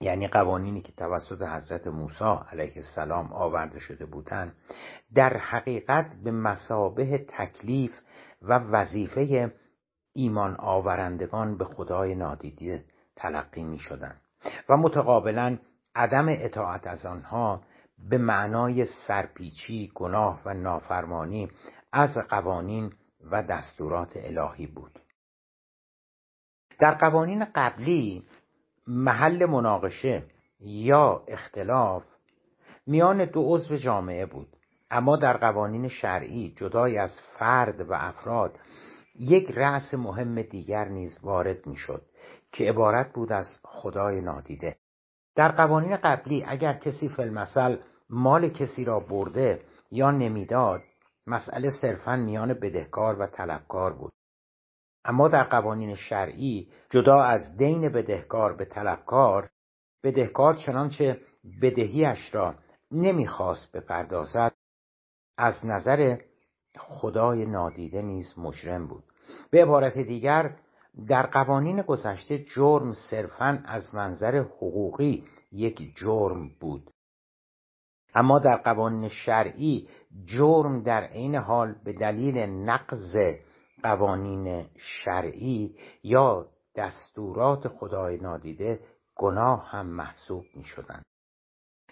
یعنی 0.00 0.28
قوانینی 0.28 0.82
که 0.82 0.92
توسط 0.92 1.42
حضرت 1.42 1.86
موسی 1.86 2.38
علیه 2.52 2.72
السلام 2.76 3.32
آورده 3.32 3.78
شده 3.78 4.06
بودند 4.06 4.56
در 5.14 5.36
حقیقت 5.36 6.14
به 6.24 6.30
مسابه 6.30 7.26
تکلیف 7.28 7.92
و 8.42 8.58
وظیفه 8.58 9.52
ایمان 10.12 10.56
آورندگان 10.58 11.58
به 11.58 11.64
خدای 11.64 12.14
نادیده 12.14 12.84
تلقی 13.16 13.64
می 13.64 13.78
شدن 13.78 14.16
و 14.68 14.76
متقابلا 14.76 15.58
عدم 15.94 16.26
اطاعت 16.28 16.86
از 16.86 17.06
آنها 17.06 17.62
به 17.98 18.18
معنای 18.18 18.84
سرپیچی 19.06 19.92
گناه 19.94 20.42
و 20.44 20.54
نافرمانی 20.54 21.50
از 21.92 22.18
قوانین 22.28 22.92
و 23.30 23.42
دستورات 23.42 24.12
الهی 24.16 24.66
بود. 24.66 24.98
در 26.78 26.94
قوانین 26.94 27.44
قبلی 27.54 28.24
محل 28.86 29.46
مناقشه 29.46 30.22
یا 30.60 31.24
اختلاف 31.28 32.04
میان 32.86 33.24
دو 33.24 33.42
عضو 33.54 33.76
جامعه 33.76 34.26
بود. 34.26 34.48
اما 34.90 35.16
در 35.16 35.36
قوانین 35.36 35.88
شرعی 35.88 36.54
جدای 36.56 36.98
از 36.98 37.10
فرد 37.38 37.80
و 37.80 37.92
افراد 37.92 38.58
یک 39.18 39.50
رأس 39.50 39.94
مهم 39.94 40.42
دیگر 40.42 40.84
نیز 40.88 41.18
وارد 41.22 41.66
می‌شد 41.66 42.02
که 42.52 42.64
عبارت 42.64 43.12
بود 43.12 43.32
از 43.32 43.46
خدای 43.62 44.20
نادیده. 44.20 44.76
در 45.36 45.48
قوانین 45.52 45.96
قبلی 45.96 46.44
اگر 46.44 46.72
کسی 46.72 47.08
فلمثل 47.08 47.76
مال 48.10 48.48
کسی 48.48 48.84
را 48.84 49.00
برده 49.00 49.62
یا 49.90 50.10
نمی‌داد 50.10 50.82
مسئله 51.26 51.70
صرفا 51.70 52.16
میان 52.16 52.54
بدهکار 52.54 53.20
و 53.20 53.26
طلبکار 53.26 53.92
بود. 53.92 54.12
اما 55.08 55.28
در 55.28 55.44
قوانین 55.44 55.94
شرعی 55.94 56.68
جدا 56.90 57.22
از 57.22 57.56
دین 57.56 57.88
بدهکار 57.88 58.56
به 58.56 58.64
طلبکار 58.64 59.50
بدهکار 60.04 60.54
چنانچه 60.54 61.20
بدهیش 61.62 62.34
را 62.34 62.54
نمی‌خواست 62.90 63.72
بپردازد 63.72 64.54
از 65.38 65.66
نظر 65.66 66.16
خدای 66.78 67.46
نادیده 67.46 68.02
نیز 68.02 68.34
مجرم 68.38 68.86
بود. 68.86 69.04
به 69.50 69.62
عبارت 69.62 69.98
دیگر 69.98 70.56
در 71.08 71.26
قوانین 71.26 71.82
گذشته 71.82 72.38
جرم 72.38 72.92
صرفا 72.92 73.62
از 73.64 73.94
منظر 73.94 74.38
حقوقی 74.38 75.24
یک 75.52 75.96
جرم 75.96 76.50
بود. 76.60 76.90
اما 78.14 78.38
در 78.38 78.56
قوانین 78.56 79.08
شرعی 79.08 79.88
جرم 80.24 80.82
در 80.82 81.02
عین 81.02 81.34
حال 81.34 81.74
به 81.84 81.92
دلیل 81.92 82.38
نقض 82.38 83.16
قوانین 83.82 84.66
شرعی 84.76 85.76
یا 86.02 86.46
دستورات 86.76 87.68
خدای 87.68 88.16
نادیده 88.16 88.80
گناه 89.16 89.68
هم 89.68 89.86
محسوب 89.86 90.44
می 90.54 90.64
شدن. 90.64 91.02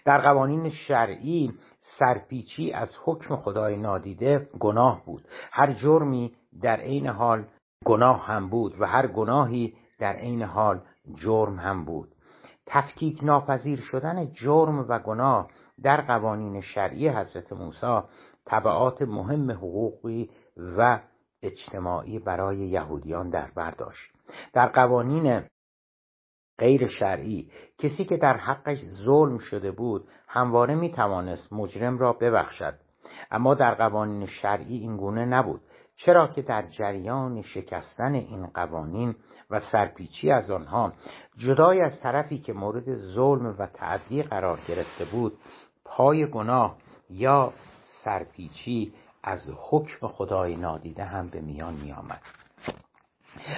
در 0.05 0.21
قوانین 0.21 0.69
شرعی 0.69 1.53
سرپیچی 1.79 2.71
از 2.71 2.89
حکم 3.03 3.35
خدای 3.35 3.77
نادیده 3.77 4.49
گناه 4.59 5.05
بود 5.05 5.27
هر 5.51 5.73
جرمی 5.73 6.35
در 6.61 6.79
عین 6.79 7.07
حال 7.07 7.47
گناه 7.85 8.25
هم 8.25 8.49
بود 8.49 8.81
و 8.81 8.85
هر 8.85 9.07
گناهی 9.07 9.73
در 9.99 10.13
عین 10.13 10.41
حال 10.41 10.81
جرم 11.23 11.59
هم 11.59 11.85
بود 11.85 12.15
تفکیک 12.65 13.23
ناپذیر 13.23 13.79
شدن 13.79 14.31
جرم 14.31 14.85
و 14.89 14.99
گناه 14.99 15.47
در 15.83 16.01
قوانین 16.01 16.61
شرعی 16.61 17.09
حضرت 17.09 17.53
موسی 17.53 18.01
طبعات 18.45 19.01
مهم 19.01 19.51
حقوقی 19.51 20.29
و 20.57 20.99
اجتماعی 21.45 22.19
برای 22.19 22.57
یهودیان 22.57 23.29
در 23.29 23.51
برداشت. 23.55 24.11
در 24.53 24.67
قوانین 24.67 25.43
غیر 26.57 26.87
شرعی 26.87 27.51
کسی 27.77 28.05
که 28.05 28.17
در 28.17 28.37
حقش 28.37 28.77
ظلم 29.05 29.37
شده 29.37 29.71
بود 29.71 30.07
همواره 30.27 30.75
می 30.75 30.91
توانست 30.91 31.53
مجرم 31.53 31.97
را 31.97 32.13
ببخشد. 32.13 32.79
اما 33.31 33.53
در 33.53 33.75
قوانین 33.75 34.25
شرعی 34.25 34.77
این 34.77 34.97
گونه 34.97 35.25
نبود. 35.25 35.61
چرا 35.95 36.27
که 36.27 36.41
در 36.41 36.61
جریان 36.77 37.41
شکستن 37.41 38.13
این 38.13 38.47
قوانین 38.47 39.15
و 39.49 39.59
سرپیچی 39.71 40.31
از 40.31 40.51
آنها 40.51 40.93
جدای 41.37 41.81
از 41.81 41.99
طرفی 41.99 42.37
که 42.37 42.53
مورد 42.53 42.93
ظلم 42.93 43.55
و 43.59 43.67
تعدی 43.67 44.23
قرار 44.23 44.59
گرفته 44.67 45.05
بود 45.05 45.37
پای 45.85 46.27
گناه 46.27 46.77
یا 47.09 47.53
سرپیچی 48.03 48.93
از 49.25 49.51
حکم 49.69 50.07
خدای 50.07 50.55
نادیده 50.55 51.03
هم 51.03 51.27
به 51.27 51.41
میان 51.41 51.73
می 51.73 51.91
آمد 51.91 52.21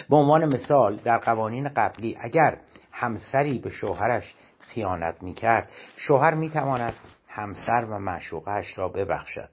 به 0.10 0.16
عنوان 0.16 0.46
مثال 0.46 0.96
در 0.96 1.18
قوانین 1.18 1.70
قبلی 1.70 2.18
اگر 2.20 2.58
همسری 2.92 3.60
به 3.60 3.70
شوهرش 3.70 4.36
خیانت 4.60 5.24
می 5.24 5.34
کرد 5.34 5.72
شوهر 5.96 6.34
می 6.34 6.50
تواند 6.50 6.94
همسر 7.28 7.86
و 7.90 8.00
معشوقش 8.00 8.78
را 8.78 8.90
ببخشد. 8.90 9.50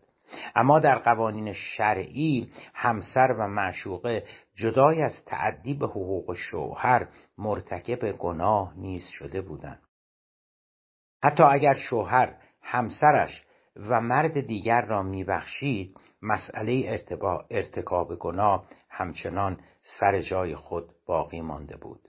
اما 0.54 0.80
در 0.80 0.98
قوانین 0.98 1.52
شرعی 1.52 2.52
همسر 2.74 3.36
و 3.38 3.48
معشوقه 3.48 4.24
جدای 4.56 5.02
از 5.02 5.24
تعدی 5.26 5.74
به 5.74 5.86
حقوق 5.86 6.34
شوهر 6.34 7.08
مرتکب 7.38 8.12
گناه 8.12 8.72
نیز 8.76 9.06
شده 9.06 9.40
بودند. 9.40 9.82
حتی 11.24 11.42
اگر 11.42 11.74
شوهر 11.74 12.34
همسرش 12.62 13.44
و 13.76 14.00
مرد 14.00 14.40
دیگر 14.40 14.86
را 14.86 15.02
میبخشید 15.02 15.96
مسئله 16.22 17.00
ارتکاب 17.50 18.18
گناه 18.18 18.64
همچنان 18.90 19.60
سر 19.82 20.20
جای 20.20 20.56
خود 20.56 20.90
باقی 21.06 21.40
مانده 21.40 21.76
بود 21.76 22.08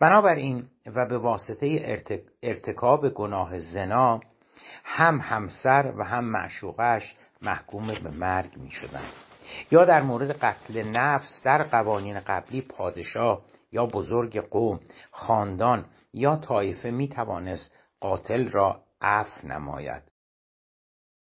بنابراین 0.00 0.68
و 0.86 1.06
به 1.06 1.18
واسطه 1.18 1.96
ارتکاب 2.42 3.08
گناه 3.08 3.58
زنا 3.58 4.20
هم 4.84 5.20
همسر 5.20 5.92
و 5.96 6.04
هم 6.04 6.24
معشوقش 6.24 7.16
محکوم 7.42 7.86
به 7.86 8.10
مرگ 8.10 8.56
می 8.56 8.70
شدن. 8.70 9.04
یا 9.70 9.84
در 9.84 10.02
مورد 10.02 10.30
قتل 10.30 10.82
نفس 10.82 11.42
در 11.44 11.62
قوانین 11.62 12.20
قبلی 12.20 12.60
پادشاه 12.60 13.42
یا 13.72 13.86
بزرگ 13.86 14.40
قوم 14.40 14.80
خاندان 15.10 15.84
یا 16.12 16.36
طایفه 16.36 16.90
می 16.90 17.08
توانست 17.08 17.74
قاتل 18.00 18.48
را 18.48 18.82
عفو 19.00 19.48
نماید 19.48 20.09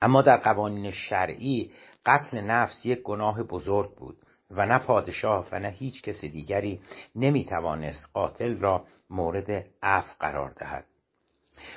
اما 0.02 0.22
در 0.22 0.36
قوانین 0.36 0.90
شرعی 0.90 1.72
قتل 2.06 2.40
نفس 2.40 2.86
یک 2.86 3.02
گناه 3.02 3.42
بزرگ 3.42 3.94
بود 3.94 4.16
و 4.50 4.66
نه 4.66 4.78
پادشاه 4.78 5.48
و 5.52 5.58
نه 5.58 5.68
هیچ 5.68 6.02
کس 6.02 6.20
دیگری 6.20 6.80
نمی 7.14 7.44
توانست 7.44 8.10
قاتل 8.14 8.58
را 8.58 8.84
مورد 9.10 9.64
عفو 9.82 10.14
قرار 10.20 10.50
دهد. 10.50 10.86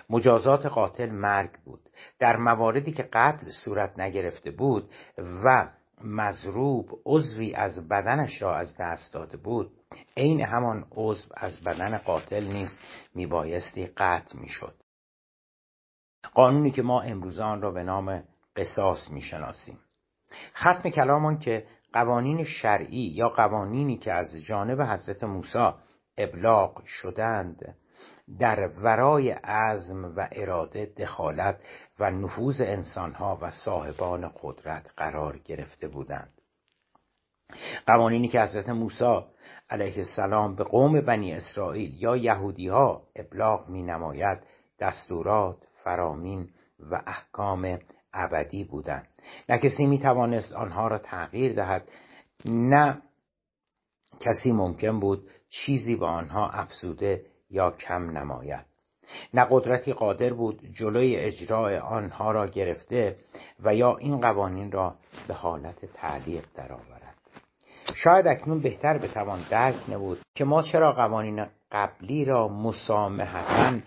مجازات 0.09 0.65
قاتل 0.65 1.09
مرگ 1.09 1.51
بود. 1.65 1.89
در 2.19 2.37
مواردی 2.37 2.91
که 2.91 3.03
قتل 3.03 3.49
صورت 3.49 3.99
نگرفته 3.99 4.51
بود 4.51 4.89
و 5.17 5.69
مضروب 6.03 7.01
عضوی 7.05 7.53
از 7.53 7.87
بدنش 7.87 8.41
را 8.41 8.55
از 8.55 8.75
دست 8.79 9.13
داده 9.13 9.37
بود 9.37 9.71
عین 10.17 10.41
همان 10.41 10.85
عضو 10.91 11.27
از 11.37 11.61
بدن 11.63 11.97
قاتل 11.97 12.43
نیز 12.43 12.79
میبایستی 13.15 13.85
قطع 13.85 14.37
می‌شد. 14.37 14.75
قانونی 16.33 16.71
که 16.71 16.81
ما 16.81 17.01
امروزان 17.01 17.61
را 17.61 17.71
به 17.71 17.83
نام 17.83 18.23
قصاص 18.55 19.09
می‌شناسیم. 19.11 19.79
ختم 20.55 20.89
کلامان 20.89 21.39
که 21.39 21.65
قوانین 21.93 22.43
شرعی 22.43 23.13
یا 23.15 23.29
قوانینی 23.29 23.97
که 23.97 24.13
از 24.13 24.35
جانب 24.47 24.81
حضرت 24.81 25.23
موسی 25.23 25.71
ابلاغ 26.17 26.85
شدند 26.85 27.75
در 28.39 28.67
ورای 28.67 29.31
عزم 29.31 30.15
و 30.15 30.27
اراده 30.31 30.85
دخالت 30.85 31.63
و 31.99 32.11
نفوذ 32.11 32.61
انسانها 32.61 33.37
و 33.41 33.51
صاحبان 33.51 34.31
قدرت 34.43 34.91
قرار 34.97 35.37
گرفته 35.37 35.87
بودند. 35.87 36.33
قوانینی 37.87 38.27
که 38.27 38.41
حضرت 38.41 38.69
موسی 38.69 39.19
علیه 39.69 39.97
السلام 39.97 40.55
به 40.55 40.63
قوم 40.63 41.01
بنی 41.01 41.33
اسرائیل 41.33 42.01
یا 42.01 42.17
یهودی 42.17 42.67
ها 42.67 43.03
ابلاغ 43.15 43.69
می 43.69 43.83
نماید 43.83 44.39
دستورات 44.79 45.68
فرامین 45.89 46.49
و 46.91 47.01
احکام 47.07 47.79
ابدی 48.13 48.63
بودند. 48.63 49.07
نه 49.49 49.57
کسی 49.57 49.85
می 49.85 49.99
توانست 49.99 50.53
آنها 50.53 50.87
را 50.87 50.97
تغییر 50.97 51.53
دهد 51.53 51.87
نه 52.45 53.01
کسی 54.19 54.51
ممکن 54.51 54.99
بود 54.99 55.29
چیزی 55.49 55.95
به 55.95 56.05
آنها 56.05 56.49
افزوده 56.49 57.25
یا 57.49 57.71
کم 57.71 58.17
نماید. 58.17 58.65
نه 59.33 59.47
قدرتی 59.49 59.93
قادر 59.93 60.33
بود 60.33 60.59
جلوی 60.73 61.15
اجراع 61.15 61.79
آنها 61.79 62.31
را 62.31 62.47
گرفته 62.47 63.15
و 63.59 63.75
یا 63.75 63.97
این 63.97 64.21
قوانین 64.21 64.71
را 64.71 64.95
به 65.27 65.33
حالت 65.33 65.85
تعلیق 65.85 66.45
درآورد. 66.55 67.15
شاید 67.95 68.27
اکنون 68.27 68.61
بهتر 68.61 68.97
بتوان 68.97 69.45
درک 69.49 69.89
نبود 69.89 70.19
که 70.35 70.45
ما 70.45 70.61
چرا 70.61 70.91
قوانین 70.91 71.45
قبلی 71.71 72.25
را 72.25 72.47
مسامحتا 72.47 73.79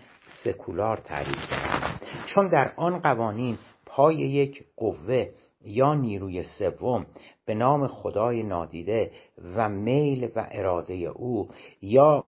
سکولار 0.43 0.97
تعریف 0.97 1.49
کردیم 1.49 1.99
چون 2.25 2.47
در 2.47 2.73
آن 2.75 2.99
قوانین 2.99 3.57
پای 3.85 4.15
یک 4.15 4.63
قوه 4.77 5.29
یا 5.61 5.93
نیروی 5.93 6.43
سوم 6.43 7.05
به 7.45 7.53
نام 7.53 7.87
خدای 7.87 8.43
نادیده 8.43 9.11
و 9.55 9.69
میل 9.69 10.29
و 10.35 10.47
اراده 10.51 10.93
او 10.93 11.49
یا 11.81 12.23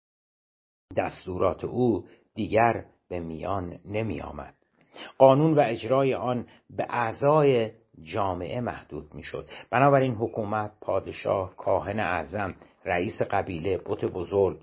دستورات 0.97 1.65
او 1.65 2.05
دیگر 2.35 2.85
به 3.09 3.21
میان 3.21 3.79
نمی 3.85 4.21
آمد. 4.21 4.55
قانون 5.19 5.55
و 5.55 5.63
اجرای 5.67 6.15
آن 6.15 6.47
به 6.71 6.87
اعضای 6.91 7.71
جامعه 8.03 8.61
محدود 8.61 9.15
می 9.15 9.23
شد. 9.23 9.49
بنابراین 9.71 10.15
حکومت 10.15 10.73
پادشاه 10.81 11.57
کاهن 11.57 12.01
اعظم 12.01 12.55
رئیس 12.85 13.23
قبیله 13.23 13.79
بت 13.87 14.05
بزرگ 14.05 14.59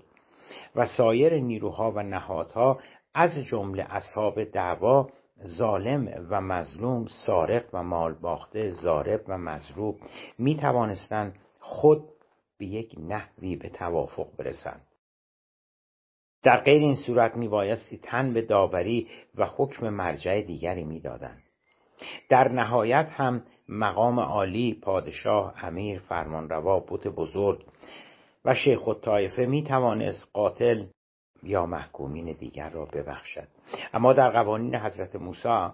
و 0.76 0.86
سایر 0.86 1.34
نیروها 1.34 1.90
و 1.90 2.02
نهادها 2.02 2.78
از 3.14 3.34
جمله 3.50 3.86
اصحاب 3.88 4.44
دعوا 4.44 5.08
ظالم 5.46 6.26
و 6.30 6.40
مظلوم 6.40 7.06
سارق 7.06 7.64
و 7.72 7.82
مال 7.82 8.14
باخته 8.14 8.70
زارب 8.70 9.24
و 9.28 9.38
مضروب 9.38 10.00
می 10.38 10.56
توانستند 10.56 11.38
خود 11.60 12.04
به 12.58 12.66
یک 12.66 12.94
نحوی 12.98 13.56
به 13.56 13.68
توافق 13.68 14.36
برسند. 14.38 14.86
در 16.42 16.60
غیر 16.60 16.82
این 16.82 16.94
صورت 16.94 17.36
میبایستی 17.36 17.98
تن 17.98 18.32
به 18.32 18.42
داوری 18.42 19.08
و 19.34 19.46
حکم 19.56 19.88
مرجع 19.88 20.40
دیگری 20.40 20.84
می‌دادند. 20.84 21.42
در 22.28 22.48
نهایت 22.48 23.08
هم 23.10 23.42
مقام 23.68 24.20
عالی 24.20 24.74
پادشاه 24.82 25.64
امیر 25.64 25.98
فرمانروا 25.98 26.80
بت 26.88 27.06
بزرگ 27.06 27.64
و 28.44 28.54
شیخ 28.54 28.88
الطایفه 28.88 29.46
می 29.46 29.62
توانست 29.62 30.28
قاتل 30.32 30.84
یا 31.42 31.66
محکومین 31.66 32.32
دیگر 32.32 32.68
را 32.68 32.84
ببخشد. 32.84 33.48
اما 33.94 34.12
در 34.12 34.30
قوانین 34.30 34.74
حضرت 34.74 35.16
موسی 35.16 35.68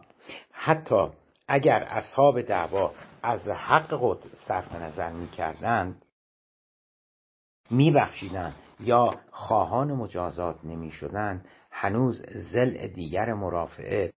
حتی 0.53 1.09
اگر 1.49 1.83
اصحاب 1.83 2.43
دعوا 2.43 2.93
از 3.23 3.49
حق 3.49 3.95
خود 3.95 4.25
صرف 4.33 4.75
نظر 4.75 5.13
می 5.13 5.29
کردند 5.29 6.03
می 7.71 7.91
بخشیدند 7.91 8.55
یا 8.81 9.15
خواهان 9.31 9.93
مجازات 9.93 10.65
نمی 10.65 10.91
شدند 10.91 11.49
هنوز 11.71 12.25
زل 12.53 12.87
دیگر 12.87 13.33
مرافعه 13.33 14.13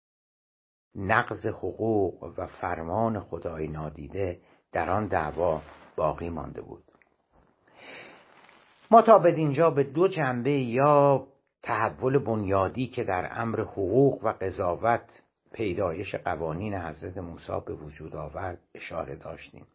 نقض 0.96 1.46
حقوق 1.46 2.34
و 2.38 2.48
فرمان 2.48 3.20
خدای 3.20 3.68
نادیده 3.68 4.40
در 4.72 4.90
آن 4.90 5.08
دعوا 5.08 5.62
باقی 5.96 6.30
مانده 6.30 6.62
بود. 6.62 6.84
ما 8.92 9.02
تا 9.02 9.20
به 9.20 9.36
اینجا 9.36 9.70
به 9.70 9.84
دو 9.84 10.08
جنبه 10.08 10.52
یا 10.52 11.28
تحول 11.64 12.18
بنیادی 12.18 12.88
که 12.88 13.04
در 13.04 13.30
امر 13.32 13.62
حقوق 13.62 14.24
و 14.24 14.34
قضاوت 14.42 15.22
پیدایش 15.54 16.16
قوانین 16.16 16.74
حضرت 16.74 17.18
موسی 17.18 17.62
به 17.66 17.74
وجود 17.74 18.16
آورد 18.16 18.60
اشاره 18.76 19.16
داشتیم. 19.16 19.68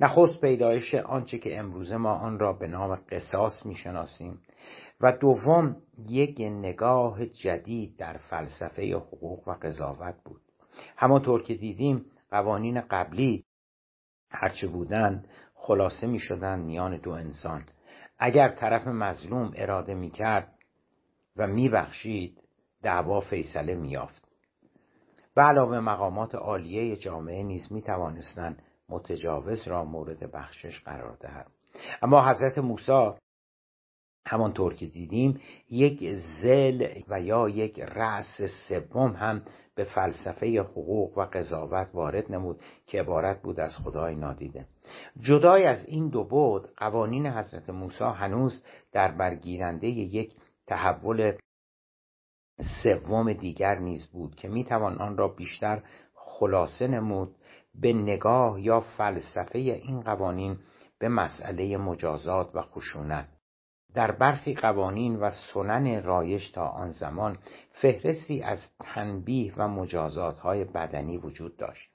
نخست 0.00 0.40
پیدایش 0.40 0.94
آنچه 0.94 1.38
که 1.38 1.58
امروزه 1.58 1.96
ما 1.96 2.14
آن 2.14 2.38
را 2.38 2.52
به 2.52 2.66
نام 2.66 2.98
قصاص 3.10 3.66
می‌شناسیم 3.66 4.40
و 5.00 5.12
دوم 5.12 5.76
یک 6.08 6.40
نگاه 6.40 7.26
جدید 7.26 7.96
در 7.96 8.16
فلسفه 8.16 8.94
حقوق 8.96 9.48
و 9.48 9.52
قضاوت 9.62 10.14
بود. 10.24 10.40
همانطور 10.96 11.42
که 11.42 11.54
دیدیم 11.54 12.04
قوانین 12.30 12.80
قبلی 12.80 13.44
هرچه 14.30 14.66
بودند 14.66 15.28
خلاصه 15.54 16.06
می 16.06 16.18
شدند 16.18 16.64
میان 16.64 16.96
دو 16.96 17.10
انسان. 17.10 17.64
اگر 18.18 18.48
طرف 18.48 18.86
مظلوم 18.86 19.52
اراده 19.56 19.94
می 19.94 20.10
کرد 20.10 20.55
و 21.36 21.46
می 21.46 21.68
بخشید 21.68 22.42
دعوا 22.82 23.20
فیصله 23.20 23.74
می 23.74 23.90
یافت 23.90 24.28
و 25.36 25.40
علاوه 25.40 25.80
مقامات 25.80 26.34
عالیه 26.34 26.96
جامعه 26.96 27.42
نیز 27.42 27.72
می 27.72 27.82
توانستند 27.82 28.62
متجاوز 28.88 29.68
را 29.68 29.84
مورد 29.84 30.32
بخشش 30.32 30.80
قرار 30.80 31.16
دهد 31.20 31.50
اما 32.02 32.30
حضرت 32.30 32.58
موسی 32.58 33.12
همانطور 34.26 34.74
که 34.74 34.86
دیدیم 34.86 35.40
یک 35.70 36.14
زل 36.42 36.88
و 37.08 37.20
یا 37.20 37.48
یک 37.48 37.80
رأس 37.80 38.42
سوم 38.68 39.12
هم 39.12 39.42
به 39.74 39.84
فلسفه 39.84 40.60
حقوق 40.60 41.18
و 41.18 41.26
قضاوت 41.32 41.90
وارد 41.94 42.32
نمود 42.32 42.62
که 42.86 43.00
عبارت 43.00 43.42
بود 43.42 43.60
از 43.60 43.76
خدای 43.76 44.14
نادیده. 44.14 44.66
جدای 45.20 45.64
از 45.64 45.86
این 45.88 46.08
دو 46.08 46.24
بود 46.24 46.68
قوانین 46.76 47.26
حضرت 47.26 47.70
موسی 47.70 48.04
هنوز 48.04 48.62
در 48.92 49.12
برگیرنده 49.12 49.86
یک 49.86 50.32
تحول 50.66 51.32
سوم 52.82 53.32
دیگر 53.32 53.78
نیز 53.78 54.06
بود 54.06 54.34
که 54.34 54.48
می‌توان 54.48 54.98
آن 54.98 55.16
را 55.16 55.28
بیشتر 55.28 55.82
خلاصه 56.14 56.86
نمود 56.86 57.36
به 57.74 57.92
نگاه 57.92 58.60
یا 58.60 58.80
فلسفه 58.80 59.58
این 59.58 60.00
قوانین 60.00 60.58
به 60.98 61.08
مسئله 61.08 61.76
مجازات 61.76 62.50
و 62.54 62.62
خشونت. 62.62 63.28
در 63.94 64.10
برخی 64.10 64.54
قوانین 64.54 65.16
و 65.16 65.30
سنن 65.30 66.02
رایش 66.02 66.50
تا 66.50 66.66
آن 66.68 66.90
زمان 66.90 67.38
فهرستی 67.70 68.42
از 68.42 68.58
تنبیه 68.80 69.54
و 69.56 69.68
مجازات 69.68 70.38
های 70.38 70.64
بدنی 70.64 71.18
وجود 71.18 71.56
داشت. 71.56 71.90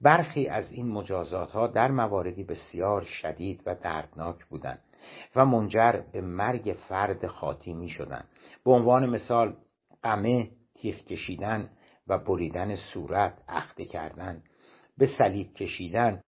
برخی 0.00 0.48
از 0.48 0.72
این 0.72 0.88
مجازات 0.88 1.52
ها 1.52 1.66
در 1.66 1.90
مواردی 1.90 2.44
بسیار 2.44 3.04
شدید 3.04 3.62
و 3.66 3.74
دردناک 3.74 4.44
بودند. 4.44 4.84
و 5.36 5.44
منجر 5.44 6.02
به 6.12 6.20
مرگ 6.20 6.76
فرد 6.88 7.26
خاطی 7.26 7.72
می 7.72 7.88
شدند 7.88 8.28
به 8.64 8.70
عنوان 8.70 9.06
مثال 9.06 9.56
قمه 10.02 10.50
تیخ 10.74 11.04
کشیدن 11.04 11.70
و 12.06 12.18
بریدن 12.18 12.76
صورت 12.76 13.42
اخته 13.48 13.84
کردن. 13.84 14.42
به 14.98 15.06
صلیب 15.18 15.54
کشیدن 15.54 16.22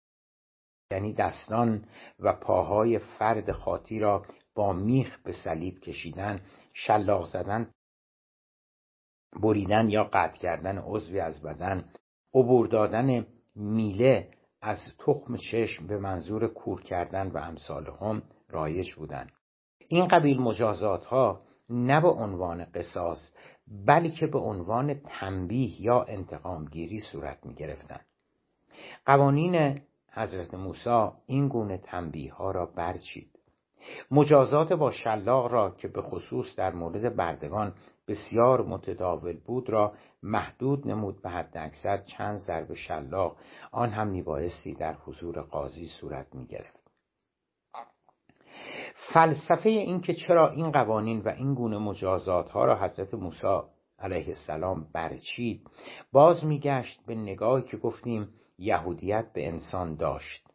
یعنی 0.90 1.12
دستان 1.12 1.84
و 2.18 2.32
پاهای 2.32 2.98
فرد 2.98 3.52
خاطی 3.52 3.98
را 3.98 4.26
با 4.54 4.72
میخ 4.72 5.18
به 5.22 5.32
صلیب 5.32 5.80
کشیدن 5.80 6.40
شلاق 6.74 7.26
زدن 7.26 7.70
بریدن 9.42 9.88
یا 9.88 10.04
قطع 10.04 10.38
کردن 10.38 10.78
عضوی 10.78 11.20
از 11.20 11.42
بدن 11.42 11.84
عبور 12.34 12.66
دادن 12.66 13.26
میله 13.56 14.30
از 14.62 14.78
تخم 14.98 15.36
چشم 15.36 15.86
به 15.86 15.98
منظور 15.98 16.48
کور 16.48 16.82
کردن 16.82 17.30
و 17.30 17.38
امثال 17.38 17.86
هم. 18.00 18.22
رایج 18.50 18.94
بودند. 18.94 19.32
این 19.88 20.08
قبیل 20.08 20.40
مجازات 20.40 21.04
ها 21.04 21.40
نه 21.70 22.00
به 22.00 22.08
عنوان 22.08 22.64
قصاص 22.64 23.32
بلکه 23.86 24.26
به 24.26 24.38
عنوان 24.38 24.94
تنبیه 24.94 25.82
یا 25.82 26.02
انتقام 26.02 26.64
گیری 26.64 27.00
صورت 27.00 27.46
می 27.46 27.54
گرفتن. 27.54 28.00
قوانین 29.06 29.80
حضرت 30.12 30.54
موسی 30.54 31.08
این 31.26 31.48
گونه 31.48 31.78
تنبیه 31.78 32.34
ها 32.34 32.50
را 32.50 32.66
برچید. 32.66 33.38
مجازات 34.10 34.72
با 34.72 34.90
شلاق 34.90 35.52
را 35.52 35.70
که 35.70 35.88
به 35.88 36.02
خصوص 36.02 36.56
در 36.56 36.72
مورد 36.72 37.16
بردگان 37.16 37.74
بسیار 38.08 38.62
متداول 38.62 39.36
بود 39.46 39.70
را 39.70 39.92
محدود 40.22 40.88
نمود 40.88 41.22
به 41.22 41.30
حد 41.30 41.56
اکثر 41.56 41.96
چند 41.96 42.38
ضرب 42.38 42.74
شلاق 42.74 43.36
آن 43.72 43.90
هم 43.90 44.08
میبایستی 44.08 44.74
در 44.74 44.94
حضور 44.94 45.42
قاضی 45.42 45.86
صورت 45.86 46.34
می‌گرفت. 46.34 46.77
فلسفه 49.12 49.68
این 49.68 50.00
که 50.00 50.14
چرا 50.14 50.50
این 50.50 50.72
قوانین 50.72 51.20
و 51.20 51.28
این 51.28 51.54
گونه 51.54 51.78
مجازات 51.78 52.50
ها 52.50 52.64
را 52.64 52.76
حضرت 52.76 53.14
موسی 53.14 53.60
علیه 53.98 54.28
السلام 54.28 54.86
برچید 54.92 55.62
باز 56.12 56.44
میگشت 56.44 57.00
به 57.06 57.14
نگاهی 57.14 57.62
که 57.62 57.76
گفتیم 57.76 58.28
یهودیت 58.58 59.32
به 59.32 59.48
انسان 59.48 59.94
داشت. 59.94 60.48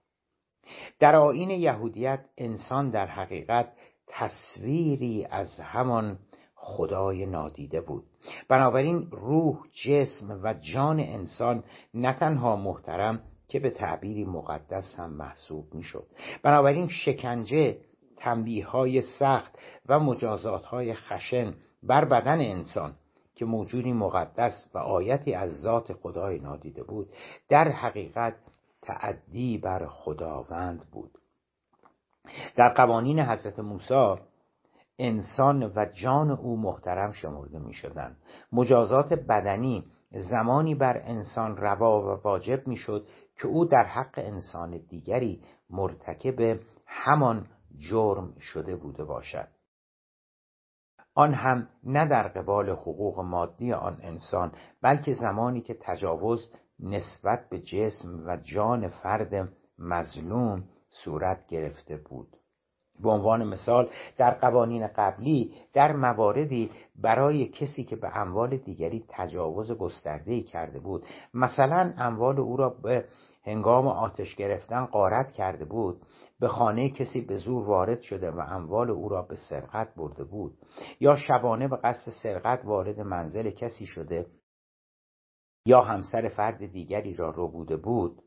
در 0.99 1.15
آین 1.15 1.49
یهودیت 1.49 2.25
انسان 2.37 2.89
در 2.89 3.07
حقیقت 3.07 3.73
تصویری 4.07 5.25
از 5.25 5.59
همان 5.59 6.19
خدای 6.55 7.25
نادیده 7.25 7.81
بود. 7.81 8.03
بنابراین 8.49 9.07
روح 9.11 9.57
جسم 9.85 10.39
و 10.43 10.53
جان 10.53 10.99
انسان 10.99 11.63
نه 11.93 12.13
تنها 12.13 12.55
محترم 12.55 13.21
که 13.47 13.59
به 13.59 13.69
تعبیری 13.69 14.25
مقدس 14.25 14.95
هم 14.99 15.13
محسوب 15.13 15.73
می‌شد. 15.73 16.07
بنابراین 16.43 16.87
شکنجه 16.87 17.77
تنبیه 18.24 18.67
های 18.67 19.01
سخت 19.01 19.59
و 19.89 19.99
مجازات 19.99 20.65
های 20.65 20.93
خشن 20.93 21.53
بر 21.84 22.05
بدن 22.05 22.41
انسان 22.41 22.93
که 23.36 23.45
موجودی 23.45 23.93
مقدس 23.93 24.69
و 24.74 24.78
آیتی 24.78 25.34
از 25.34 25.51
ذات 25.61 25.93
خدای 25.93 26.39
نادیده 26.39 26.84
بود 26.84 27.09
در 27.49 27.67
حقیقت 27.69 28.36
تعدی 28.82 29.57
بر 29.57 29.88
خداوند 29.88 30.82
بود 30.91 31.11
در 32.55 32.69
قوانین 32.69 33.19
حضرت 33.19 33.59
موسی 33.59 34.15
انسان 34.99 35.63
و 35.63 35.86
جان 36.03 36.32
او 36.32 36.57
محترم 36.57 37.11
شمرده 37.11 37.59
می 37.59 37.74
شدن. 37.74 38.17
مجازات 38.51 39.13
بدنی 39.13 39.86
زمانی 40.11 40.76
بر 40.76 40.97
انسان 40.97 41.57
روا 41.57 42.01
و 42.01 42.21
واجب 42.24 42.67
می 42.67 42.78
شد 42.78 43.07
که 43.41 43.47
او 43.47 43.65
در 43.65 43.84
حق 43.84 44.13
انسان 44.17 44.78
دیگری 44.89 45.41
مرتکب 45.69 46.59
همان 46.88 47.45
جرم 47.78 48.34
شده 48.39 48.76
بوده 48.76 49.03
باشد. 49.03 49.47
آن 51.15 51.34
هم 51.34 51.67
نه 51.84 52.07
در 52.07 52.28
قبال 52.28 52.69
حقوق 52.69 53.19
مادی 53.19 53.74
آن 53.74 53.99
انسان 54.01 54.51
بلکه 54.82 55.13
زمانی 55.13 55.61
که 55.61 55.78
تجاوز 55.82 56.49
نسبت 56.80 57.49
به 57.49 57.59
جسم 57.59 58.24
و 58.26 58.38
جان 58.38 58.88
فرد 58.88 59.49
مظلوم 59.80 60.63
صورت 60.89 61.47
گرفته 61.47 61.97
بود. 61.97 62.38
به 62.99 63.09
عنوان 63.09 63.43
مثال 63.47 63.89
در 64.17 64.32
قوانین 64.32 64.88
قبلی 64.88 65.53
در 65.74 65.95
مواردی 65.95 66.71
برای 66.95 67.45
کسی 67.47 67.84
که 67.84 67.95
به 67.95 68.17
اموال 68.17 68.57
دیگری 68.57 69.05
تجاوز 69.09 69.71
گسترده‌ای 69.71 70.43
کرده 70.43 70.80
بود 70.80 71.05
مثلا 71.34 71.93
اموال 71.97 72.39
او 72.39 72.57
را 72.57 72.69
به 72.69 73.05
هنگام 73.45 73.87
آتش 73.87 74.35
گرفتن 74.35 74.85
قارت 74.85 75.31
کرده 75.31 75.65
بود. 75.65 76.01
به 76.39 76.47
خانه 76.47 76.89
کسی 76.89 77.21
به 77.21 77.35
زور 77.35 77.67
وارد 77.67 78.01
شده 78.01 78.31
و 78.31 78.39
اموال 78.39 78.89
او 78.89 79.09
را 79.09 79.21
به 79.21 79.35
سرقت 79.35 79.95
برده 79.95 80.23
بود. 80.23 80.57
یا 80.99 81.15
شبانه 81.15 81.67
به 81.67 81.77
قصد 81.77 82.11
سرقت 82.23 82.65
وارد 82.65 82.99
منزل 82.99 83.49
کسی 83.49 83.85
شده 83.85 84.25
یا 85.65 85.81
همسر 85.81 86.27
فرد 86.27 86.65
دیگری 86.65 87.13
را 87.13 87.29
رو 87.29 87.47
بوده 87.47 87.77
بود. 87.77 88.21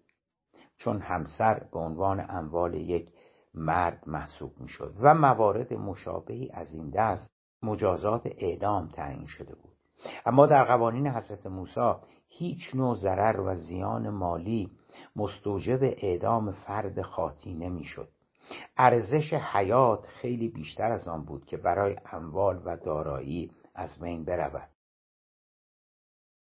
چون 0.78 1.00
همسر 1.00 1.66
به 1.72 1.78
عنوان 1.78 2.26
اموال 2.28 2.74
یک 2.74 3.12
مرد 3.54 4.02
محسوب 4.06 4.60
می 4.60 4.68
شد 4.68 4.94
و 5.00 5.14
موارد 5.14 5.74
مشابهی 5.74 6.50
از 6.54 6.72
این 6.72 6.90
دست 6.90 7.30
مجازات 7.62 8.22
اعدام 8.26 8.88
تعیین 8.88 9.26
شده 9.26 9.54
بود. 9.54 9.72
اما 10.26 10.46
در 10.46 10.64
قوانین 10.64 11.06
حضرت 11.06 11.46
موسی 11.46 11.94
هیچ 12.28 12.74
نوع 12.74 12.94
ضرر 12.94 13.40
و 13.40 13.54
زیان 13.54 14.10
مالی 14.10 14.70
مستوجب 15.16 15.78
اعدام 15.82 16.52
فرد 16.52 17.02
خاطی 17.02 17.54
نمی‌شد 17.54 18.08
ارزش 18.76 19.32
حیات 19.32 20.06
خیلی 20.06 20.48
بیشتر 20.48 20.92
از 20.92 21.08
آن 21.08 21.24
بود 21.24 21.44
که 21.44 21.56
برای 21.56 21.96
اموال 22.12 22.62
و 22.64 22.76
دارایی 22.76 23.50
از 23.74 23.98
بین 24.00 24.24
برود. 24.24 24.68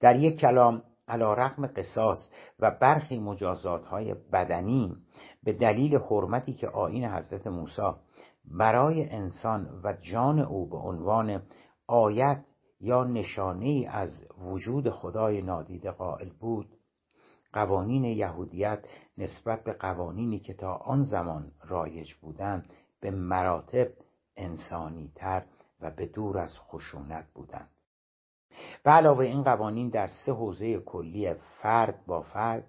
در 0.01 0.17
یک 0.17 0.41
کلام 0.41 0.83
علا 1.09 1.35
رقم 1.35 1.67
قصاص 1.67 2.31
و 2.59 2.71
برخی 2.71 3.19
مجازات 3.19 3.85
های 3.85 4.15
بدنی 4.33 4.97
به 5.43 5.53
دلیل 5.53 5.97
حرمتی 5.97 6.53
که 6.53 6.69
آین 6.69 7.05
حضرت 7.05 7.47
موسی 7.47 7.93
برای 8.45 9.11
انسان 9.11 9.81
و 9.85 9.93
جان 10.13 10.39
او 10.39 10.69
به 10.69 10.77
عنوان 10.77 11.43
آیت 11.87 12.45
یا 12.81 13.05
نشانه 13.05 13.87
از 13.91 14.27
وجود 14.39 14.91
خدای 14.91 15.43
نادیده 15.43 15.91
قائل 15.91 16.29
بود 16.41 16.69
قوانین 17.53 18.05
یهودیت 18.05 18.85
نسبت 19.19 19.65
به 19.65 19.73
قوانینی 19.73 20.39
که 20.39 20.55
تا 20.55 20.75
آن 20.75 21.03
زمان 21.03 21.53
رایج 21.65 22.15
بودند 22.15 22.73
به 23.01 23.11
مراتب 23.11 23.89
انسانی 24.37 25.13
تر 25.15 25.45
و 25.81 25.91
به 25.91 26.07
دور 26.07 26.39
از 26.39 26.59
خشونت 26.59 27.27
بودند. 27.35 27.71
به 28.83 28.91
علاوه 28.91 29.25
این 29.25 29.43
قوانین 29.43 29.89
در 29.89 30.07
سه 30.07 30.33
حوزه 30.33 30.79
کلی 30.79 31.35
فرد 31.35 32.07
با 32.07 32.23
فرد 32.23 32.67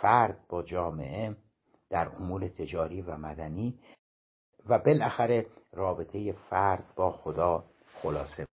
فرد 0.00 0.46
با 0.48 0.62
جامعه 0.62 1.36
در 1.90 2.08
امور 2.08 2.48
تجاری 2.48 3.02
و 3.02 3.16
مدنی 3.16 3.78
و 4.68 4.78
بالاخره 4.78 5.46
رابطه 5.72 6.32
فرد 6.32 6.84
با 6.96 7.10
خدا 7.10 7.64
خلاصه 8.02 8.49